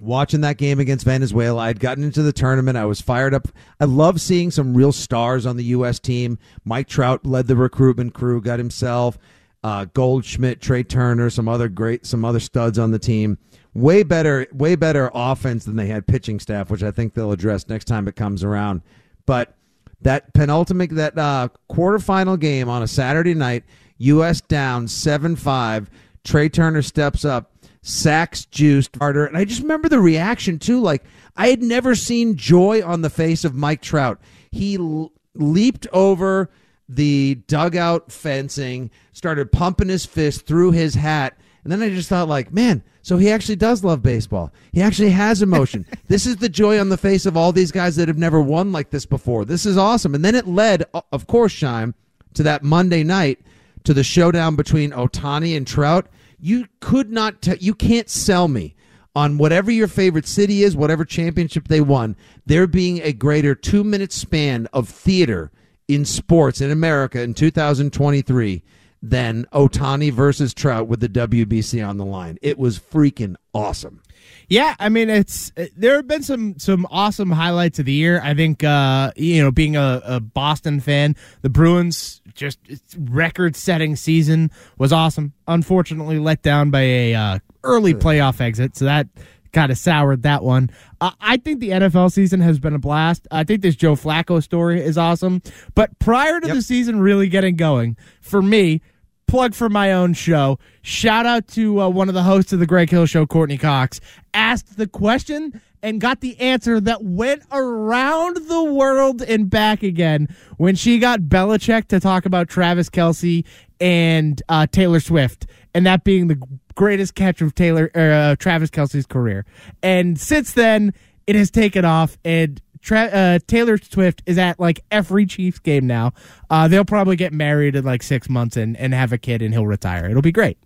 watching 0.00 0.40
that 0.42 0.58
game 0.58 0.80
against 0.80 1.04
Venezuela. 1.04 1.62
I'd 1.62 1.80
gotten 1.80 2.04
into 2.04 2.22
the 2.22 2.32
tournament. 2.32 2.76
I 2.76 2.86
was 2.86 3.00
fired 3.00 3.34
up. 3.34 3.48
I 3.78 3.84
love 3.84 4.20
seeing 4.20 4.50
some 4.50 4.74
real 4.74 4.92
stars 4.92 5.46
on 5.46 5.56
the 5.56 5.64
U.S. 5.64 5.98
team. 5.98 6.38
Mike 6.64 6.88
Trout 6.88 7.24
led 7.24 7.46
the 7.46 7.56
recruitment 7.56 8.14
crew, 8.14 8.40
got 8.40 8.58
himself 8.58 9.18
uh, 9.64 9.86
Goldschmidt, 9.86 10.60
Trea 10.60 10.84
Turner, 10.84 11.30
some 11.30 11.48
other 11.48 11.68
great, 11.68 12.06
some 12.06 12.24
other 12.24 12.40
studs 12.40 12.78
on 12.78 12.90
the 12.90 12.98
team. 12.98 13.38
Way 13.74 14.04
better, 14.04 14.46
way 14.52 14.74
better 14.74 15.10
offense 15.12 15.64
than 15.64 15.76
they 15.76 15.86
had 15.86 16.06
pitching 16.06 16.40
staff, 16.40 16.70
which 16.70 16.82
I 16.82 16.90
think 16.90 17.14
they'll 17.14 17.32
address 17.32 17.68
next 17.68 17.84
time 17.84 18.08
it 18.08 18.16
comes 18.16 18.42
around. 18.42 18.80
But 19.26 19.54
that 20.00 20.32
penultimate, 20.32 20.90
that 20.90 21.18
uh, 21.18 21.48
quarterfinal 21.70 22.38
game 22.40 22.68
on 22.68 22.82
a 22.82 22.88
Saturday 22.88 23.34
night, 23.34 23.64
U.S. 23.98 24.40
down 24.40 24.88
seven 24.88 25.36
five. 25.36 25.90
Trea 26.24 26.48
Turner 26.48 26.82
steps 26.82 27.24
up, 27.24 27.52
sacks 27.82 28.44
Juice 28.46 28.88
Carter, 28.88 29.26
and 29.26 29.36
I 29.36 29.44
just 29.44 29.62
remember 29.62 29.88
the 29.88 30.00
reaction 30.00 30.58
too. 30.58 30.80
Like 30.80 31.04
I 31.36 31.48
had 31.48 31.62
never 31.62 31.94
seen 31.94 32.36
joy 32.36 32.84
on 32.84 33.02
the 33.02 33.10
face 33.10 33.44
of 33.44 33.54
Mike 33.54 33.82
Trout. 33.82 34.20
He 34.50 34.76
l- 34.76 35.12
leaped 35.34 35.86
over 35.92 36.50
the 36.88 37.36
dugout 37.46 38.12
fencing, 38.12 38.90
started 39.12 39.52
pumping 39.52 39.88
his 39.88 40.06
fist 40.06 40.46
through 40.46 40.72
his 40.72 40.94
hat. 40.94 41.36
And 41.64 41.72
then 41.72 41.82
I 41.82 41.90
just 41.90 42.08
thought, 42.08 42.28
like, 42.28 42.52
man, 42.52 42.82
so 43.02 43.16
he 43.16 43.30
actually 43.30 43.56
does 43.56 43.82
love 43.82 44.02
baseball. 44.02 44.52
He 44.72 44.82
actually 44.82 45.10
has 45.10 45.42
emotion. 45.42 45.84
this 46.08 46.26
is 46.26 46.36
the 46.36 46.48
joy 46.48 46.78
on 46.78 46.88
the 46.88 46.96
face 46.96 47.26
of 47.26 47.36
all 47.36 47.52
these 47.52 47.72
guys 47.72 47.96
that 47.96 48.08
have 48.08 48.18
never 48.18 48.40
won 48.40 48.72
like 48.72 48.90
this 48.90 49.06
before. 49.06 49.44
This 49.44 49.66
is 49.66 49.76
awesome. 49.76 50.14
And 50.14 50.24
then 50.24 50.34
it 50.34 50.46
led, 50.46 50.84
of 51.12 51.26
course, 51.26 51.54
Scheim, 51.54 51.94
to 52.34 52.42
that 52.44 52.62
Monday 52.62 53.02
night, 53.02 53.40
to 53.84 53.94
the 53.94 54.04
showdown 54.04 54.56
between 54.56 54.90
Ohtani 54.90 55.56
and 55.56 55.66
Trout. 55.66 56.08
You 56.38 56.66
could 56.80 57.10
not, 57.10 57.42
t- 57.42 57.56
you 57.60 57.74
can't 57.74 58.10
sell 58.10 58.46
me 58.46 58.76
on 59.14 59.38
whatever 59.38 59.70
your 59.70 59.88
favorite 59.88 60.28
city 60.28 60.62
is, 60.62 60.76
whatever 60.76 61.04
championship 61.04 61.68
they 61.68 61.80
won, 61.80 62.14
there 62.44 62.66
being 62.66 63.00
a 63.00 63.12
greater 63.12 63.54
two 63.54 63.82
minute 63.82 64.12
span 64.12 64.68
of 64.72 64.88
theater 64.88 65.50
in 65.88 66.04
sports 66.04 66.60
in 66.60 66.70
America 66.70 67.20
in 67.20 67.34
2023 67.34 68.62
than 69.02 69.46
Ohtani 69.52 70.12
versus 70.12 70.52
Trout 70.52 70.88
with 70.88 71.00
the 71.00 71.08
WBC 71.08 71.86
on 71.86 71.96
the 71.96 72.04
line. 72.04 72.38
It 72.42 72.58
was 72.58 72.78
freaking 72.78 73.36
awesome. 73.54 74.02
Yeah, 74.48 74.74
I 74.78 74.88
mean 74.88 75.10
it's 75.10 75.52
there 75.76 75.96
have 75.96 76.06
been 76.06 76.22
some 76.22 76.58
some 76.58 76.86
awesome 76.90 77.30
highlights 77.30 77.78
of 77.78 77.86
the 77.86 77.92
year. 77.92 78.20
I 78.22 78.34
think 78.34 78.64
uh 78.64 79.12
you 79.16 79.42
know 79.42 79.50
being 79.50 79.76
a, 79.76 80.00
a 80.04 80.20
Boston 80.20 80.80
fan, 80.80 81.16
the 81.42 81.50
Bruins 81.50 82.20
just 82.34 82.58
record 82.98 83.56
setting 83.56 83.96
season 83.96 84.50
was 84.78 84.92
awesome. 84.92 85.32
Unfortunately, 85.48 86.18
let 86.18 86.42
down 86.42 86.70
by 86.70 86.80
a 86.82 87.14
uh, 87.14 87.38
early 87.64 87.94
playoff 87.94 88.40
exit, 88.40 88.76
so 88.76 88.84
that 88.84 89.08
kind 89.52 89.70
of 89.70 89.78
soured 89.78 90.22
that 90.22 90.42
one. 90.42 90.70
Uh, 91.00 91.12
I 91.20 91.36
think 91.36 91.60
the 91.60 91.70
NFL 91.70 92.12
season 92.12 92.40
has 92.40 92.58
been 92.58 92.74
a 92.74 92.78
blast. 92.78 93.26
I 93.30 93.44
think 93.44 93.62
this 93.62 93.76
Joe 93.76 93.94
Flacco 93.94 94.42
story 94.42 94.80
is 94.80 94.96
awesome. 94.98 95.42
But 95.74 95.98
prior 95.98 96.40
to 96.40 96.46
yep. 96.46 96.56
the 96.56 96.62
season 96.62 97.00
really 97.00 97.28
getting 97.28 97.56
going, 97.56 97.96
for 98.20 98.42
me, 98.42 98.80
plug 99.26 99.54
for 99.54 99.68
my 99.68 99.92
own 99.92 100.14
show. 100.14 100.58
Shout 100.82 101.26
out 101.26 101.48
to 101.48 101.80
uh, 101.80 101.88
one 101.88 102.08
of 102.08 102.14
the 102.14 102.22
hosts 102.22 102.52
of 102.52 102.60
the 102.60 102.66
Greg 102.66 102.90
Hill 102.90 103.06
Show, 103.06 103.26
Courtney 103.26 103.58
Cox, 103.58 104.00
asked 104.34 104.76
the 104.76 104.86
question 104.86 105.60
and 105.82 106.00
got 106.00 106.20
the 106.20 106.38
answer 106.40 106.80
that 106.80 107.02
went 107.02 107.42
around 107.52 108.36
the 108.48 108.64
world 108.64 109.22
and 109.22 109.48
back 109.50 109.82
again 109.82 110.28
when 110.56 110.74
she 110.74 110.98
got 110.98 111.20
Belichick 111.20 111.88
to 111.88 112.00
talk 112.00 112.26
about 112.26 112.48
Travis 112.48 112.88
Kelce 112.90 113.44
and 113.80 114.42
uh, 114.48 114.66
Taylor 114.66 115.00
Swift, 115.00 115.46
and 115.74 115.86
that 115.86 116.04
being 116.04 116.28
the 116.28 116.40
greatest 116.74 117.14
catch 117.14 117.40
of 117.40 117.54
Taylor 117.54 117.90
uh, 117.94 118.36
Travis 118.36 118.70
Kelce's 118.70 119.06
career. 119.06 119.44
And 119.82 120.18
since 120.18 120.52
then, 120.52 120.94
it 121.26 121.36
has 121.36 121.50
taken 121.50 121.84
off, 121.84 122.16
and 122.24 122.60
Tra- 122.80 123.06
uh, 123.06 123.38
Taylor 123.46 123.78
Swift 123.78 124.22
is 124.26 124.38
at 124.38 124.60
like 124.60 124.80
every 124.90 125.26
Chiefs 125.26 125.58
game 125.58 125.86
now. 125.86 126.12
Uh, 126.48 126.68
they'll 126.68 126.84
probably 126.84 127.16
get 127.16 127.32
married 127.32 127.74
in 127.74 127.84
like 127.84 128.02
six 128.02 128.28
months 128.28 128.56
and, 128.56 128.76
and 128.76 128.94
have 128.94 129.12
a 129.12 129.18
kid, 129.18 129.42
and 129.42 129.52
he'll 129.52 129.66
retire. 129.66 130.06
It'll 130.08 130.22
be 130.22 130.32
great. 130.32 130.58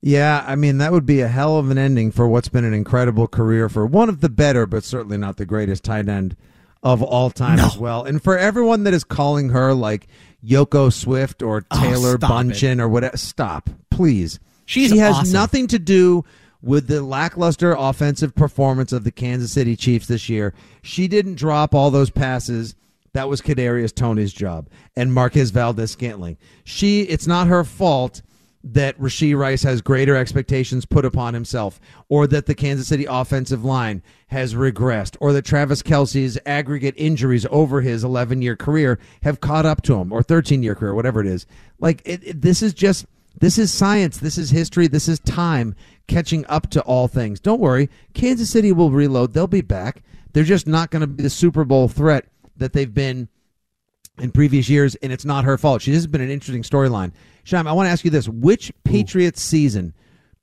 Yeah, 0.00 0.44
I 0.46 0.56
mean 0.56 0.78
that 0.78 0.92
would 0.92 1.06
be 1.06 1.20
a 1.20 1.28
hell 1.28 1.58
of 1.58 1.70
an 1.70 1.78
ending 1.78 2.12
for 2.12 2.28
what's 2.28 2.48
been 2.48 2.64
an 2.64 2.74
incredible 2.74 3.26
career 3.26 3.68
for 3.68 3.86
one 3.86 4.08
of 4.08 4.20
the 4.20 4.28
better, 4.28 4.66
but 4.66 4.84
certainly 4.84 5.16
not 5.16 5.36
the 5.36 5.46
greatest 5.46 5.84
tight 5.84 6.08
end 6.08 6.36
of 6.82 7.02
all 7.02 7.30
time 7.30 7.56
no. 7.56 7.66
as 7.66 7.76
well. 7.76 8.04
And 8.04 8.22
for 8.22 8.38
everyone 8.38 8.84
that 8.84 8.94
is 8.94 9.04
calling 9.04 9.48
her 9.50 9.74
like 9.74 10.06
Yoko 10.44 10.92
Swift 10.92 11.42
or 11.42 11.64
oh, 11.70 11.80
Taylor 11.80 12.14
oh, 12.14 12.18
Bündchen 12.18 12.80
or 12.80 12.88
whatever, 12.88 13.16
stop, 13.16 13.70
please. 13.90 14.38
She's 14.66 14.90
she 14.90 14.98
has 14.98 15.16
awesome. 15.16 15.32
nothing 15.32 15.66
to 15.68 15.78
do 15.78 16.24
with 16.62 16.88
the 16.88 17.02
lackluster 17.02 17.74
offensive 17.78 18.34
performance 18.34 18.92
of 18.92 19.04
the 19.04 19.12
Kansas 19.12 19.52
City 19.52 19.76
Chiefs 19.76 20.06
this 20.06 20.28
year. 20.28 20.54
She 20.82 21.08
didn't 21.08 21.36
drop 21.36 21.74
all 21.74 21.90
those 21.90 22.10
passes. 22.10 22.74
That 23.12 23.28
was 23.28 23.40
Kadarius 23.40 23.94
Toney's 23.94 24.32
job 24.32 24.68
and 24.94 25.12
Marquez 25.12 25.50
Valdes 25.50 25.90
Scantling. 25.90 26.36
She, 26.64 27.02
it's 27.02 27.26
not 27.26 27.46
her 27.46 27.64
fault 27.64 28.22
that 28.72 28.98
Rashee 28.98 29.38
Rice 29.38 29.62
has 29.62 29.80
greater 29.80 30.16
expectations 30.16 30.84
put 30.84 31.04
upon 31.04 31.34
himself, 31.34 31.80
or 32.08 32.26
that 32.26 32.46
the 32.46 32.54
Kansas 32.54 32.88
City 32.88 33.04
offensive 33.04 33.64
line 33.64 34.02
has 34.28 34.54
regressed, 34.54 35.16
or 35.20 35.32
that 35.32 35.44
Travis 35.44 35.82
Kelce's 35.82 36.36
aggregate 36.44 36.94
injuries 36.96 37.46
over 37.50 37.80
his 37.80 38.02
11 38.02 38.42
year 38.42 38.56
career 38.56 38.98
have 39.22 39.40
caught 39.40 39.66
up 39.66 39.82
to 39.82 39.94
him, 39.94 40.12
or 40.12 40.22
13 40.22 40.64
year 40.64 40.74
career, 40.74 40.94
whatever 40.94 41.20
it 41.20 41.28
is. 41.28 41.46
Like, 41.78 42.02
it, 42.04 42.24
it, 42.24 42.42
this 42.42 42.60
is 42.60 42.74
just 42.74 43.06
this 43.38 43.58
is 43.58 43.72
science. 43.72 44.16
This 44.16 44.38
is 44.38 44.50
history. 44.50 44.88
This 44.88 45.08
is 45.08 45.20
time 45.20 45.76
catching 46.08 46.44
up 46.46 46.70
to 46.70 46.80
all 46.82 47.06
things. 47.06 47.38
Don't 47.38 47.60
worry. 47.60 47.88
Kansas 48.14 48.50
City 48.50 48.72
will 48.72 48.90
reload. 48.90 49.32
They'll 49.32 49.46
be 49.46 49.60
back. 49.60 50.02
They're 50.32 50.42
just 50.42 50.66
not 50.66 50.90
going 50.90 51.00
to 51.00 51.06
be 51.06 51.22
the 51.22 51.30
Super 51.30 51.64
Bowl 51.64 51.88
threat 51.88 52.26
that 52.56 52.72
they've 52.72 52.92
been 52.92 53.28
in 54.18 54.30
previous 54.30 54.68
years, 54.68 54.94
and 54.96 55.12
it's 55.12 55.24
not 55.24 55.44
her 55.44 55.58
fault. 55.58 55.82
She 55.82 55.90
this 55.90 55.98
has 55.98 56.06
been 56.06 56.20
an 56.20 56.30
interesting 56.30 56.62
storyline. 56.62 57.12
Scheim, 57.44 57.66
I 57.66 57.72
want 57.72 57.86
to 57.86 57.90
ask 57.90 58.04
you 58.04 58.10
this: 58.10 58.28
Which 58.28 58.72
Patriots 58.84 59.40
Ooh. 59.40 59.56
season 59.56 59.94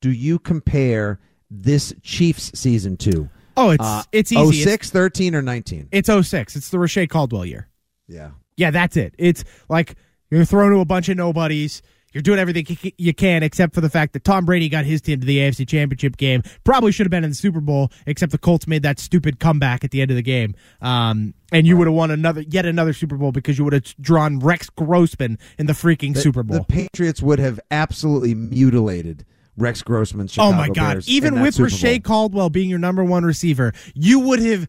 do 0.02 0.12
you 0.12 0.40
compare 0.40 1.20
this 1.50 1.94
Chiefs 2.02 2.52
season 2.54 2.98
to? 2.98 3.30
Oh, 3.56 3.70
it's 3.72 3.84
uh, 3.84 4.04
it's 4.12 4.32
easy. 4.32 4.64
06, 4.64 4.90
13, 4.90 5.36
or 5.36 5.42
19? 5.42 5.90
It's 5.92 6.10
06. 6.10 6.56
It's 6.56 6.70
the 6.70 6.80
Reche 6.80 7.08
Caldwell 7.10 7.46
year. 7.46 7.70
Yeah. 8.08 8.32
Yeah, 8.58 8.72
that's 8.72 8.98
it. 8.98 9.16
It's 9.18 9.44
like 9.70 9.96
you're 10.30 10.46
thrown 10.46 10.72
to 10.72 10.80
a 10.80 10.86
bunch 10.86 11.10
of 11.10 11.18
nobodies. 11.18 11.82
You're 12.14 12.22
doing 12.22 12.39
everything 12.39 12.93
you 12.97 13.14
can, 13.14 13.43
except 13.43 13.74
for 13.74 13.82
the 13.82 13.89
fact 13.89 14.14
that 14.14 14.24
Tom 14.24 14.45
Brady 14.45 14.70
got 14.70 14.86
his 14.86 15.01
team 15.01 15.20
to 15.20 15.26
the 15.26 15.39
AFC 15.39 15.68
Championship 15.68 16.18
game. 16.18 16.43
Probably 16.64 16.91
should 16.91 17.05
have 17.05 17.11
been 17.11 17.24
in 17.24 17.32
the 17.32 17.36
Super 17.36 17.59
Bowl, 17.59 17.91
except 18.05 18.32
the 18.32 18.38
Colts 18.38 18.68
made 18.68 18.84
that 18.84 18.99
stupid 18.99 19.39
comeback 19.39 19.84
at 19.84 19.91
the 19.91 20.01
end 20.01 20.11
of 20.11 20.16
the 20.16 20.24
game. 20.24 20.55
Um, 20.82 21.34
and 21.51 21.66
you 21.66 21.76
would 21.78 21.88
have 21.88 21.95
won 21.95 22.11
another, 22.11 22.41
yet 22.41 22.66
another 22.66 22.93
Super 22.93 23.18
Bowl 23.18 23.32
because 23.32 23.57
you 23.57 23.64
would 23.64 23.74
have 23.74 23.95
drawn 23.99 24.39
Rex 24.39 24.70
Grossman 24.70 25.39
in 25.57 25.66
the 25.66 25.74
freaking 25.74 26.14
The- 26.14 26.22
Super 26.22 26.43
Bowl. 26.43 26.59
The 26.59 26.64
Patriots 26.66 27.22
would 27.22 27.39
have 27.39 27.59
absolutely 27.72 28.36
mutilated 28.36 29.26
Rex 29.57 29.82
Grossman, 29.82 30.28
Chicago 30.28 30.55
oh 30.55 30.57
my 30.57 30.68
God! 30.68 30.93
Bears 30.93 31.09
Even 31.09 31.41
with 31.41 31.59
Reche 31.59 32.03
Caldwell 32.03 32.49
being 32.49 32.70
your 32.70 32.80
number 32.80 33.03
one 33.03 33.24
receiver, 33.24 33.72
you 33.93 34.20
would 34.20 34.39
have 34.39 34.68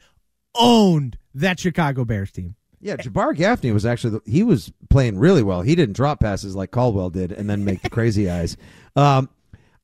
owned 0.55 1.17
that 1.35 1.59
Chicago 1.59 2.05
Bears 2.05 2.31
team. 2.31 2.55
Yeah, 2.85 2.97
Jabbar 2.97 3.35
Gaffney 3.35 3.73
was 3.73 3.87
actually 3.87 4.19
the, 4.19 4.31
he 4.31 4.43
was 4.43 4.71
playing 4.91 5.19
really 5.19 5.43
well. 5.43 5.63
He 5.63 5.75
didn't 5.75 5.95
drop 5.97 6.21
passes 6.21 6.55
like 6.55 6.71
Caldwell 6.71 7.09
did, 7.09 7.33
and 7.33 7.49
then 7.49 7.65
make 7.65 7.81
the 7.81 7.89
crazy 7.89 8.29
eyes. 8.31 8.59
Um, 8.95 9.31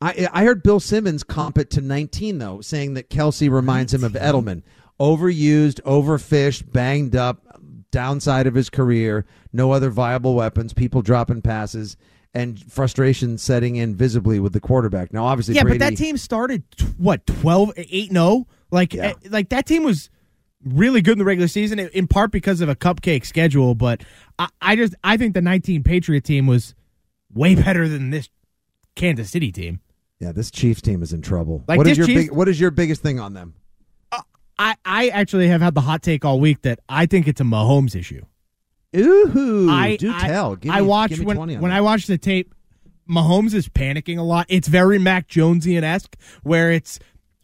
I 0.03 0.28
I 0.30 0.44
heard 0.44 0.62
Bill 0.62 0.80
Simmons 0.80 1.24
comp 1.24 1.57
it 1.57 1.70
to 1.70 1.80
19 1.80 2.36
though, 2.36 2.61
saying 2.61 2.94
that 2.94 3.09
Kelce 3.09 3.51
reminds 3.51 3.94
him 3.94 4.05
of 4.05 4.12
Edelman, 4.12 4.62
overused, 5.01 5.80
overfished, 5.80 6.70
banged 6.72 7.16
up, 7.16 7.42
downside 7.90 8.46
of 8.46 8.55
his 8.55 8.68
career, 8.68 9.24
no 9.51 9.72
other 9.72 9.88
viable 9.88 10.34
weapons, 10.34 10.74
people 10.74 11.01
dropping 11.01 11.40
passes, 11.40 11.96
and 12.34 12.61
frustration 12.70 13.38
setting 13.38 13.76
in 13.76 13.96
visibly 13.96 14.40
with 14.40 14.53
the 14.53 14.61
quarterback. 14.61 15.11
Now, 15.11 15.24
obviously, 15.24 15.55
yeah, 15.55 15.62
Brady, 15.62 15.78
but 15.78 15.90
that 15.90 15.96
team 15.96 16.18
started 16.18 16.64
what 16.98 17.26
12 17.26 17.72
8 17.78 18.12
0 18.12 18.46
like 18.70 18.94
eh, 18.94 19.14
like 19.30 19.48
that 19.48 19.64
team 19.64 19.84
was 19.84 20.11
really 20.64 21.00
good 21.02 21.12
in 21.12 21.18
the 21.18 21.24
regular 21.24 21.48
season 21.48 21.78
in- 21.78 22.06
part 22.06 22.30
because 22.30 22.61
of 22.61 22.68
a 22.68 22.74
cupcake 22.76 23.24
schedule 23.24 23.74
but 23.74 24.02
I, 24.38 24.48
I 24.61 24.76
just 24.76 24.94
I 25.02 25.16
think 25.16 25.34
the 25.34 25.40
19 25.42 25.82
Patriot 25.82 26.22
team 26.24 26.46
was 26.46 26.74
way 27.32 27.54
better 27.54 27.88
than 27.88 28.11
this 28.11 28.28
Kansas 28.96 29.30
City 29.30 29.50
team 29.52 29.80
Yeah, 30.18 30.32
this 30.32 30.50
Chiefs 30.50 30.82
team 30.82 31.02
is 31.02 31.12
in 31.12 31.22
trouble. 31.22 31.64
Like 31.66 31.78
what 31.78 31.86
is 31.86 31.96
your 31.96 32.06
Chiefs- 32.06 32.22
big, 32.28 32.32
what 32.32 32.48
is 32.48 32.61
your 32.61 32.70
biggest 32.70 33.00
thing 33.02 33.18
on 33.18 33.32
them? 33.34 33.54
Uh, 34.12 34.20
I 34.58 34.74
I 34.84 35.08
actually 35.08 35.48
have 35.48 35.62
had 35.62 35.74
the 35.74 35.80
hot 35.80 36.02
take 36.02 36.24
all 36.24 36.38
week 36.40 36.61
that 36.62 36.80
I 36.88 37.06
think 37.06 37.26
it's 37.26 37.40
a 37.40 37.44
Mahomes 37.44 37.94
issue 37.96 38.24
Ooh, 38.96 39.70
I 39.70 39.96
do 39.96 40.12
I- 40.14 40.26
tell. 40.26 40.56
Give 40.56 40.72
I 40.72 40.80
me- 40.80 40.86
watched 40.86 41.11
give 41.11 41.20
me 41.20 41.26
when 41.26 41.38
on 41.38 41.48
when 41.48 41.70
that. 41.70 41.76
I 41.76 41.80
watched 41.80 42.06
the 42.08 42.18
tape. 42.18 42.54
Mahomes 43.08 43.54
is 43.54 43.68
panicking 43.68 44.18
a 44.18 44.22
lot. 44.22 44.46
It's 44.48 44.68
very 44.68 44.98
Mac 44.98 45.26
Jonesian 45.28 45.82
esque, 45.82 46.16
where 46.42 46.70
it's 46.70 46.98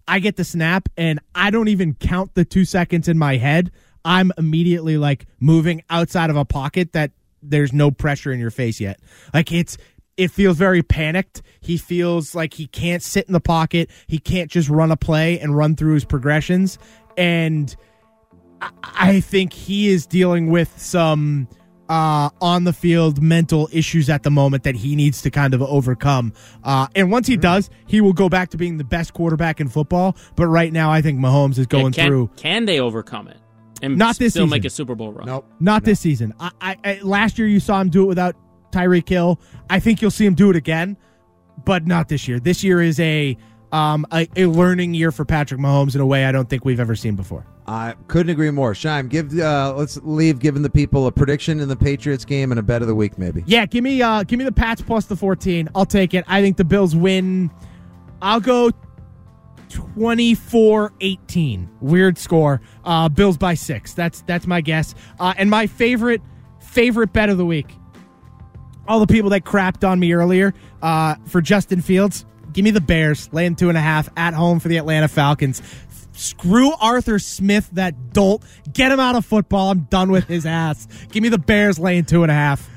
I 0.08 0.18
get 0.20 0.36
the 0.36 0.44
snap 0.44 0.88
and 0.96 1.20
I 1.34 1.50
don't 1.50 1.68
even 1.68 1.94
count 1.94 2.34
the 2.34 2.44
two 2.44 2.64
seconds 2.64 3.08
in 3.08 3.18
my 3.18 3.36
head. 3.36 3.70
I'm 4.04 4.32
immediately 4.38 4.98
like 4.98 5.26
moving 5.40 5.82
outside 5.90 6.30
of 6.30 6.36
a 6.36 6.44
pocket 6.44 6.92
that 6.92 7.10
there's 7.42 7.72
no 7.72 7.90
pressure 7.90 8.32
in 8.32 8.38
your 8.38 8.50
face 8.50 8.80
yet. 8.80 9.00
Like 9.34 9.52
it's 9.52 9.76
it 10.16 10.30
feels 10.30 10.56
very 10.56 10.82
panicked. 10.82 11.42
He 11.60 11.76
feels 11.76 12.34
like 12.34 12.54
he 12.54 12.66
can't 12.66 13.02
sit 13.02 13.26
in 13.26 13.32
the 13.32 13.40
pocket. 13.40 13.90
He 14.06 14.18
can't 14.18 14.50
just 14.50 14.68
run 14.68 14.90
a 14.90 14.96
play 14.96 15.38
and 15.38 15.56
run 15.56 15.76
through 15.76 15.94
his 15.94 16.04
progressions. 16.04 16.78
And 17.18 17.74
I- 18.60 19.20
think 19.20 19.52
he 19.52 19.88
is 19.88 20.06
dealing 20.06 20.50
with 20.50 20.72
some 20.80 21.48
uh, 21.88 22.30
on 22.40 22.64
the 22.64 22.72
field 22.72 23.22
mental 23.22 23.68
issues 23.72 24.10
at 24.10 24.22
the 24.22 24.30
moment 24.30 24.64
that 24.64 24.74
he 24.74 24.96
needs 24.96 25.22
to 25.22 25.30
kind 25.30 25.54
of 25.54 25.62
overcome. 25.62 26.32
Uh, 26.64 26.86
and 26.94 27.10
once 27.10 27.26
he 27.26 27.36
does, 27.36 27.70
he 27.86 28.00
will 28.00 28.12
go 28.12 28.28
back 28.28 28.48
to 28.50 28.56
being 28.56 28.76
the 28.78 28.84
best 28.84 29.12
quarterback 29.14 29.60
in 29.60 29.68
football. 29.68 30.16
But 30.34 30.46
right 30.48 30.72
now, 30.72 30.90
I 30.90 31.00
think 31.02 31.18
Mahomes 31.20 31.58
is 31.58 31.66
going 31.66 31.92
Yeah, 31.94 32.02
can, 32.04 32.08
through. 32.08 32.30
Can 32.36 32.64
they 32.64 32.80
overcome 32.80 33.28
it 33.28 33.36
and 33.82 33.96
Not 33.96 34.18
this 34.18 34.32
still 34.32 34.44
season. 34.46 34.50
make 34.50 34.64
a 34.64 34.70
Super 34.70 34.94
Bowl 34.94 35.12
run? 35.12 35.26
Nope. 35.26 35.46
Not 35.60 35.84
this 35.84 36.00
season. 36.00 36.34
I, 36.40 36.50
I, 36.60 36.76
I 36.84 37.00
last 37.02 37.38
year 37.38 37.46
you 37.46 37.60
saw 37.60 37.80
him 37.80 37.88
do 37.90 38.02
it 38.02 38.06
without 38.06 38.34
Tyreek 38.72 39.08
Hill. 39.08 39.38
I 39.70 39.78
think 39.80 40.02
you'll 40.02 40.10
see 40.10 40.26
him 40.26 40.34
do 40.34 40.50
it 40.50 40.56
again, 40.56 40.96
but 41.64 41.86
not 41.86 42.08
this 42.08 42.26
year. 42.26 42.40
This 42.40 42.64
year 42.64 42.82
is 42.82 42.98
a 43.00 43.36
um 43.72 44.06
a, 44.12 44.28
a 44.36 44.46
learning 44.46 44.94
year 44.94 45.10
for 45.12 45.24
Patrick 45.24 45.60
Mahomes 45.60 45.94
in 45.94 46.00
a 46.00 46.06
way 46.06 46.24
I 46.24 46.32
don't 46.32 46.48
think 46.48 46.64
we've 46.64 46.78
ever 46.80 46.94
seen 46.94 47.16
before. 47.16 47.46
I 47.68 47.94
couldn't 48.06 48.30
agree 48.30 48.50
more. 48.50 48.74
Scheim, 48.74 49.08
give 49.08 49.36
uh, 49.38 49.74
let's 49.76 49.98
leave 50.04 50.38
giving 50.38 50.62
the 50.62 50.70
people 50.70 51.06
a 51.08 51.12
prediction 51.12 51.58
in 51.58 51.68
the 51.68 51.74
Patriots 51.76 52.24
game 52.24 52.52
and 52.52 52.60
a 52.60 52.62
bet 52.62 52.80
of 52.80 52.86
the 52.88 52.94
week, 52.94 53.18
maybe. 53.18 53.42
Yeah, 53.46 53.66
give 53.66 53.82
me 53.82 54.00
uh 54.02 54.22
give 54.22 54.38
me 54.38 54.44
the 54.44 54.52
Pats 54.52 54.82
plus 54.82 55.06
the 55.06 55.16
14. 55.16 55.68
I'll 55.74 55.84
take 55.84 56.14
it. 56.14 56.24
I 56.28 56.42
think 56.42 56.56
the 56.56 56.64
Bills 56.64 56.94
win. 56.94 57.50
I'll 58.22 58.40
go 58.40 58.70
24-18. 59.68 61.68
Weird 61.80 62.18
score. 62.18 62.60
Uh 62.84 63.08
Bills 63.08 63.36
by 63.36 63.54
6. 63.54 63.94
That's 63.94 64.20
that's 64.22 64.46
my 64.46 64.60
guess. 64.60 64.94
Uh 65.18 65.34
and 65.36 65.50
my 65.50 65.66
favorite 65.66 66.22
favorite 66.60 67.12
bet 67.12 67.30
of 67.30 67.38
the 67.38 67.46
week. 67.46 67.74
All 68.86 69.00
the 69.00 69.08
people 69.08 69.30
that 69.30 69.44
crapped 69.44 69.88
on 69.88 69.98
me 69.98 70.12
earlier 70.12 70.54
uh 70.82 71.16
for 71.26 71.40
Justin 71.40 71.80
Fields, 71.80 72.26
give 72.52 72.64
me 72.64 72.70
the 72.70 72.80
Bears 72.80 73.28
laying 73.32 73.56
two 73.56 73.68
and 73.68 73.76
a 73.76 73.80
half 73.80 74.08
at 74.16 74.34
home 74.34 74.60
for 74.60 74.68
the 74.68 74.76
Atlanta 74.76 75.08
Falcons. 75.08 75.60
Screw 76.16 76.72
Arthur 76.80 77.18
Smith, 77.18 77.68
that 77.72 78.12
dolt. 78.12 78.42
Get 78.72 78.90
him 78.90 79.00
out 79.00 79.14
of 79.14 79.24
football. 79.24 79.70
I'm 79.70 79.80
done 79.82 80.10
with 80.10 80.24
his 80.24 80.46
ass. 80.46 80.88
Give 81.10 81.22
me 81.22 81.28
the 81.28 81.38
Bears 81.38 81.78
laying 81.78 82.04
two 82.04 82.22
and 82.22 82.30
a 82.30 82.34
half. 82.34 82.68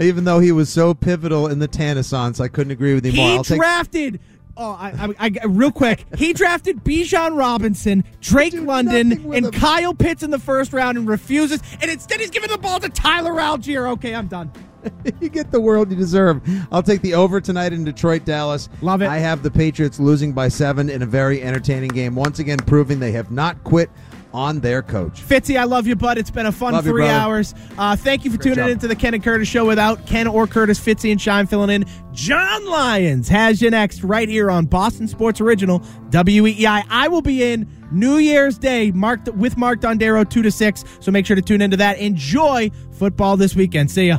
Even 0.00 0.24
though 0.24 0.40
he 0.40 0.52
was 0.52 0.68
so 0.68 0.94
pivotal 0.94 1.46
in 1.46 1.58
the 1.58 1.68
Tannissance, 1.68 2.38
I 2.38 2.48
couldn't 2.48 2.70
agree 2.70 2.94
with 2.94 3.06
you 3.06 3.12
more. 3.12 3.28
He 3.28 3.36
I'll 3.36 3.44
take 3.44 3.58
drafted. 3.58 4.20
Oh, 4.58 4.72
I, 4.72 5.14
I, 5.18 5.30
I, 5.42 5.46
real 5.46 5.70
quick. 5.70 6.04
He 6.16 6.32
drafted 6.32 6.82
Bijan 6.82 7.36
Robinson, 7.36 8.04
Drake 8.20 8.54
London, 8.54 9.34
and 9.34 9.52
Kyle 9.52 9.92
Pitts 9.92 10.22
in 10.22 10.30
the 10.30 10.38
first 10.38 10.72
round, 10.72 10.96
and 10.96 11.06
refuses. 11.06 11.62
And 11.80 11.90
instead, 11.90 12.20
he's 12.20 12.30
giving 12.30 12.50
the 12.50 12.56
ball 12.56 12.80
to 12.80 12.88
Tyler 12.88 13.32
Allgeier. 13.32 13.90
Okay, 13.92 14.14
I'm 14.14 14.28
done. 14.28 14.50
you 15.20 15.28
get 15.28 15.50
the 15.50 15.60
world 15.60 15.90
you 15.90 15.96
deserve. 15.96 16.40
I'll 16.72 16.82
take 16.82 17.02
the 17.02 17.14
over 17.14 17.40
tonight 17.40 17.72
in 17.72 17.84
Detroit, 17.84 18.24
Dallas. 18.24 18.68
Love 18.82 19.02
it. 19.02 19.08
I 19.08 19.18
have 19.18 19.42
the 19.42 19.50
Patriots 19.50 19.98
losing 20.00 20.32
by 20.32 20.48
seven 20.48 20.88
in 20.90 21.02
a 21.02 21.06
very 21.06 21.42
entertaining 21.42 21.90
game. 21.90 22.14
Once 22.14 22.38
again, 22.38 22.58
proving 22.58 22.98
they 23.00 23.12
have 23.12 23.30
not 23.30 23.62
quit 23.64 23.90
on 24.34 24.60
their 24.60 24.82
coach. 24.82 25.22
Fitzy, 25.22 25.58
I 25.58 25.64
love 25.64 25.86
you, 25.86 25.96
bud. 25.96 26.18
It's 26.18 26.30
been 26.30 26.44
a 26.44 26.52
fun 26.52 26.74
Love 26.74 26.84
three 26.84 27.04
brother. 27.04 27.12
hours. 27.12 27.54
Uh, 27.78 27.96
thank 27.96 28.22
you 28.24 28.30
for 28.30 28.36
Great 28.36 28.54
tuning 28.54 28.64
job. 28.64 28.70
into 28.70 28.86
the 28.88 28.96
Ken 28.96 29.14
and 29.14 29.24
Curtis 29.24 29.48
show 29.48 29.64
without 29.64 30.04
Ken 30.06 30.26
or 30.26 30.46
Curtis, 30.46 30.78
Fitzy 30.78 31.10
and 31.10 31.18
Scheim 31.18 31.48
filling 31.48 31.70
in. 31.70 31.86
John 32.12 32.66
Lyons 32.66 33.28
has 33.28 33.62
you 33.62 33.70
next 33.70 34.02
right 34.02 34.28
here 34.28 34.50
on 34.50 34.66
Boston 34.66 35.08
Sports 35.08 35.40
Original 35.40 35.80
WEEI. 36.10 36.84
I 36.90 37.08
will 37.08 37.22
be 37.22 37.44
in 37.44 37.66
New 37.90 38.18
Year's 38.18 38.58
Day 38.58 38.90
marked 38.90 39.28
with 39.30 39.56
Mark 39.56 39.80
Dondero 39.80 40.28
2 40.28 40.42
to 40.42 40.50
6, 40.50 40.84
so 41.00 41.10
make 41.10 41.24
sure 41.24 41.36
to 41.36 41.40
tune 41.42 41.62
into 41.62 41.78
that. 41.78 41.98
Enjoy 41.98 42.70
football 42.92 43.38
this 43.38 43.56
weekend. 43.56 43.90
See 43.90 44.08
ya. 44.08 44.18